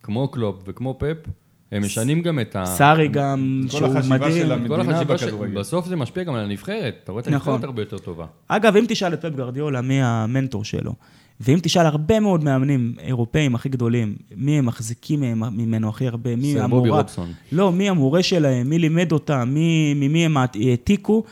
[0.05, 1.29] כמו קלופ וכמו פפ,
[1.71, 2.65] הם משנים גם את ה...
[2.65, 4.47] סארי גם, כל שהוא החשיבה מדהים.
[4.47, 5.23] של כל המדינה החשיבה ש...
[5.23, 5.59] בכדורגל.
[5.59, 7.53] בסוף זה משפיע גם על הנבחרת, אתה רואה את נכון.
[7.53, 8.25] הנבחרת הרבה יותר טובה.
[8.47, 10.93] אגב, אם תשאל את פפ גרדיולה מי המנטור שלו,
[11.39, 16.59] ואם תשאל הרבה מאוד מאמנים אירופאים הכי גדולים, מי הם מחזיקים ממנו הכי הרבה, מי
[16.59, 16.67] המורה...
[16.67, 17.31] בובי רובסון.
[17.51, 21.23] לא, מי המורה שלהם, מי לימד אותם, מי, ממי הם העתיקו,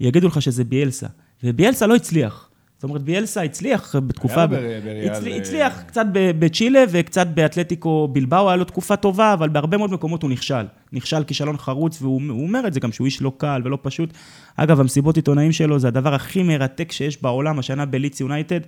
[0.00, 1.06] יגידו לך שזה ביאלסה.
[1.44, 2.48] וביאלסה לא הצליח.
[2.82, 4.46] זאת אומרת, ביאלסה הצליח בתקופה...
[4.46, 9.48] ב- בריאל, הצל- אה, הצליח קצת בצ'ילה וקצת באתלטיקו בלבאו, היה לו תקופה טובה, אבל
[9.48, 10.64] בהרבה מאוד מקומות הוא נכשל.
[10.92, 14.10] נכשל כישלון חרוץ, והוא הוא אומר את זה גם, שהוא איש לא קל ולא פשוט.
[14.56, 18.60] אגב, המסיבות עיתונאים שלו זה הדבר הכי מרתק שיש בעולם, השנה בליץ יונייטד.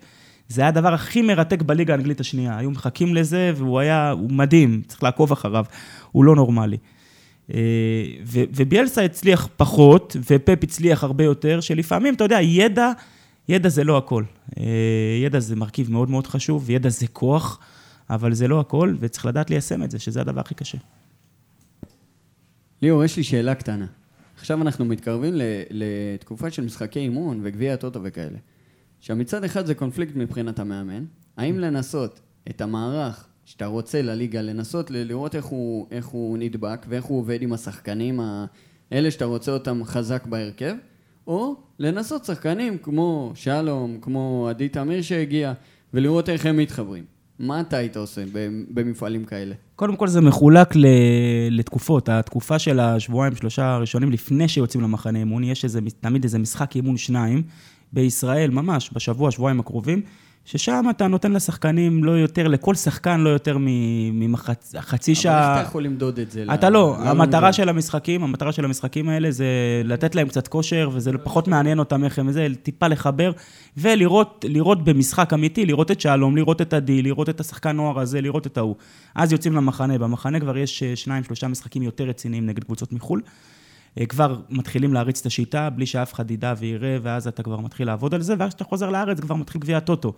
[0.49, 2.59] זה היה הדבר הכי מרתק בליגה האנגלית השנייה.
[2.59, 5.65] היו מחכים לזה, והוא היה, הוא מדהים, צריך לעקוב אחריו,
[6.13, 6.77] הוא לא נורמלי.
[7.55, 7.59] אה,
[8.27, 12.91] ו- וביאלסה הצליח פחות, ופפ הצליח הרבה יותר, שלפעמים, אתה יודע, ידע,
[13.49, 14.25] ידע זה לא הכל.
[14.59, 14.65] אה,
[15.25, 17.59] ידע זה מרכיב מאוד מאוד חשוב, ידע זה כוח,
[18.11, 20.79] אבל זה לא הכל, וצריך לדעת ליישם את זה, שזה הדבר הכי קשה.
[22.83, 23.87] ליאור, יש לי שאלה קטנה.
[24.39, 25.35] עכשיו אנחנו מתקרבים
[25.71, 28.39] לתקופה של משחקי אימון וגביע הטוטו וכאלה.
[28.99, 31.05] עכשיו מצד אחד זה קונפליקט מבחינת המאמן.
[31.37, 32.21] האם לנסות
[32.51, 37.43] את המערך שאתה רוצה לליגה, לנסות לראות איך הוא, איך הוא נדבק ואיך הוא עובד
[37.43, 38.21] עם השחקנים
[38.91, 40.75] האלה שאתה רוצה אותם חזק בהרכב,
[41.27, 45.53] או לנסות שחקנים כמו שלום, כמו עדי תמיר שהגיע,
[45.95, 47.05] ולראות איך הם מתחברים.
[47.39, 48.23] מה אתה היית עושה
[48.71, 49.55] במפעלים כאלה?
[49.77, 50.87] קודם כל זה מחולק ל-
[51.51, 52.09] לתקופות.
[52.09, 56.97] התקופה של השבועיים, שלושה הראשונים לפני שיוצאים למחנה אימון, יש איזה, תמיד איזה משחק אימון
[56.97, 57.43] שניים
[57.93, 60.03] בישראל, ממש, בשבוע, שבועיים הקרובים,
[60.45, 63.57] ששם אתה נותן לשחקנים לא יותר, לכל שחקן לא יותר
[64.13, 65.53] מחצי אבל שעה.
[65.53, 66.45] איך אתה יכול למדוד את זה?
[66.55, 67.07] אתה לא, למדוד?
[67.09, 69.47] המטרה של המשחקים, המטרה של המשחקים האלה זה
[69.85, 73.33] לתת להם קצת כושר, וזה פחות מעניין אותם איך הם זה, טיפה לחבר,
[73.77, 78.21] ולראות לראות במשחק אמיתי, לראות את שלום, לראות את עדי, לראות את השחקן נוער הזה,
[78.21, 78.75] לראות את ההוא.
[79.15, 83.21] אז יוצאים למחנה, במחנה כבר יש אה, שניים, שלושה משחקים יותר רציניים נגד קבוצות מחו"ל.
[84.01, 87.87] אה, כבר מתחילים להריץ את השיטה, בלי שאף אחד ידע ויראה, ואז אתה כבר מתחיל
[87.87, 90.13] לעבוד על זה, ואז כשאתה חוזר לארץ כבר מתחיל גביע הטוטו.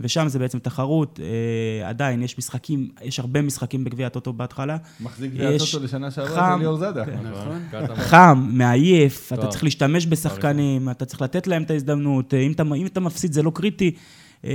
[0.00, 4.76] ושם זה בעצם תחרות, אה, עדיין יש משחקים, יש הרבה משחקים בגביע הטוטו בהתחלה.
[5.00, 7.04] מחזיק גביע הטוטו לשנה שעברה חם, של ליאור זאדה.
[7.04, 7.18] כן.
[7.22, 7.62] נכון.
[7.70, 7.96] קטמון.
[7.96, 9.50] חם, מעייף, אתה טוב.
[9.50, 13.32] צריך להשתמש בשחקנים, אתה צריך לתת להם את ההזדמנות, אה, אם אתה, אם אתה מפסיד
[13.32, 13.90] זה לא קריטי,
[14.44, 14.50] אה,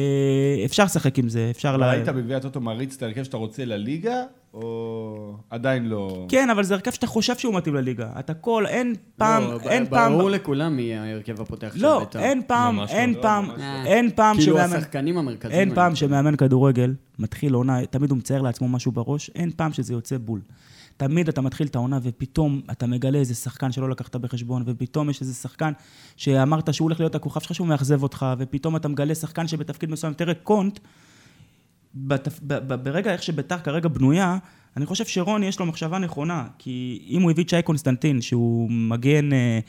[0.65, 1.77] אפשר לשחק עם זה, אפשר...
[1.77, 4.23] לה- היית בגביע הטוטו מעריץ את ההרכב שאתה רוצה לליגה,
[4.53, 6.25] או עדיין לא?
[6.29, 8.09] כן, אבל זה הרכב שאתה חושב שהוא מתאים לליגה.
[8.19, 10.11] אתה כל, אין פעם, לא, אין פעם...
[10.11, 12.19] ברור לכולם מי ההרכב הפותח של לא, בית"ר.
[12.19, 12.85] אין פעם, לא.
[12.85, 13.63] אין לא, פעם, לא.
[13.85, 14.75] אין פעם כאילו שמאמן...
[14.75, 15.59] השחקנים המרכזיים.
[15.59, 15.95] אין פעם.
[15.95, 20.41] שמאמן כדורגל מתחיל עונה, תמיד הוא מצייר לעצמו משהו בראש, אין פעם שזה יוצא בול.
[20.97, 25.21] תמיד אתה מתחיל את העונה ופתאום אתה מגלה איזה שחקן שלא לקחת בחשבון, ופתאום יש
[25.21, 25.71] איזה שחקן
[26.15, 30.13] שאמרת שהוא הולך להיות הכוכב שלך שהוא מאכזב אותך, ופתאום אתה מגלה שחקן שבתפקיד מסוים,
[30.13, 30.79] תראה, קונט,
[31.95, 32.39] בתפ...
[32.43, 32.53] ב...
[32.53, 32.83] ב...
[32.83, 34.37] ברגע איך שביתר כרגע בנויה,
[34.77, 38.71] אני חושב שרוני יש לו מחשבה נכונה, כי אם הוא הביא את שי קונסטנטין, שהוא
[38.71, 39.59] מגן, אה,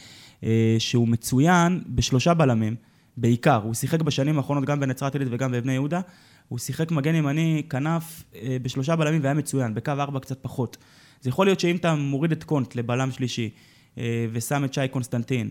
[0.44, 2.76] אה, שהוא מצוין בשלושה בלמים,
[3.16, 6.00] בעיקר, הוא שיחק בשנים האחרונות גם בנצרת עילית וגם בבני יהודה,
[6.48, 10.76] הוא שיחק מגן ימני, כנף, אה, בשלושה בלמים והיה מצוין, בקו ארבע קצת פחות.
[11.20, 13.50] זה יכול להיות שאם אתה מוריד את קונט לבלם שלישי,
[13.98, 15.48] אה, ושם את שי קונסטנטין,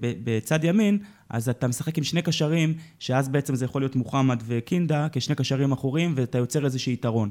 [0.00, 0.98] בצד ימין,
[1.30, 5.72] אז אתה משחק עם שני קשרים, שאז בעצם זה יכול להיות מוחמד וקינדה כשני קשרים
[5.72, 7.28] אחוריים, ואתה יוצר איזשהו יתרון.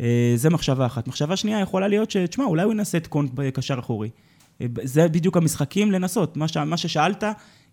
[0.00, 1.08] אה, זה מחשבה אחת.
[1.08, 2.16] מחשבה שנייה יכולה להיות ש...
[2.16, 4.10] תשמע, אולי הוא ינסה את קונט בקשר אחורי.
[4.60, 6.36] אה, זה בדיוק המשחקים לנסות.
[6.36, 6.56] מה, ש...
[6.56, 7.24] מה ששאלת,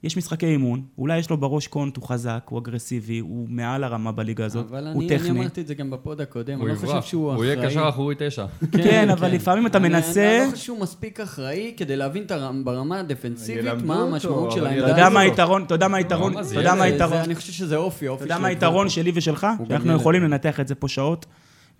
[0.03, 4.11] יש משחקי אימון, אולי יש לו בראש קונט, הוא חזק, הוא אגרסיבי, הוא מעל הרמה
[4.11, 5.29] בליגה הזאת, אבל הוא אני, אני טכני.
[5.39, 7.01] אמרתי את זה גם בפוד הקודם, הוא אני לא חושב.
[7.01, 7.47] שהוא הוא אחראי.
[7.47, 8.45] יהיה קשר אחורי תשע.
[8.71, 12.31] כן, אבל לפעמים אתה אני- מנסה- אני לא חושב שהוא מספיק אחראי כדי להבין את
[12.31, 15.13] הרם- ברמה הדפנסיבית מה המשמעות של אבל העמדה אתה ילמדו יודע הזאת.
[15.13, 15.19] מה.
[15.19, 18.33] היתרון, אתה יודע מה היתרון, אתה יודע מה היתרון, אני חושב שזה אופי, אופי אתה
[18.33, 18.89] יודע מה היתרון.
[18.89, 19.47] שלי ושלך?
[19.59, 19.99] הוא שאנחנו ילד.
[19.99, 21.25] יכולים לנתח את זה פה שעות,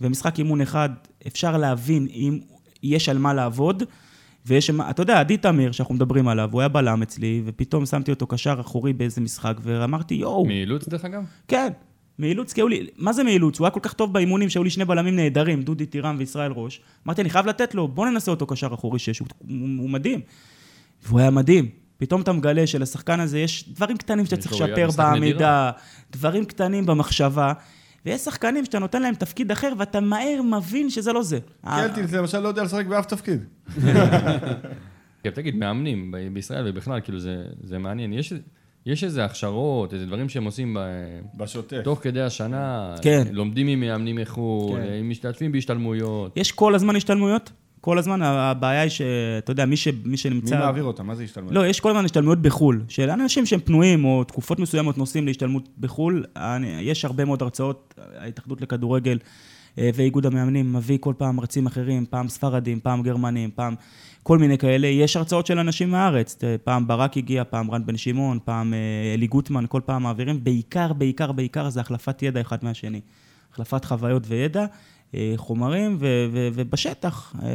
[0.02, 0.90] ומשחק אימון אחד,
[1.28, 2.40] אפשר להבין אם
[2.84, 3.84] יש על מה לעבוד,
[4.46, 8.28] ויש, אתה יודע, עדי תמיר, שאנחנו מדברים עליו, הוא היה בלם אצלי, ופתאום שמתי אותו
[8.28, 11.24] קשר אחורי באיזה משחק, ואמרתי, יואו, מאילוץ דרך אגב?
[11.48, 11.70] כן,
[12.20, 13.60] מאילוץ, כי היו לי, מה זה מאילוץ?
[13.60, 16.82] הוא היה כל כך טוב באימונים שהיו לי שני בלמים נהדרים, דודי טירם וישראל ראש.
[17.08, 20.22] אמרתי, אני חייב לתת לו, בוא ננסה אותו קשר אחורי שש, הוא, הוא, הוא מדהים.
[21.04, 21.70] והוא היה מדהים.
[21.98, 25.72] פתאום אתה מגלה שלשחקן הזה יש דברים קטנים שאתה צריך לשפר בעמידה,
[26.12, 27.54] דברים קטנים במחשבה,
[28.10, 31.40] ויש שחקנים שאתה נותן להם תפקיד אחר, ואתה מהר מבין שזה לא זה.
[31.66, 33.44] קלטינס למשל לא יודע לשחק באף תפקיד.
[35.24, 38.14] כן, תגיד, מאמנים בישראל ובכלל, כאילו זה, זה מעניין.
[38.14, 38.34] יש,
[38.86, 40.80] יש איזה הכשרות, איזה דברים שהם עושים ב,
[41.38, 41.82] בשוטף.
[41.84, 43.24] תוך כדי השנה, כן.
[43.32, 44.94] לומדים ממאמנים מחו"ל, כן.
[44.94, 46.38] הם משתתפים בהשתלמויות.
[46.38, 47.52] יש כל הזמן השתלמויות,
[47.82, 50.60] כל הזמן, הבעיה היא שאתה יודע, מי, ש, מי מי שנמצא...
[50.60, 51.08] מעביר אותם?
[51.08, 51.52] מה זה השתלמות?
[51.54, 55.70] לא, יש כל הזמן השתלמויות בחו"ל, של אנשים שהם פנויים, או תקופות מסוימות נוסעים להשתלמות
[55.80, 56.24] בחו"ל.
[56.36, 59.18] אני- יש הרבה מאוד הרצאות, ההתאחדות לכדורגל
[59.78, 63.76] אה, ואיגוד המאמנים מביא כל פעם מרצים אחרים, פעם ספרדים, פעם גרמנים, פעם
[64.24, 64.88] כל מיני כאלה.
[64.88, 68.80] יש הרצאות של אנשים מהארץ, אה, פעם ברק הגיע, פעם רן בן שמעון, פעם אה,
[69.14, 70.44] אלי גוטמן, כל פעם מעבירים.
[70.44, 73.02] בעיקר, בעיקר, בעיקר זה החלפת ידע אחד מהשני.
[73.54, 74.66] החלפת חוויות וידע.
[75.16, 77.50] אה, חומרים, ו- ו- ובשטח, אה,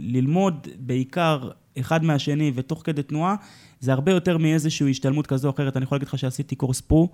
[0.00, 3.34] ללמוד בעיקר אחד מהשני ותוך כדי תנועה,
[3.80, 5.76] זה הרבה יותר מאיזושהי השתלמות כזו או אחרת.
[5.76, 7.08] אני יכול להגיד לך שעשיתי קורס פרו,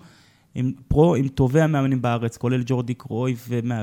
[0.55, 3.35] עם, פרו עם טובי המאמנים בארץ, כולל ג'ורדי קרוי,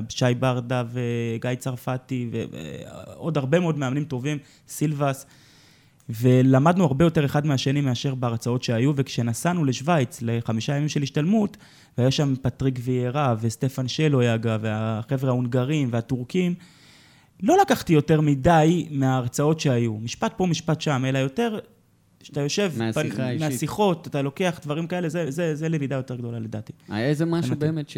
[0.08, 5.26] ושי ברדה, וגיא צרפתי, ועוד הרבה מאוד מאמנים טובים, סילבס.
[6.08, 11.56] ולמדנו הרבה יותר אחד מהשני מאשר בהרצאות שהיו, וכשנסענו לשוויץ לחמישה ימים של השתלמות,
[11.98, 16.54] והיה שם פטריק ויירה וסטפן שלו יגה, והחבר'ה ההונגרים והטורקים,
[17.42, 19.94] לא לקחתי יותר מדי מההרצאות שהיו.
[19.94, 21.58] משפט פה, משפט שם, אלא יותר
[22.22, 23.20] שאתה יושב, מהשיחה פ...
[23.20, 23.48] האישית.
[23.48, 26.72] מהשיחות, אתה לוקח דברים כאלה, זה, זה, זה למידה יותר גדולה לדעתי.
[26.88, 27.56] היה איזה משהו.
[27.56, 27.96] באמת ש...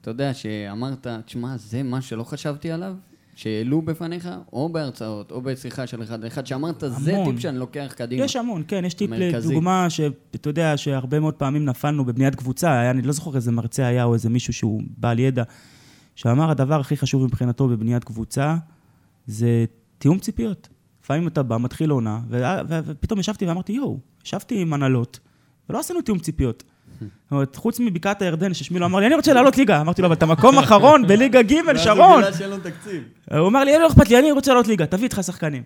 [0.00, 2.94] אתה יודע, שאמרת, תשמע, זה מה שלא חשבתי עליו?
[3.40, 7.32] שהעלו בפניך, או בהרצאות, או בשיחה של אחד לאחד, שאמרת, זה המון.
[7.32, 8.24] טיפ שאני לוקח קדימה.
[8.24, 9.48] יש המון, כן, יש טיפ המרכזי.
[9.48, 13.86] לדוגמה, שאתה יודע שהרבה מאוד פעמים נפלנו בבניית קבוצה, היה, אני לא זוכר איזה מרצה
[13.86, 15.42] היה או איזה מישהו שהוא בעל ידע,
[16.14, 18.56] שאמר הדבר הכי חשוב מבחינתו בבניית קבוצה,
[19.26, 19.64] זה
[19.98, 20.68] תיאום ציפיות.
[21.02, 22.20] לפעמים אתה בא, מתחיל עונה,
[22.68, 25.20] ופתאום ישבתי ואמרתי, יואו, ישבתי עם הנהלות,
[25.68, 26.64] ולא עשינו תיאום ציפיות.
[27.00, 29.80] זאת אומרת, חוץ מבקעת הירדן, ששמילו אמר לי, אני רוצה לעלות ליגה.
[29.80, 32.22] אמרתי לו, אבל אתה מקום אחרון בליגה ג', שרון.
[33.30, 35.62] הוא לו אמר לי, אין, לא אכפת לי, אני רוצה לעלות ליגה, תביא איתך שחקנים.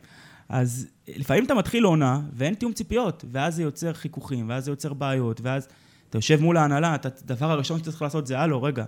[0.48, 4.92] אז לפעמים אתה מתחיל עונה, ואין תיאום ציפיות, ואז זה יוצר חיכוכים, ואז זה יוצר
[4.92, 5.68] בעיות, ואז
[6.10, 8.84] אתה יושב מול ההנהלה, הדבר הראשון שאתה צריך לעשות זה, הלו, רגע,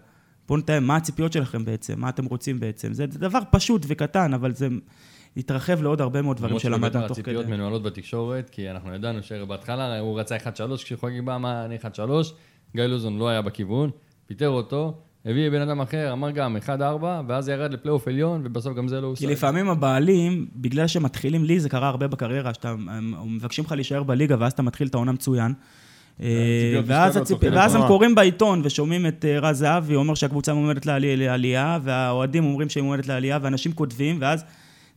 [0.48, 2.92] בואו נתאם, מה הציפיות שלכם בעצם, מה אתם רוצים בעצם.
[2.92, 4.68] זה דבר פשוט וקטן, אבל זה
[5.36, 7.22] התרחב לעוד הרבה מאוד דברים שלמדנו שבטח תוך כדי.
[7.22, 10.40] הציפיות מנוהלות בתקשורת, כי אנחנו ידענו שבהתחלה הוא רצה 1-3,
[10.76, 11.86] כשחוגג בא, אמר אני 1-3,
[12.76, 13.90] גיא לוזון לא היה בכיוון,
[14.26, 16.70] פיטר אותו, הביא בן אדם אחר, אמר גם 1-4,
[17.28, 19.26] ואז ירד לפלייאוף עליון, ובסוף גם זה לא הושג.
[19.26, 22.74] כי לפעמים הבעלים, בגלל שמתחילים, לי זה קרה הרבה בקריירה, שאתה,
[23.26, 25.52] מבקשים לך להישאר בליגה, ואז אתה מתחיל את העונה מצוין.
[26.22, 27.38] אה, ואז, הציפ...
[27.44, 27.86] הם.
[27.86, 31.16] קוראים בעיתון ושומעים את אה, רז זהבי אומר שהקבוצה מועמדת לעלי...
[31.16, 34.44] לעלייה, והאוהדים אומרים שהיא מועמדת לעלייה, ואנשים כותבים, ואז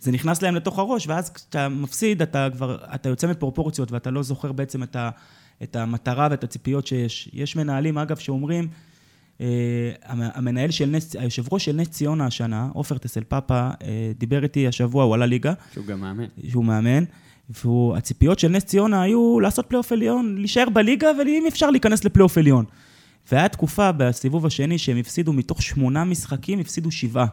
[0.01, 4.23] זה נכנס להם לתוך הראש, ואז כשאתה מפסיד, אתה כבר, אתה יוצא מפרופורציות, ואתה לא
[4.23, 5.09] זוכר בעצם את, ה...
[5.63, 7.29] את המטרה ואת הציפיות שיש.
[7.33, 8.67] יש מנהלים, אגב, שאומרים,
[9.41, 9.45] אה,
[10.05, 14.43] המ- המנהל של נס, היושב ראש של נס ציונה השנה, עופר טסל פאפה, אה, דיבר
[14.43, 16.25] איתי השבוע, הוא עלה ליגה, שהוא גם מאמן.
[16.49, 17.03] שהוא מאמן,
[17.49, 22.65] והציפיות של נס ציונה היו לעשות פלייאוף עליון, להישאר בליגה, ואם אפשר להיכנס לפלייאוף עליון.
[23.31, 27.25] והיה תקופה בסיבוב השני שהם הפסידו מתוך שמונה משחקים, הפסידו שבעה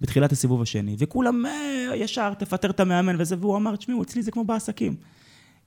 [0.00, 0.96] בתחילת הסיבוב השני.
[0.98, 4.96] וכולם אה, ישר, תפטר את המאמן וזה, והוא אמר, תשמעו, אצלי זה כמו בעסקים.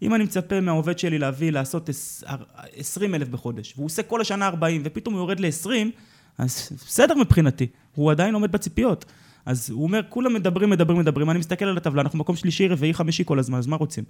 [0.01, 2.23] אם אני מצפה מהעובד שלי להביא, לעשות עש-
[2.75, 5.69] 20 אלף בחודש, והוא עושה כל השנה 40, ופתאום הוא יורד ל-20,
[6.37, 9.05] אז בסדר מבחינתי, הוא עדיין עומד בציפיות.
[9.45, 12.93] אז הוא אומר, כולם מדברים, מדברים, מדברים, אני מסתכל על הטבלה, אנחנו מקום שלישי, רביעי,
[12.93, 14.03] חמישי כל הזמן, אז מה רוצים?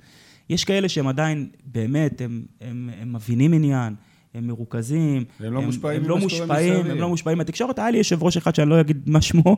[0.50, 3.96] יש כאלה שהם עדיין, באמת, הם, הם, הם מבינים עניין,
[4.34, 5.24] הם מרוכזים.
[5.40, 6.86] והם לא מושפעים הם לא מושפעים.
[6.86, 7.80] הם לא מושפעים מהתקשורת.
[7.80, 9.58] היה לי יושב ראש אחד שאני לא אגיד מה שמו,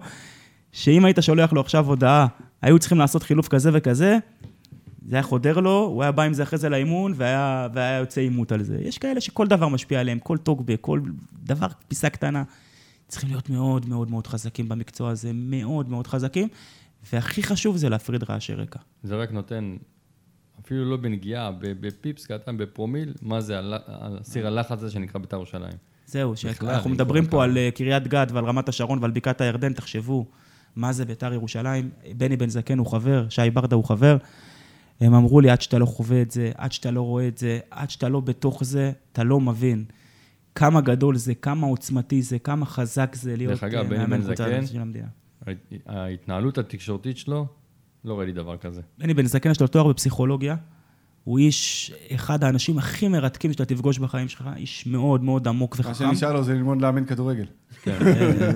[0.74, 2.28] שאם היית שולח לו עכשיו הודעה,
[2.62, 4.18] היו צריכים לעשות חילוף כזה וכזה,
[5.08, 8.22] זה היה חודר לו, הוא היה בא עם זה אחרי זה לאימון, והיה, והיה יוצא
[8.22, 8.78] עימות על זה.
[8.82, 11.02] יש כאלה שכל דבר משפיע עליהם, כל טוקבק, כל
[11.44, 12.44] דבר, פיסה קטנה.
[13.08, 16.48] צריכים להיות מאוד מאוד מאוד חזקים במקצוע הזה, מאוד מאוד חזקים,
[17.14, 18.80] והכי חשוב זה להפריד רעשי רקע.
[19.04, 19.76] זה רק נותן,
[20.66, 23.60] אפילו לא בנגיעה, בפיפס קטן, בפרומיל, מה זה
[24.22, 25.78] סיר הלחץ הזה שנקרא בית"ר ירושלים.
[26.06, 27.44] זהו, שאנחנו מדברים פה.
[27.44, 30.26] על אה, קריית גת ועל רמת השרון ועל בקעת הירדן, תחשבו,
[30.76, 31.90] מה זה ביתר ירושלים?
[32.18, 34.18] בני בן זקן הוא חבר, שי ברדה הוא חבר.
[35.02, 37.60] הם אמרו לי, עד שאתה לא חווה את זה, עד שאתה לא רואה את זה,
[37.72, 39.86] עד שאתה לא בתוך זה, אתה לא מבין.
[40.56, 44.22] כמה גדול זה, כמה עוצמתי זה, כמה חזק זה להיות דרך אגב, אה, בני מאמן
[44.22, 44.64] בן זקן,
[45.86, 47.46] ההתנהלות התקשורתית שלו,
[48.06, 48.82] לא ראיתי דבר כזה.
[48.98, 50.56] בני בן זקן יש לו תואר בפסיכולוגיה.
[51.24, 55.90] הוא איש, אחד האנשים הכי מרתקים שאתה תפגוש בחיים שלך, איש מאוד מאוד עמוק מה
[55.90, 56.06] וחכם.
[56.10, 57.46] שנשאר לו זה ללמוד לאמן כדורגל.
[57.88, 57.98] אה,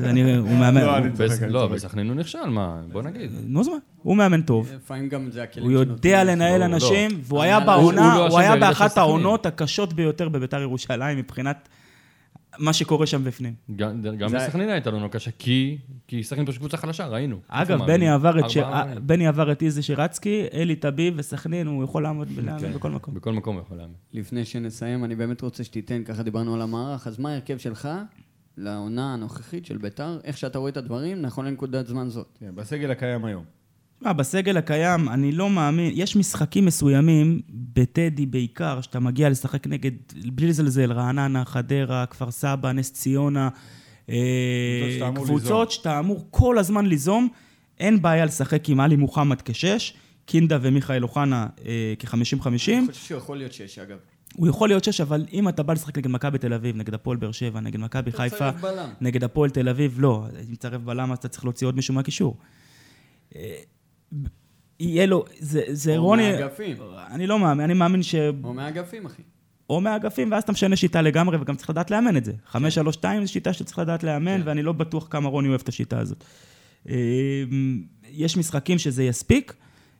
[0.10, 1.10] אני- הוא מאמן, לא, אני
[1.50, 1.68] לא.
[1.68, 2.82] בסכנין הוא נכשל, מה?
[2.92, 3.32] בוא נגיד.
[3.48, 3.76] נו, אז מה?
[4.04, 4.72] הוא מאמן טוב.
[4.76, 6.24] לפעמים גם זה הכלים הוא יודע.
[6.24, 7.18] לנהל לא, אנשים, לא.
[7.24, 8.98] והוא היה בעונה, הוא היה באחת.
[8.98, 11.70] העונות הקשות ביותר בביתר ירושלים מבחינת
[12.60, 13.54] מה שקורה שם בפנים.
[13.76, 15.78] גם גם זה- בסכנין הייתה לנו קשה, כי
[16.08, 17.40] כי סכנין פשוט קבוצה חלשה, ראינו.
[17.48, 18.10] אגב, בני?
[18.10, 18.58] עבר את ש-.
[19.02, 22.34] בני עבר את איזי שירצקי, אלי טביב וסכנין, הוא יכול לעמוד כן.
[22.36, 23.14] ולאמן בכל מקום.
[23.14, 23.96] בכל מקום הוא יכול להאמין.
[24.14, 27.90] לפני שנסיים, אני באמת רוצה שתיתן, ככה דיברנו על המערך, אז מה ההרכב שלך
[28.58, 30.20] לעונה הנוכחית של ביתר?
[30.24, 32.38] איך שאתה רואה את הדברים, נכון לנקודת זמן זאת.
[32.40, 33.44] כן, בסגל הקיים היום.
[34.02, 39.92] מה, בסגל הקיים, אני לא מאמין, יש משחקים מסוימים, בטדי בעיקר, שאתה מגיע לשחק נגד,
[40.26, 43.50] בלי לזלזל, רעננה, חדרה, כפר סבא, נס ציונה,
[44.10, 47.28] אה, קבוצות שאתה אמור כל הזמן ליזום,
[47.80, 49.94] אין בעיה לשחק עם עלי מוחמד כשש,
[50.26, 52.48] קינדה ומיכאל אוחנה אה, כ-50-50.
[52.48, 53.98] אני חושב שיכול להיות שיש, אגב.
[54.36, 57.18] הוא יכול להיות שש, אבל אם אתה בא לשחק נגד מכבי תל אביב, נגד הפועל
[57.18, 58.50] באר שבע, נגד מכבי חיפה.
[59.02, 60.26] נגד הפועל תל אביב, לא.
[60.50, 62.38] אם תצרף בלם, אז אתה צריך להוציא עוד מישהו מהקישור.
[64.80, 66.32] יהיה לו, זה, זה או רוני...
[66.32, 66.78] מהאגפים.
[67.12, 68.16] אני לא מאמין, אני מאמין ש...
[68.44, 69.22] או מהאגפים, אחי.
[69.70, 72.34] או מהאגפים, ואז אתה משנה שיטה לגמרי, וגם צריך לדעת לאמן את זה.
[72.52, 72.58] 5-3-2
[73.22, 76.24] זו שיטה שצריך לדעת לאמן, ואני לא בטוח כמה רוני אוהב את השיטה הזאת.
[76.90, 76.96] אה,
[78.12, 79.54] יש משחקים שזה יספיק.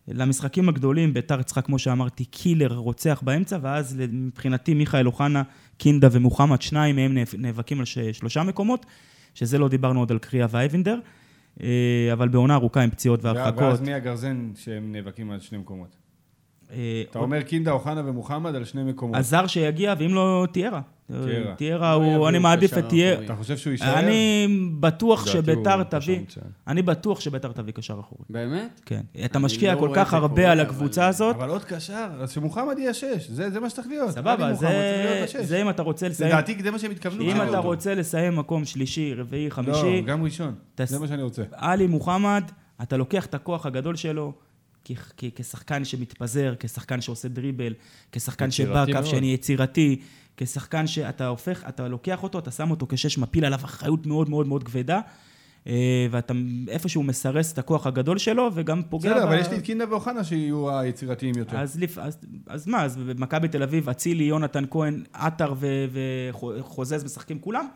[0.08, 5.44] למשחקים הגדולים, ביתר צריכה, כמו שאמרתי, קילר, רוצח באמצע, ואז מבחינתי מיכאל אוחנה,
[5.78, 8.86] קינדה ומוחמד, שניים מהם נאבק- נאבקים על שלושה מקומות,
[9.34, 11.00] שזה לא דיברנו עוד על קריאה ואייבינדר,
[12.14, 13.64] אבל בעונה ארוכה עם פציעות והרחקות.
[13.64, 15.97] ואז מי הגרזן שהם נאבקים על שני מקומות?
[16.72, 19.16] אה, אתה אומר קינדה, אוחנה ומוחמד על שני מקומות.
[19.18, 20.82] הזר שיגיע, ואם לא, תיארה.
[21.08, 21.56] תיארה.
[21.56, 23.14] תיארה, לא הוא, אני מעדיף את תיארה.
[23.14, 23.26] אחורי.
[23.26, 24.00] אתה חושב שהוא יישאר?
[24.00, 24.48] אני
[24.80, 26.46] בטוח שביתר תביא, מצוין.
[26.68, 28.24] אני בטוח שביתר תביא קשר אחורי.
[28.30, 28.82] באמת?
[28.86, 29.02] כן.
[29.26, 32.76] אתה משקיע לא כל כך הרבה על אבל- הקבוצה הזאת, אבל עוד קשר, אז שמוחמד
[32.80, 34.10] יהיה שש, זה זה מה שצריך להיות.
[34.12, 37.24] סבבה, זה, אם אתה רוצה לסיים, לדעתי זה מה שהם התכוונו.
[37.24, 37.58] אם אתה.
[37.58, 40.56] רוצה לסיים מקום שלישי, רביעי, חמישי, לא, גם ראשון.
[40.84, 41.44] זה מה שאני רוצה.
[41.52, 42.44] עלי מוחמד,
[42.82, 44.34] אתה לוקח את הכוח הגדול שלו,
[44.96, 47.74] כ- כ- כשחקן שמתפזר, כשחקן שעושה דריבל,
[48.12, 49.06] כשחקן שבא קו.
[49.06, 50.00] שני יצירתי,
[50.38, 54.48] כשחקן שאתה הופך, אתה לוקח אותו, אתה שם אותו כשש, מפיל עליו אחריות מאוד מאוד
[54.48, 55.00] מאוד כבדה,
[55.68, 56.34] אה, ואתה
[56.68, 59.10] איפשהו מסרס את הכוח הגדול שלו, וגם פוגע...
[59.10, 61.58] בסדר, ב- אבל יש לי את קינדה ואוחנה שיהיו היצירתיים יותר.
[61.58, 61.98] אז, לפ...
[61.98, 62.18] אז,
[62.48, 65.86] אז מה, אז במכבי תל אביב, אצילי, יונתן כהן, עטר ו-
[66.60, 67.68] וחוזז משחקים כולם?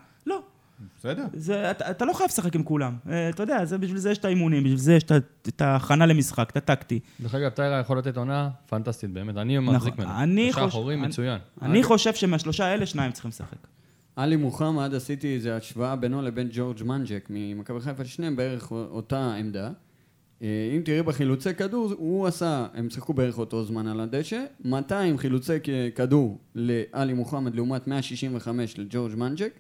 [0.98, 1.24] בסדר.
[1.34, 2.96] זה, אתה, אתה לא חייב לשחק עם כולם.
[3.10, 5.04] אה, אתה יודע, זה, בשביל זה יש את האימונים, בשביל זה יש
[5.48, 7.00] את ההכנה למשחק, את הטקטי.
[7.22, 9.38] דרך אגב, טיירה יכול לתת עונה פנטסטית, באמת.
[9.38, 10.10] אני מחזיק ממנו.
[10.10, 10.22] נכון.
[10.22, 11.40] אני קשר חוש- אחורי אני- מצוין.
[11.62, 13.68] אני חושב שמהשלושה האלה, שניים צריכים לשחק.
[14.16, 19.70] עלי מוחמד, עשיתי איזו השוואה בינו לבין ג'ורג' מנג'ק ממכבי חיפה, שניהם בערך אותה עמדה.
[20.42, 25.18] אה, אם תראי בחילוצי כדור, הוא עשה, הם שיחקו בערך אותו זמן על הדשא, 200
[25.18, 25.54] חילוצי
[25.96, 29.52] כדור לעלי מוחמד לעומת 165 לג'ורג' מנג'ק,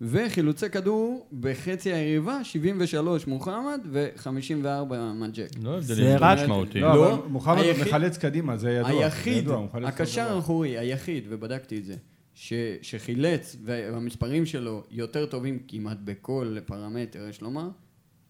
[0.00, 4.66] וחילוצי כדור בחצי היריבה, 73 מוחמד ו-54
[5.14, 5.48] מנג'ק.
[5.62, 6.84] לא זה הבדלים רק- משמעותיים.
[6.84, 8.90] לא, לא, אבל מוחמד היחיד- מחלץ קדימה, זה ידוע.
[8.90, 9.48] היחיד,
[9.84, 10.32] הקשר.
[10.36, 11.94] האחורי, היחיד, ובדקתי את זה,
[12.34, 17.68] ש, שחילץ, והמספרים שלו יותר טובים כמעט בכל פרמטר, יש לומר,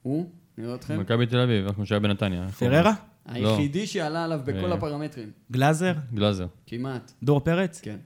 [0.02, 2.48] הוא, נראה אתכם, מכבי תל אביב, כמו שהיה בנתניה.
[2.48, 2.94] פררה?
[3.26, 4.74] היחידי שעלה עליו בכל אה.
[4.74, 5.92] הפרמטרים, גלאזר?
[6.14, 6.46] גלאזר.
[6.66, 7.80] כמעט, דור פרץ?
[7.80, 7.96] כן.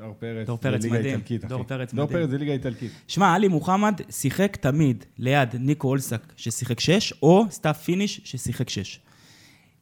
[0.00, 1.14] דור פרץ, דור זה פרץ ליגה מדהים.
[1.14, 1.48] איטלקית, אחי.
[1.48, 2.20] דור פרץ דור מדהים.
[2.20, 2.92] פרץ זה ליגה איטלקית.
[3.06, 9.00] שמע, עלי מוחמד שיחק תמיד ליד ניקו אולסק ששיחק שש, או סטאפ פיניש ששיחק שש.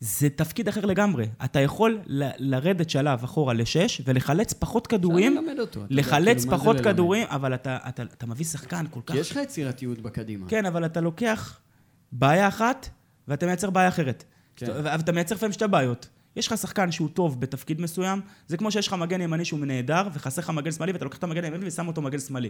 [0.01, 1.27] זה תפקיד אחר לגמרי.
[1.45, 6.59] אתה יכול ל- לרדת שלב אחורה לשש ולחלץ פחות כדורים, אפשר ללמד אותו, לחלץ כאילו,
[6.59, 6.93] פחות ללמד?
[6.93, 9.15] כדורים, אבל אתה, אתה, אתה מביא שחקן כל כך...
[9.15, 10.49] כי יש לך יצירתיות בקדימה.
[10.49, 11.59] כן, אבל אתה לוקח
[12.13, 12.89] בעיה אחת,
[13.29, 14.25] ואתה מייצר בעיה אחרת.
[14.57, 14.67] כן.
[14.67, 14.73] כן.
[14.85, 16.09] ואתה מייצר לפעמים שתי בעיות.
[16.39, 20.09] יש לך שחקן שהוא טוב בתפקיד מסוים, זה כמו שיש לך מגן ימני שהוא נהדר,
[20.15, 22.49] וחסר לך מגן שמאלי, ואתה לוקח את המגן הימני ושם אותו מגן שמאלי.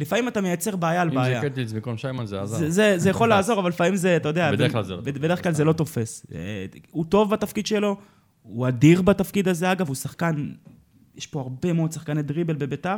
[0.00, 1.40] לפעמים אתה מייצר בעיה על אם בעיה.
[1.40, 2.56] זה קטליץ במקום שיימן זה עזר.
[2.56, 4.52] זה, זה, זה יכול לעזור, אבל לפעמים זה, אתה יודע...
[4.52, 5.14] בדרך ו- כלל זה לא תופס.
[5.14, 6.26] בדרך כלל זה לא תופס.
[6.34, 7.96] אה, הוא טוב בתפקיד שלו,
[8.42, 10.52] הוא אדיר בתפקיד הזה, אגב, הוא שחקן...
[11.16, 12.96] יש פה הרבה מאוד שחקני דריבל בביתר.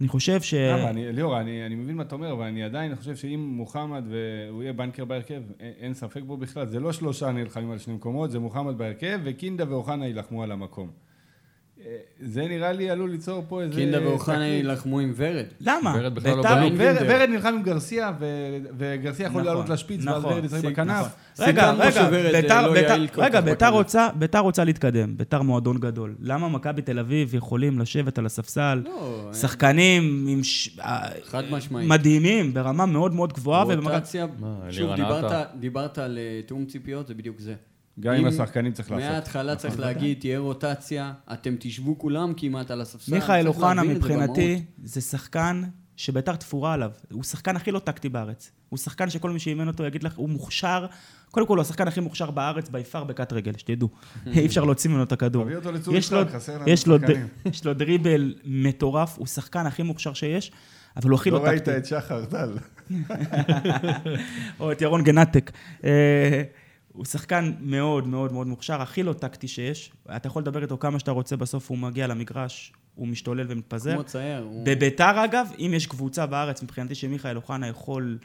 [0.00, 0.54] אני חושב ש...
[0.54, 0.90] למה?
[0.90, 4.62] אני- ליאור, אני אני מבין מה אתה אומר, אבל אני עדיין חושב שאם מוחמד והוא
[4.62, 6.66] יהיה בנקר בהרכב, אין- ספק בו בכלל.
[6.66, 10.88] זה לא שלושה נלחמים על שני מקומות, זה מוחמד בהרכב, וקינדה ואוחנה יילחמו על המקום.
[11.86, 13.74] אה, זה נראה לי עלול ליצור פה איזה...
[13.74, 14.46] קינדה ואוחנה.
[14.46, 15.44] יילחמו עם ורד.
[15.60, 15.94] למה?
[15.98, 16.74] ורד בכלל לא בלם.
[16.78, 20.32] ורד ורד נלחם עם גרסיה, ו- וגרסיה יכול נכון, לעלות לשפיץ, ואז נכון.
[20.32, 21.06] ורד ישחק בכנף.
[21.34, 21.48] נכון.
[21.48, 23.68] רגע, רגע, ביתר, אה, לא ביתר.
[23.68, 26.14] רוצה, ביתר רוצה להתקדם, ביתר מועדון גדול.
[26.20, 30.78] למה מכבי תל אביב יכולים לשבת על הספסל, לא, שחקנים עם ש...
[30.80, 31.88] אה, חד משמעית.
[31.88, 34.90] מדהימים, ברמה מאוד מאוד גבוהה, רוטציה, מה, שוב,
[35.60, 37.54] דיברת, על אה, תיאום ציפיות, זה בדיוק זה.
[38.00, 39.10] גם עם השחקנים צריך לעשות.
[39.10, 43.14] מההתחלה צריך להגיד, תהיה רוטציה, אתם תשבו כולם כמעט על הספסל.
[43.14, 44.64] מיכאל אוחנה מבחינתי.
[44.84, 45.62] זה שחקן
[45.96, 46.90] שביתר תפורה עליו.
[47.12, 48.50] הוא שחקן הכי לא טקטי בארץ.
[48.68, 50.86] הוא שחקן שכל מי שאימן אותו יגיד לך, הוא מוכשר,
[51.30, 53.88] קודם כל הוא השחקן הכי מוכשר בארץ, ביפר בקט רגל, שתדעו.
[54.26, 55.44] אי אפשר להוציא ממנו את הכדור.
[55.44, 57.26] תביא אותו לצור יש לו- יצחק, חסר לנו יש לו ד- שחקנים.
[57.52, 60.52] יש לו דריבל מטורף, הוא שחקן הכי מוכשר שיש,
[60.96, 61.76] אבל הוא הכי לא לא ראית טקטי.
[61.78, 62.56] את שחר טל.
[64.60, 65.50] או את ירון גנטק.
[66.96, 69.92] הוא שחקן מאוד מאוד מאוד מוכשר, הכי לא טקטי שיש.
[70.16, 73.92] אתה יכול לדבר איתו כמה שאתה רוצה, בסוף הוא מגיע למגרש, הוא משתולל ומתפזר.
[73.94, 74.42] כמו צייר.
[74.42, 78.18] הוא- בביתר אגב, אם יש קבוצה בארץ, מבחינתי שמיכאל אוחנה יכול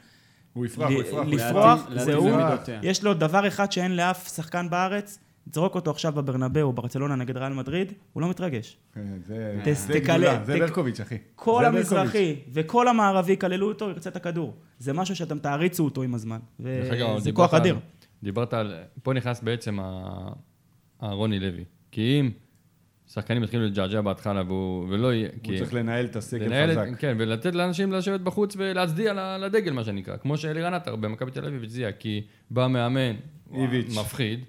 [0.52, 1.26] הוא יפרח, הוא יפרח.
[1.26, 2.30] לפרוח, זה הוא.
[2.30, 2.80] למידותיה.
[2.82, 5.18] יש לו דבר אחד שאין לאף שחקן בארץ,
[5.50, 8.76] תזרוק אותו עכשיו בברנבאו או ברצלונה נגד ריאל מדריד, הוא לא מתרגש.
[8.94, 11.16] כן, זה זה גדולה, זה ברקוביץ', אחי.
[11.34, 11.68] כל זה.
[11.68, 14.54] המזרחי וכל המערבי כללו אותו, ירצה את הכדור.
[14.78, 16.38] זה משהו שאתם תעריצו אותו עם הזמן.
[16.60, 17.76] דיברת כוח אדיר.
[18.22, 18.74] דיברת על...
[19.02, 19.78] פה נכנס בעצם
[21.00, 21.64] הרוני לוי.
[21.90, 22.30] כי אם
[23.12, 25.28] שחקנים יתחילו לג'עג'ע בהתחלה, והוא- ולא יהיה...
[25.32, 26.98] הוא כי- צריך לנהל את הסגל לנהל את- חזק.
[26.98, 30.16] כן, ולתת לאנשים לשבת בחוץ ולהצדיע לדגל, מה שנקרא.
[30.16, 32.20] כמו שאלירן עטר במכבי תל אביב הצדיע, כי
[32.50, 33.14] בא מאמן,
[33.54, 33.96] איביץ'.
[34.00, 34.40] מפחיד,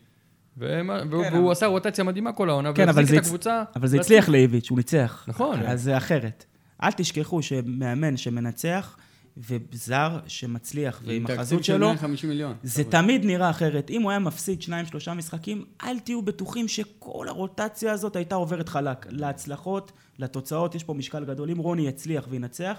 [0.58, 3.64] ומה- כן, והוא עשה רוטציה מדהימה כל העונה, כן, אבל והחזיק זה את הקבוצה.
[3.76, 4.00] אבל זה.
[4.00, 5.26] הצליח לאיביץ', הוא ניצח.
[5.28, 5.60] נכון.
[5.60, 6.46] אז זה אחרת.
[6.84, 8.98] אל תשכחו שמאמן שמנצח,
[9.38, 12.56] וזר שמצליח, ועם החזות של שלו, 150 מיליון.
[12.64, 13.90] זה תמיד נראה אחרת.
[13.90, 18.70] אם הוא היה מפסיד שניים, שלושה משחקים, אל תהיו בטוחים שכל הרוטציה הזאת הייתה עוברת
[18.70, 19.06] חלק.
[19.10, 21.50] להצלחות, לתוצאות, יש פה משקל גדול.
[21.50, 22.78] אם רוני יצליח וינצח,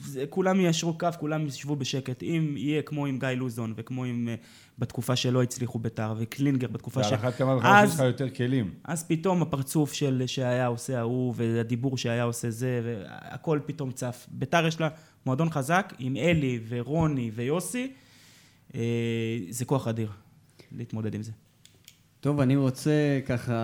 [0.00, 2.22] זה, כולם יישרו קו, כולם ישבו בשקט.
[2.22, 4.28] אם יהיה כמו עם גיא לוזון, וכמו עם...
[4.28, 4.34] אה,
[4.78, 7.12] בתקופה שלא הצליחו בית"ר, וקלינגר בתקופה ש...
[7.12, 8.70] אחת כמה וכמה אז- שיש לך יותר כלים.
[8.84, 14.26] אז פתאום הפרצוף של שהיה עושה ההוא, והדיבור שהיה עושה זה, והכל פתאום צף.
[14.30, 14.88] ביתר יש לה
[15.26, 17.92] מועדון חזק עם אלי ורוני ויוסי,
[18.74, 18.80] אה,
[19.50, 20.10] זה כוח אדיר
[20.72, 21.32] להתמודד עם זה.
[22.20, 23.54] טוב, אני רוצה ככה,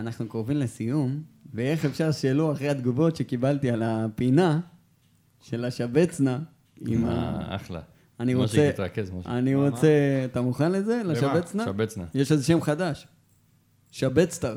[0.00, 1.22] אנחנו קרובים לסיום,
[1.54, 4.60] ואיך אפשר שלא אחרי התגובות שקיבלתי על הפינה
[5.50, 6.38] של השבצנה,
[6.86, 7.10] עם ה...
[7.10, 7.80] אה, אחלה.
[8.20, 9.28] אני משה, רוצה, תתרכז, משה.
[9.30, 9.88] אני רוצה,
[10.24, 11.02] אתה מוכן לזה?
[11.04, 11.64] לשבצנה?
[11.64, 12.04] שבצנה.
[12.14, 13.06] יש איזה שם חדש.
[13.90, 14.56] שבצטר.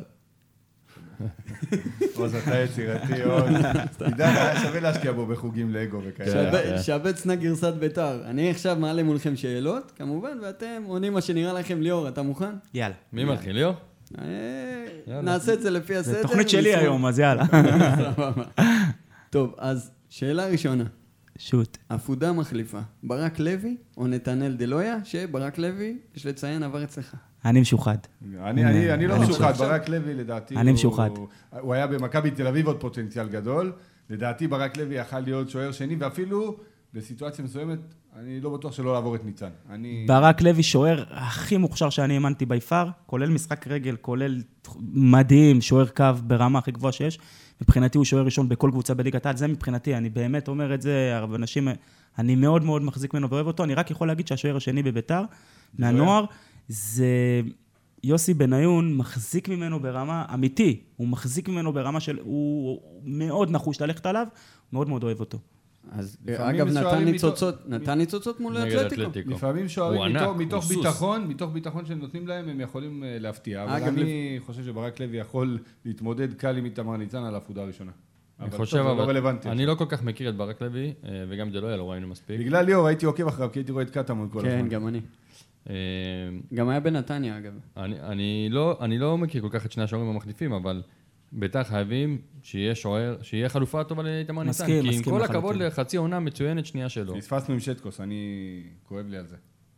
[2.16, 3.44] עוז, אתה יצירתי, עוז.
[3.98, 6.52] תדע, היה שווה להשקיע בו בחוגים לגו וכאלה.
[6.52, 6.78] כן.
[6.78, 8.22] שב- שבצנה גרסת ביתר.
[8.26, 11.82] אני עכשיו מעלה מולכם שאלות, כמובן, ואתם עונים מה שנראה לכם.
[11.82, 12.52] ליאור, אתה מוכן?
[12.74, 12.96] יאללה.
[13.14, 13.74] מי מתחיל, ליאור?
[14.22, 15.22] אה.
[15.22, 16.14] נעשה את זה לפי הסדר.
[16.14, 16.76] זה תוכנית שלי.
[16.76, 17.44] היום, אז יאללה.
[19.30, 20.84] טוב, אז שאלה ראשונה.
[21.38, 21.78] שוט.
[21.90, 27.16] עפודה מחליפה, ברק לוי או נתנאל דלויה, שברק לוי, יש לציין, עבר אצלך.
[27.46, 27.98] אני משוחד.
[28.40, 30.56] אני, אני, אני לא משוחד, ברק לוי לדעתי...
[30.56, 31.10] אני משוחד.
[31.60, 33.72] הוא היה במכבי תל אביב עוד פוטנציאל גדול.
[34.10, 36.58] לדעתי ברק לוי יכל להיות שוער שני, ואפילו
[36.94, 37.80] בסיטואציה מסוימת,
[38.20, 39.50] אני לא בטוח שלא לעבור את ניצן.
[39.70, 40.06] אני...
[40.08, 44.42] ברק לוי שוער הכי מוכשר שאני האמנתי ביפר, כולל משחק רגל, כולל
[44.94, 47.20] מדהים, שוער קו ברמה הכי גבוהה שיש.
[47.62, 51.12] מבחינתי הוא שוער ראשון בכל קבוצה בליגת העל, זה מבחינתי, אני באמת אומר את זה,
[51.16, 51.68] הרבה אנשים,
[52.18, 55.24] אני מאוד מאוד מחזיק ממנו ואוהב אותו, אני רק יכול להגיד שהשוער השני בביתר,
[55.78, 56.26] מהנוער,
[56.68, 57.42] זה
[58.04, 64.06] יוסי בניון מחזיק ממנו ברמה, אמיתי, הוא מחזיק ממנו ברמה של, הוא מאוד נחוש ללכת
[64.06, 64.28] עליו,
[64.74, 65.40] מאוד מאוד אוהב אותו.
[65.92, 69.02] אז לפעמים אגב, נתן ניצוצות, נתן ניצוצות מול נגד אתלטיקו.
[69.02, 69.32] אתלטיקו.
[69.32, 70.68] לפעמים שוערים מתוך.
[70.68, 73.64] ביטחון, מתוך ביטחון שהם נותנים להם, הם יכולים אה, להפתיע.
[73.64, 77.92] אבל אני חושב שברק לוי יכול להתמודד קל עם איתמר ניצן על העפודה הראשונה.
[78.40, 79.04] אני אבל חושב, לא אבל...
[79.04, 79.50] רלוונטי.
[79.50, 82.40] אני לא כל כך מכיר את ברק לוי, אה, וגם דלויה לא ראינו מספיק.
[82.40, 84.70] בגלל ליאור הייתי עוקב אחריו, כי הייתי רואה את קטמון כל כן, הזמן.
[84.70, 85.02] גם אני.
[85.70, 85.76] אה,
[86.54, 87.54] גם היה בנתניה, אגב.
[87.78, 90.82] אני, אני, לא, אני לא מכיר כל כך את שני השוערים המחליפים, אבל
[91.32, 94.50] ביתר חייבים שיהיה שוער, שיהיה חלופה טובה לאיתמר ניצן.
[94.64, 95.24] מסכים, כי עם מסכים כל.
[95.24, 97.16] הכבוד לחצי עונה מצוינת שנייה שלו.
[97.18, 98.16] פספסנו עם שטקוס, אני
[98.84, 99.36] כואב לי על זה.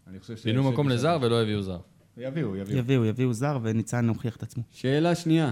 [0.07, 0.43] אני חושב ש...
[0.43, 1.79] פינו מקום לזר ולא הביאו זר.
[2.17, 2.77] יביאו, יביאו.
[2.77, 4.63] יביאו, יביאו זר, וניצן הוכיח את עצמו.
[4.71, 5.51] שאלה שנייה,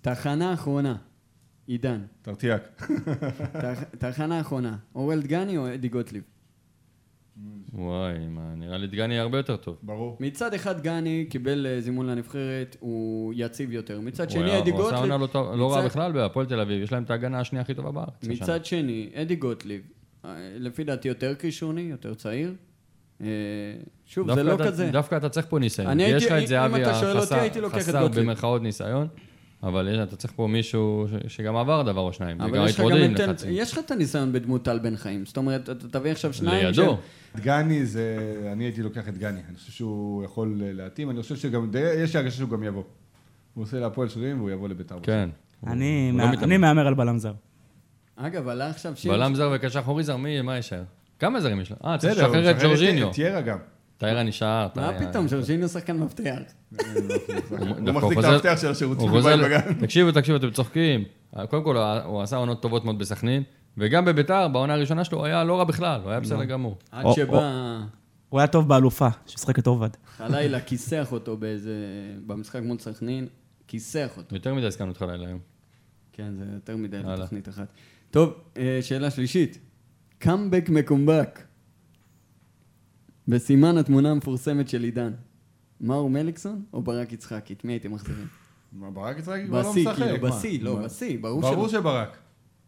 [0.00, 0.96] תחנה אחרונה,
[1.66, 2.00] עידן.
[2.22, 2.82] תרתיאק.
[3.52, 6.22] תח- תחנה אחרונה, אורל דגני או אדי גוטליב?
[7.78, 9.76] וואי, מה, נראה לי דגני הרבה יותר טוב.
[9.82, 10.16] ברור.
[10.20, 14.00] מצד אחד גני קיבל אה, זימון לנבחרת, הוא יציב יותר.
[14.00, 15.00] מצד שני, אדי הוא עשה גוטליב...
[15.12, 17.62] עונה לא טוב- לא רע מצד- בכלל בהפועל תל אביב, יש להם את ההגנה השנייה
[17.62, 18.08] הכי טובה בארץ.
[18.22, 18.34] השנה.
[18.34, 19.80] מצד שני, אדי גוטליב,
[20.24, 22.54] אה, לפי דעתי יותר כישרוני, יותר צעיר.
[23.20, 23.26] אה,
[24.06, 24.90] שוב, זה לא אתה- כזה.
[24.92, 25.88] דווקא אתה צריך פה ניסיון.
[25.90, 28.24] אני יש הייתי- לך את אם אתה שואל אותי, החסר, הייתי לוקח את חסר גוטליב.
[28.24, 29.08] במרכאות ניסיון,
[29.62, 33.04] אבל אתה צריך פה מישהו שגם עבר דבר או שניים, וגם אבל יש לך התמודד
[33.04, 33.14] עם.
[33.14, 33.50] לחצים.
[33.52, 35.26] יש לך את הניסיון בדמות טל בן חיים.
[35.26, 36.66] זאת אומרת, אתה תביא עכשיו שניים...
[36.66, 36.98] לידו.
[37.36, 38.16] דגני זה...
[38.52, 39.40] אני הייתי לוקח את דגני.
[39.48, 41.10] אני חושב שהוא יכול להתאים.
[41.10, 41.70] אני חושב שגם...
[41.96, 42.82] יש לי הרגשה שהוא גם יבוא.
[43.54, 44.98] הוא עושה להפועל שרירים והוא יבוא לביתר.
[45.02, 45.28] כן.
[45.66, 46.24] אני לא.
[46.24, 47.32] אני מהמר על בלם זר.
[48.16, 49.12] אגב, עלה עכשיו שיר...
[49.12, 50.82] בלם זר וקשר אחורי זר, מי מה יישאר?
[51.18, 51.76] כמה זרים יש לו?
[51.84, 53.10] אה, צריך לשחרר את ג'ורג'יניו.
[53.10, 53.58] את ירה גם.
[53.98, 54.68] טיירה נשאר.
[54.76, 56.38] מה פתאום, ז'ורג'יניו שחקן מפתח.
[57.50, 59.74] הוא מחזיק את המפתח של השירותים בבית בגן.
[59.80, 61.04] תקשיבו, תקשיבו, אתם צוחקים.
[61.50, 63.42] קודם כל, הוא עשה עונות טובות מאוד בסכנין,
[63.78, 66.78] וגם בביתר, בעונה הראשונה שלו, הוא היה לא רע בכלל, הוא היה בסדר גמור.
[66.92, 67.78] עד שבא
[68.28, 69.88] הוא היה טוב באלופה, ששחק את עובד.
[70.18, 71.74] הלילה, כיסח אותו באיזה...
[72.26, 73.26] במשחק מול סכנין,
[73.68, 74.36] כיסח אותו.
[74.36, 75.38] יותר מדי הזכרנו אותך לילה היום.
[76.12, 76.98] כן, זה יותר מדי.
[76.98, 77.66] לתוכנית אחת.
[78.10, 79.58] טוב, אה, שאלה שלישית.
[80.18, 81.40] קאמבק מקומבק.
[83.28, 85.12] בסימן התמונה המפורסמת של עידן.
[85.80, 87.52] מאור מליקסון או ברק יצחקי?
[87.54, 88.26] את מי הייתם מחזירים?
[88.72, 90.02] מה, ברק יצחקי כבר לא בשיא, משחק.
[90.02, 90.28] כאילו, מה?
[90.36, 90.74] בשיא, לא?
[90.84, 91.80] בשיא, ברור ברור שלא.
[91.80, 92.16] שברק.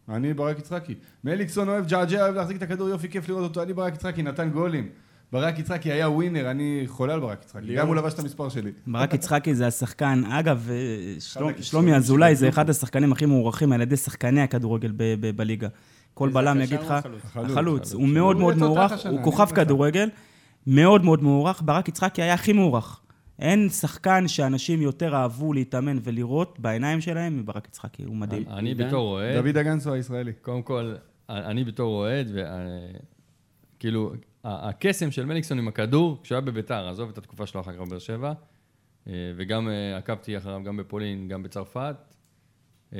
[0.09, 0.95] אני ברק יצחקי.
[1.23, 3.63] מליקסון אוהב ג'עג'ע, אוהב להחזיק את הכדור, יופי, כיף לראות אותו.
[3.63, 4.89] אני ברק יצחקי, נתן גולים.
[5.31, 7.75] ברק יצחקי היה ווינר, אני חולה על ברק יצחקי.
[7.75, 8.71] גם הוא לבש את המספר שלי.
[8.87, 11.15] ברק יצחקי זה השחקן, אגב, אה,
[11.61, 12.49] שלומי אזולאי זה.
[12.49, 15.67] אחד השחקנים הכי מוערכים על ידי שחקני הכדורגל ב- ב- בליגה.
[16.13, 16.93] כל בלם יגיד לך,
[17.35, 17.93] החלוץ?
[17.93, 18.07] הוא.
[18.07, 19.45] מאוד מאוד מוערך, הוא כוכב.
[19.55, 20.09] כדורגל,
[20.69, 23.01] מאוד מאוד מוערך, ברק יצחקי היה הכי מוערך.
[23.39, 28.43] אין שחקן שאנשים יותר אהבו להתאמן ולראות בעיניים שלהם מברק יצחקי, הוא מדהים.
[28.47, 28.75] אני?
[28.75, 30.33] בתור אוהד, דוד אגנסו הישראלי.
[30.33, 30.95] קודם כל,
[31.29, 32.31] אני בתור אוהד,
[33.77, 34.13] וכאילו,
[34.43, 37.99] הקסם של מליקסון עם הכדור, כשהוא היה בביתר, עזוב את התקופה שלו אחר כך בבאר
[37.99, 38.33] שבע,
[39.07, 41.95] אה, וגם אה, עקבתי אחריו גם בפולין, גם בצרפת.
[42.93, 42.99] אה,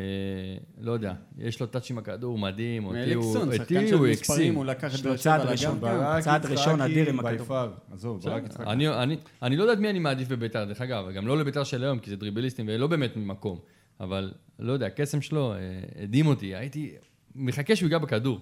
[0.80, 4.40] לא יודע, יש לו טאצ' עם הכדור מדהים, אותי הוא מליקסון, שחקן של הוא מספרים,
[4.40, 4.56] הקסים.
[4.56, 5.78] הוא לקח את באר צעד שבע ראשון.
[5.78, 6.22] לגב גם.
[6.22, 7.58] צעד ראשון אדיר עם הכדור.
[7.92, 8.70] עזוב, ברק יצחקי.
[8.70, 11.84] אני, אני, אני לא יודע מי אני מעדיף בביתר, דרך אגב, גם לא לביתר של
[11.84, 13.60] היום, כי זה דריבליסטים ולא באמת ממקום.
[14.00, 15.58] אבל, לא יודע, הקסם שלו אה,
[16.04, 16.92] הדהים אותי, הייתי
[17.36, 18.40] מחכה שהוא ייגע בכדור.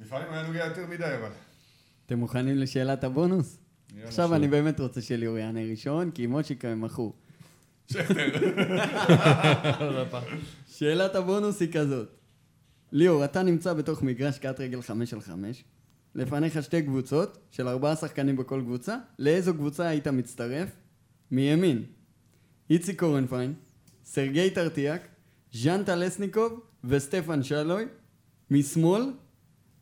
[0.00, 1.30] לפעמים היה נוגע יותר מדי, אבל.
[2.06, 3.58] אתם מוכנים לשאלת הבונוס?
[4.04, 4.34] עכשיו.
[4.34, 7.12] אני באמת רוצה שליאור יענה ראשון, כי מושיקה הם מכרו.
[10.78, 12.08] שאלת הבונוס היא כזאת.
[12.92, 15.64] ליאור, אתה נמצא בתוך מגרש קט רגל 5 על 5,
[16.14, 20.68] לפניך שתי קבוצות, של ארבעה שחקנים בכל קבוצה, לאיזו קבוצה היית מצטרף?
[21.30, 21.84] מימין,
[22.70, 23.54] איציק אורנפיין,
[24.04, 25.08] סרגי טרטיאק,
[25.52, 27.84] ז'אן טלסניקוב וסטפן שלוי,
[28.50, 29.12] משמאל,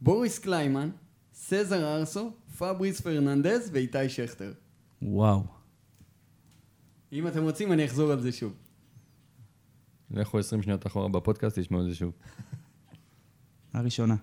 [0.01, 0.91] בוריס קליימן,
[1.35, 4.53] סזר ארסו, פבריס פרננדז ואיתי שכטר.
[5.03, 5.43] וואו.
[7.13, 8.64] אם אתם רוצים, אני אחזור על זה שוב.
[10.11, 12.13] לכו 20 שניות אחורה בפודקאסט, תשמעו את זה שוב.
[13.75, 14.17] הראשונה.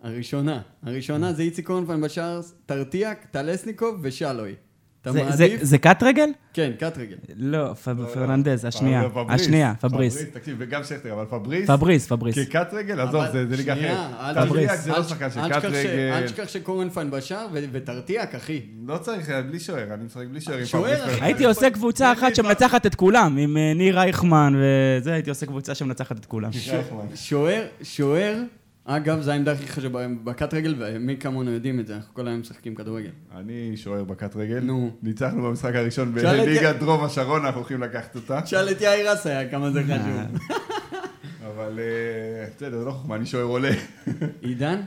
[0.00, 4.54] הראשונה, הראשונה זה איציק אורנפיין בשער, טרטיאק, טלסניקוב ושלוי.
[5.02, 5.62] אתה זה- זה- מעדיף?
[5.62, 6.28] זה קט רגל?
[6.54, 7.16] כן, קט רגל.
[7.36, 9.02] לא, פ- פרננדז, השנייה.
[9.08, 10.22] פבריס, השנייה, פבריס.
[10.32, 12.38] תקשיב, וגם שכטר, אבל פבריס, פבריס, פבריס.
[12.38, 13.96] כקט רגל, עזוב, זה ליגה אחרת.
[14.46, 16.26] תשכח- זה לא שחקן של קט תשכח ש- אל רגל.
[16.26, 18.60] תשכח שאורנפיין בשער ו- וטרטיאק, אחי.
[18.86, 20.58] לא צריך, בלי שוער, אני משחק בלי שוער.
[20.58, 21.18] עם שוער, פבריס.
[21.22, 25.74] הייתי עושה קבוצה אחת שמנצחת את כולם, עם אה, ניר רייכמן וזה, הייתי עושה קבוצה
[25.74, 26.50] שמנצחת את כולם.
[27.14, 28.36] שוער, שוער,
[28.84, 32.40] אגב, זו העמדה הכי חשובה בקט רגל, ומי כמונו יודעים את זה, אנחנו כל היום
[32.40, 33.10] משחקים כדורגל.
[33.36, 34.60] אני שוער בקט רגל.
[34.60, 34.90] נו.
[35.02, 38.40] ניצחנו במשחק הראשון שאל בליגת דרום השרון, אנחנו הולכים לקחת אותה.
[38.42, 40.48] תשאל את יאיר אסיה כמה זה חשוב.
[41.46, 43.70] אבל אה, בסדר, זה לא חוכמה, אני שוער עולה.
[44.40, 44.80] עידן?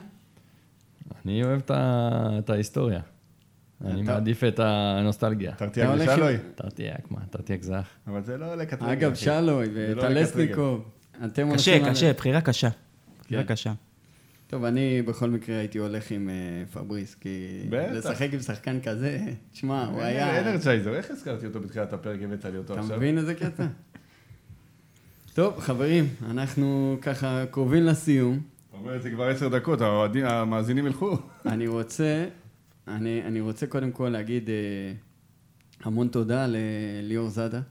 [1.25, 2.99] אני אוהב את ההיסטוריה.
[3.85, 5.53] אני מעדיף את הנוסטלגיה.
[5.61, 6.37] עם- ושלוי.
[6.55, 7.87] תרתיאק, מה, תרתיק זך.
[8.07, 8.91] אבל זה לא עולה קט רגל.
[8.91, 9.15] אגב.
[9.15, 10.85] שלוי לא וטלסניקוב.
[11.25, 12.69] אתם קשה, קשה, בחירה קשה.
[13.21, 13.47] בחירה כן?
[13.53, 13.73] קשה.
[14.55, 16.33] טוב, אני בכל מקרה הייתי הולך עם אה,
[16.73, 17.29] פבריס, כי.
[17.71, 19.19] לשחק עם שחקן כזה,
[19.51, 20.41] תשמע, הוא אין- היה...
[20.41, 22.97] אנרג'ייזר, איך הזכרתי אותו בתחילת הפרק, הבאת לי אותו אתה עכשיו?
[22.97, 23.65] מבין איזה קטע?
[25.33, 28.39] טוב, חברים, אנחנו ככה קרובים לסיום.
[28.69, 29.79] אתה אומר את זה כבר עשר דקות,
[30.23, 31.17] המאזינים ילכו.
[31.45, 32.25] אני רוצה,
[32.87, 34.55] אני, אני רוצה קודם כל להגיד אה,
[35.83, 37.61] המון תודה לליאור זאדה,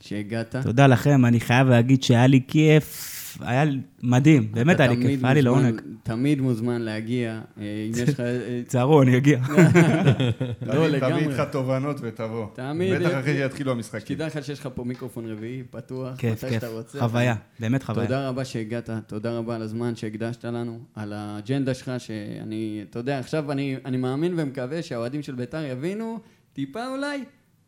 [0.00, 0.56] שהגעת.
[0.62, 3.64] תודה לכם, אני חייב להגיד שהיה לי כיף, היה
[4.02, 5.80] מדהים, באמת היה לי כיף, היה לי לעונג.
[6.02, 8.20] תמיד מוזמן להגיע, אה, אם יש לך...
[8.20, 9.38] אה, צערו, אני אגיע.
[9.48, 10.28] לא, תביא-
[10.60, 11.28] תביא לגמרי.
[11.28, 12.46] איתך תובנות ותבוא.
[12.54, 12.94] תמיד.
[13.02, 14.00] בטח אחרי שיתחילו המשחקים.
[14.00, 16.60] שתדע לך שיש לך פה מיקרופון רביעי, פתוח, כיף, מתי כיף.
[16.62, 16.98] שאתה רוצה.
[17.00, 18.06] חוויה, באמת חוויה.
[18.06, 23.18] תודה רבה שהגעת, תודה רבה על הזמן שהקדשת לנו, על האג'נדה שלך, שאני, אתה יודע,
[23.18, 26.18] עכשיו אני, אני מאמין ומקווה שהאוהדים של בית"ר יבינו,
[26.52, 27.24] טיפה אולי,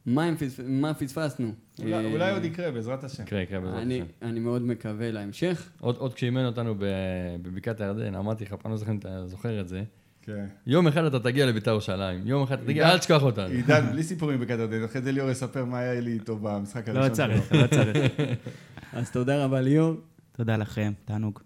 [0.07, 0.31] מה,
[0.99, 1.53] פספסנו.
[1.79, 3.23] אולי- אה, אולי עוד יקרה, בעזרת השם.
[3.23, 4.11] יקרה, יקרה בעזרת אני, השם.
[4.23, 5.71] אני מאוד מקווה להמשך.
[5.81, 6.85] עוד עוד כשאימן אותנו ב-
[7.43, 9.83] בבקעת הירדן, אמרתי לך, פעם לא זוכר אם אתה זוכר את זה,
[10.23, 10.47] כן.
[10.67, 13.49] יום אחד אתה תגיע לביתר ירושלים, יום אחד אתה תגיע, אל תשכח אותנו.
[13.55, 17.11] עידן, בלי סיפורים בקטרדן, אחרי זה ליאור יספר מה היה לי איתו במשחק הראשון.
[17.11, 18.13] לא צריך, לא צריך.
[18.93, 19.95] אז תודה רבה ליאור.
[20.33, 21.41] תודה לכם, תענוג.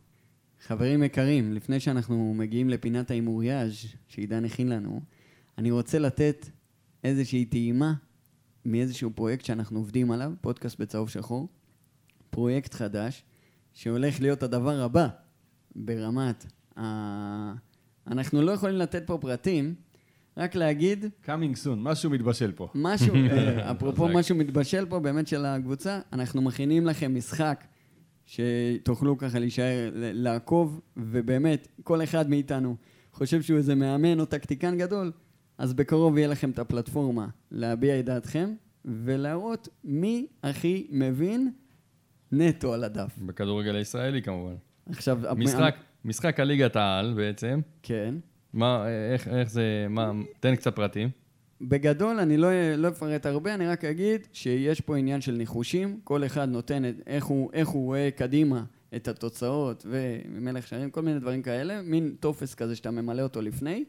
[0.66, 3.72] חברים יקרים, לפני שאנחנו מגיעים לפינת ההימוריאז'
[4.08, 5.00] שעידן הכין לנו,
[5.58, 6.46] אני רוצה לתת
[7.04, 7.94] איזושהי טעימה
[8.64, 11.48] מאיזשהו פרויקט שאנחנו עובדים עליו, פודקאסט בצהוב שחור.
[12.30, 13.24] פרויקט חדש,
[13.72, 15.08] שהולך להיות הדבר הבא
[15.76, 16.46] ברמת
[16.78, 17.54] ה...
[18.06, 19.74] אנחנו לא יכולים לתת פה פרטים,
[20.36, 22.68] רק להגיד coming soon, משהו מתבשל פה.
[22.74, 24.08] משהו, אה, אפרופו.
[24.08, 27.64] משהו מתבשל פה באמת של הקבוצה, אנחנו מכינים לכם משחק
[28.26, 32.76] שתוכלו ככה להישאר, לעקוב, ובאמת, כל אחד מאיתנו
[33.12, 35.12] חושב שהוא איזה מאמן או טקטיקן גדול,
[35.60, 38.54] אז בקרוב יהיה לכם את הפלטפורמה להביע את דעתכם,
[38.84, 41.50] ולהראות מי הכי מבין
[42.32, 43.18] נטו על הדף.
[43.18, 44.54] בכדורגל הישראלי כמובן.
[44.90, 47.60] עכשיו, משחק, משחק הליגת העל בעצם.
[47.82, 48.14] כן.
[48.52, 51.10] מה, איך, איך זה, מה, תן קצת פרטים.
[51.60, 56.24] בגדול, אני לא, לא אפרט הרבה, אני רק אגיד שיש פה עניין של ניחושים, כל
[56.24, 58.64] אחד נותן את, איך, הוא, איך הוא רואה קדימה
[58.96, 63.84] את התוצאות ומלך שערים, כל מיני דברים כאלה, מין טופס כזה שאתה ממלא אותו לפני,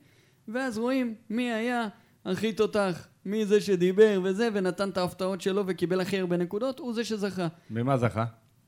[0.48, 1.88] ואז רואים מי היה
[2.26, 6.94] הכי תותח, מי זה שדיבר וזה, ונתן את ההפתעות שלו וקיבל הכי הרבה נקודות, הוא
[6.94, 7.48] זה שזכה.
[7.70, 8.26] במה זכה?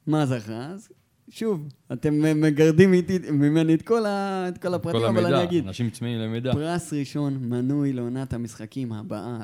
[0.07, 0.65] מה זכה?
[0.65, 0.89] אז
[1.29, 5.43] שוב, אתם מגרדים איתי, ממני את כל, ה, את כל הפרטים, כל אבל אני המידע,
[5.43, 5.67] אגיד.
[5.67, 6.51] אנשים צמאים למידע.
[6.53, 9.37] פרס ראשון מנוי לעונת המשחקים הבאה,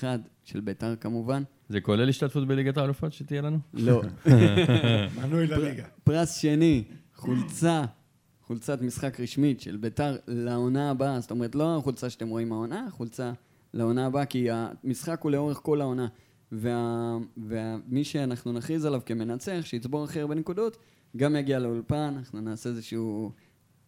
[0.00, 0.04] 2020-2021,
[0.44, 1.42] של ביתר כמובן.
[1.68, 3.58] זה כולל השתתפות בליגת האלופות שתהיה לנו?
[3.74, 4.02] לא.
[5.22, 5.84] מנוי לליגה.
[6.04, 7.84] פרס שני, חולצה,
[8.46, 13.32] חולצת משחק רשמית של ביתר לעונה הבאה, זאת אומרת, לא החולצה שאתם רואים העונה, חולצה
[13.74, 16.06] לעונה הבאה, כי המשחק הוא לאורך כל העונה.
[16.52, 20.76] וה, ומי שאנחנו נכריז עליו כמנצח, שיצבור הכי הרבה נקודות,
[21.16, 23.32] גם יגיע לאולפן, אנחנו נעשה איזשהו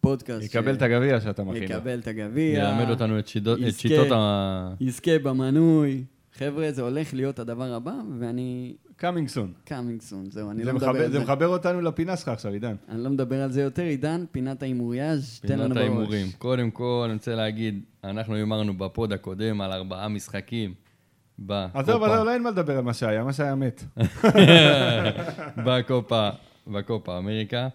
[0.01, 0.45] פודקאסט.
[0.45, 1.63] יקבל את הגביע שאתה מכין.
[1.63, 2.59] יקבל את הגביע.
[2.59, 3.81] ילמד אותנו את את יזכה.
[3.81, 4.73] שיטות ה...
[4.79, 6.03] יזכה במנוי.
[6.33, 8.75] חבר'ה, זה הולך להיות הדבר הבא, ואני...
[9.01, 9.69] coming soon.
[9.69, 11.23] coming soon, זהו, אני זה לא מדבר מחבר- על זה זה.
[11.23, 12.75] מחבר אותנו לפינה שלך עכשיו, עידן.
[12.89, 13.81] אני לא מדבר על זה יותר.
[13.81, 15.77] עידן, פינת ההימוריאז', תן לנו פינת בראש.
[15.89, 16.27] ההימורים.
[16.37, 20.73] קודם כל, אני רוצה להגיד, אנחנו הימרנו בפוד הקודם על ארבעה משחקים.
[20.73, 21.79] עזוב, בקופה.
[21.79, 23.83] עזוב, לא אין מה לדבר על מה שהיה, מה שהיה מת.
[25.65, 26.29] בקופה,
[26.67, 27.67] בקופה אמריקה,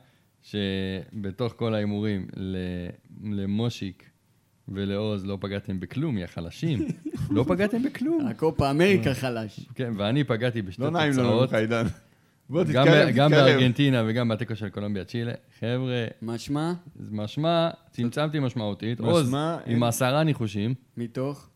[0.42, 2.88] שבתוך כל ההימורים ל-
[3.32, 4.10] למושיק
[4.68, 6.86] ולעוז לא פגעתם בכלום, יא חלשים.
[7.30, 8.26] לא פגעתם בכלום.
[8.30, 9.60] הקופה אמריקה חלש.
[9.74, 11.42] כן, ואני פגעתי בשתי לא נעים לנו תוצאות.
[11.50, 11.86] ממך, עידן.
[12.48, 13.44] בוא גם תתקרב, ב- גם תתקרב.
[13.48, 15.32] בארגנטינה וגם בתיקו של קולומביה צ'ילה.
[15.60, 16.72] חבר'ה, משמע,
[17.10, 19.00] משמע, צמצמתי משמעותית.
[19.00, 19.34] עוז,
[19.66, 21.48] עם עשרה ניחושים, מתוך,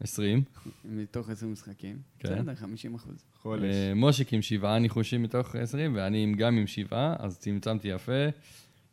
[0.00, 0.42] 20.
[0.84, 1.96] מתוך 20 משחקים.
[2.18, 2.28] כן.
[2.34, 3.24] בסדר, 50 אחוז.
[3.42, 3.62] חולש.
[3.74, 8.12] אה, מושיק עם שבעה ניחושים מתוך 20, ואני גם עם שבעה, אז צמצמתי יפה.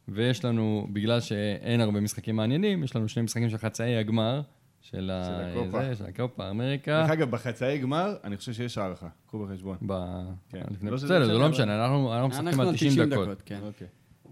[0.08, 4.42] ויש לנו, בגלל שאין הרבה משחקים מעניינים, יש לנו שני משחקים של חצאי הגמר,
[4.82, 5.82] של ה- הקופה.
[5.90, 7.02] זה, של הקופה אמריקה.
[7.02, 9.08] דרך אגב, בחצאי גמר, אני חושב שיש הערכה.
[9.28, 9.78] קחו בחשבון.
[9.88, 9.94] ב-
[10.50, 10.62] כן.
[10.72, 13.42] לפני- לא בסדר, זה משנה, לא אבל- משנה, אנחנו אנחנו משחקים אנחנו על 90 דקות.
[13.46, 13.60] כן.
[13.64, 13.88] אוקיי.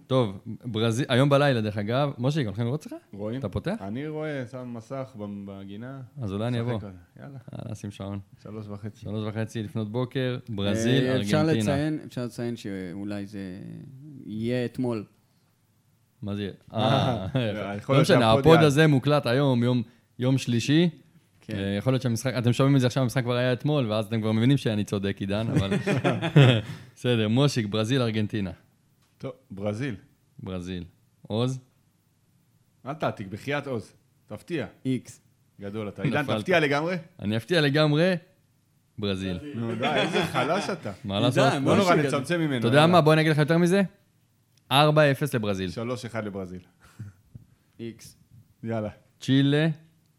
[0.08, 2.94] טוב, ברזיל, היום בלילה, דרך אגב, משה, הולכים לראות אצלך?
[3.14, 3.40] רואים?
[3.40, 3.76] אתה פותח?
[3.82, 5.16] אני רואה, שם מסך
[5.46, 6.02] בגינה.
[6.22, 6.72] אז אולי אני אבוא.
[7.20, 8.20] יאללה, יאללה, שים שעון.
[8.44, 9.02] שלוש וחצי.
[9.02, 11.62] שלוש וחצי לפנות בוקר, ברזיל, אה, אפשר ארגנטינה.
[11.62, 13.40] לציין, אפשר לציין שאולי זה
[14.26, 15.06] יהיה אתמול.
[16.26, 16.54] מה זה יהיה?
[16.74, 18.60] אה, אה, לא משנה, הפוד.
[18.60, 19.84] הזה מוקלט היום, יום-
[20.20, 20.90] יום שלישי.
[21.42, 21.56] כן.
[21.56, 24.22] אה, יכול להיות שהמשחק, אתם שומעים את זה עכשיו, המשחק כבר היה אתמול, ואז אתם
[24.22, 25.70] כבר מבינים שאני צודק, עידן, אבל...
[26.96, 28.52] בסדר, מושיק, ברזיל, ארגנטינה.
[29.18, 29.96] טוב, ברזיל.
[30.40, 30.84] ברזיל.
[31.28, 31.60] עוז?
[32.86, 33.94] אל תעתיק, בחייאת עוז.
[34.28, 34.66] תפתיע.
[34.86, 35.22] איקס.
[35.62, 36.02] גדול אתה.
[36.04, 36.24] עידן.
[36.38, 36.96] תפתיע לגמרי?
[37.22, 38.14] אני אפתיע לגמרי,
[39.00, 39.40] ברזיל.
[39.56, 40.92] נו, די, איזה חלש אתה.
[41.04, 41.44] מה לעשות?
[41.54, 42.60] עידן, לא נורא, נצמצם ממנו.
[42.60, 43.02] אתה יודע מה?
[43.02, 43.82] בוא אני אגיד לך יותר מזה.
[44.72, 44.76] 4-0
[45.34, 45.70] לברזיל.
[45.70, 46.62] שלוש אחד לברזיל.
[47.80, 48.18] איקס.
[48.64, 48.90] יאללה.
[49.22, 49.68] צ'ילה,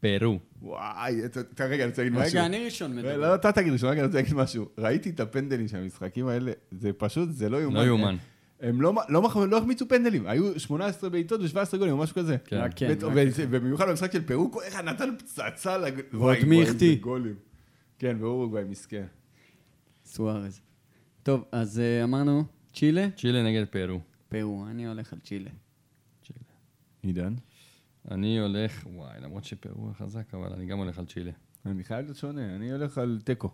[0.01, 0.39] פרו.
[0.63, 1.21] וואי,
[1.61, 2.31] רגע, אני רוצה להגיד משהו.
[2.31, 3.17] רגע, אני ראשון לא, מדבר.
[3.17, 4.69] לא, אתה תגיד ראשון, רגע, אני רוצה להגיד משהו.
[4.79, 7.77] ראיתי את הפנדלים של המשחקים האלה, זה פשוט, זה לא יאומן.
[7.77, 8.17] לא יאומן.
[8.61, 12.37] הם לא, לא, לא החמיצו פנדלים, היו 18 בעיטות ו-17 גולים, או משהו כזה.
[12.45, 12.67] כן.
[12.77, 15.77] כן, ו- ובמיוחד במשחק של פירוקו, איך נתן פצצה.
[16.13, 16.97] ועוד מי החטיא?
[17.99, 19.07] כן, ואורוגוואי מסכן.
[20.05, 20.61] סוארז.
[21.23, 24.01] טוב, אז אה, אמרנו צ'ילה, צ'ילה נגד פרו.
[24.29, 25.51] פרו, אני הולך על צ'ילה.
[26.23, 26.39] צ'ילה.
[27.03, 27.35] עידן?
[28.11, 31.33] אני הולך, וואי, למרות שפרו חזק, אבל אני גם הולך על צ'ילה.
[31.67, 33.51] אני חייב להיות שונה, אני הולך על תיקו.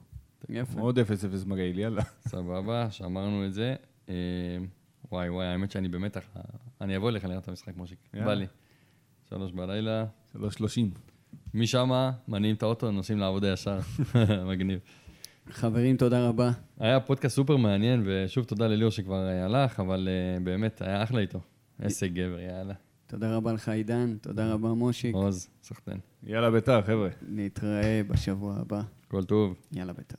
[0.49, 0.81] יפה.
[0.81, 1.03] עוד 0-0
[1.47, 2.03] מגעיל, יאללה.
[2.28, 3.74] סבבה, שאמרנו את זה.
[4.09, 4.15] אה,
[5.12, 6.36] וואי, וואי, האמת שאני במתח.
[6.81, 7.99] אני אבוא אליך לראות את המשחק, מושיק.
[8.15, 8.47] בא לי.
[9.28, 10.05] שלוש בלילה.
[10.36, 10.39] 3.30.
[11.55, 11.90] משם
[12.28, 13.78] מניעים את האוטו, נוסעים לעבודה ישר.
[14.51, 14.81] מגניב.
[15.51, 16.51] חברים, תודה רבה.
[16.78, 21.40] היה פודקאסט סופר מעניין, ושוב תודה לליאור שכבר הלך, אבל אה, באמת, היה אחלה איתו.
[21.82, 22.74] איזה גבר, יאללה.
[23.06, 24.16] תודה רבה לך, עידן.
[24.20, 25.14] תודה רבה, מושיק.
[25.14, 25.98] עוז, סחטיין.
[26.23, 27.09] יאללה ביתר, חבר'ה.
[27.28, 28.82] נתראה בשבוע הבא.
[29.09, 29.55] כל טוב.
[29.73, 30.16] יאללה, ביתר.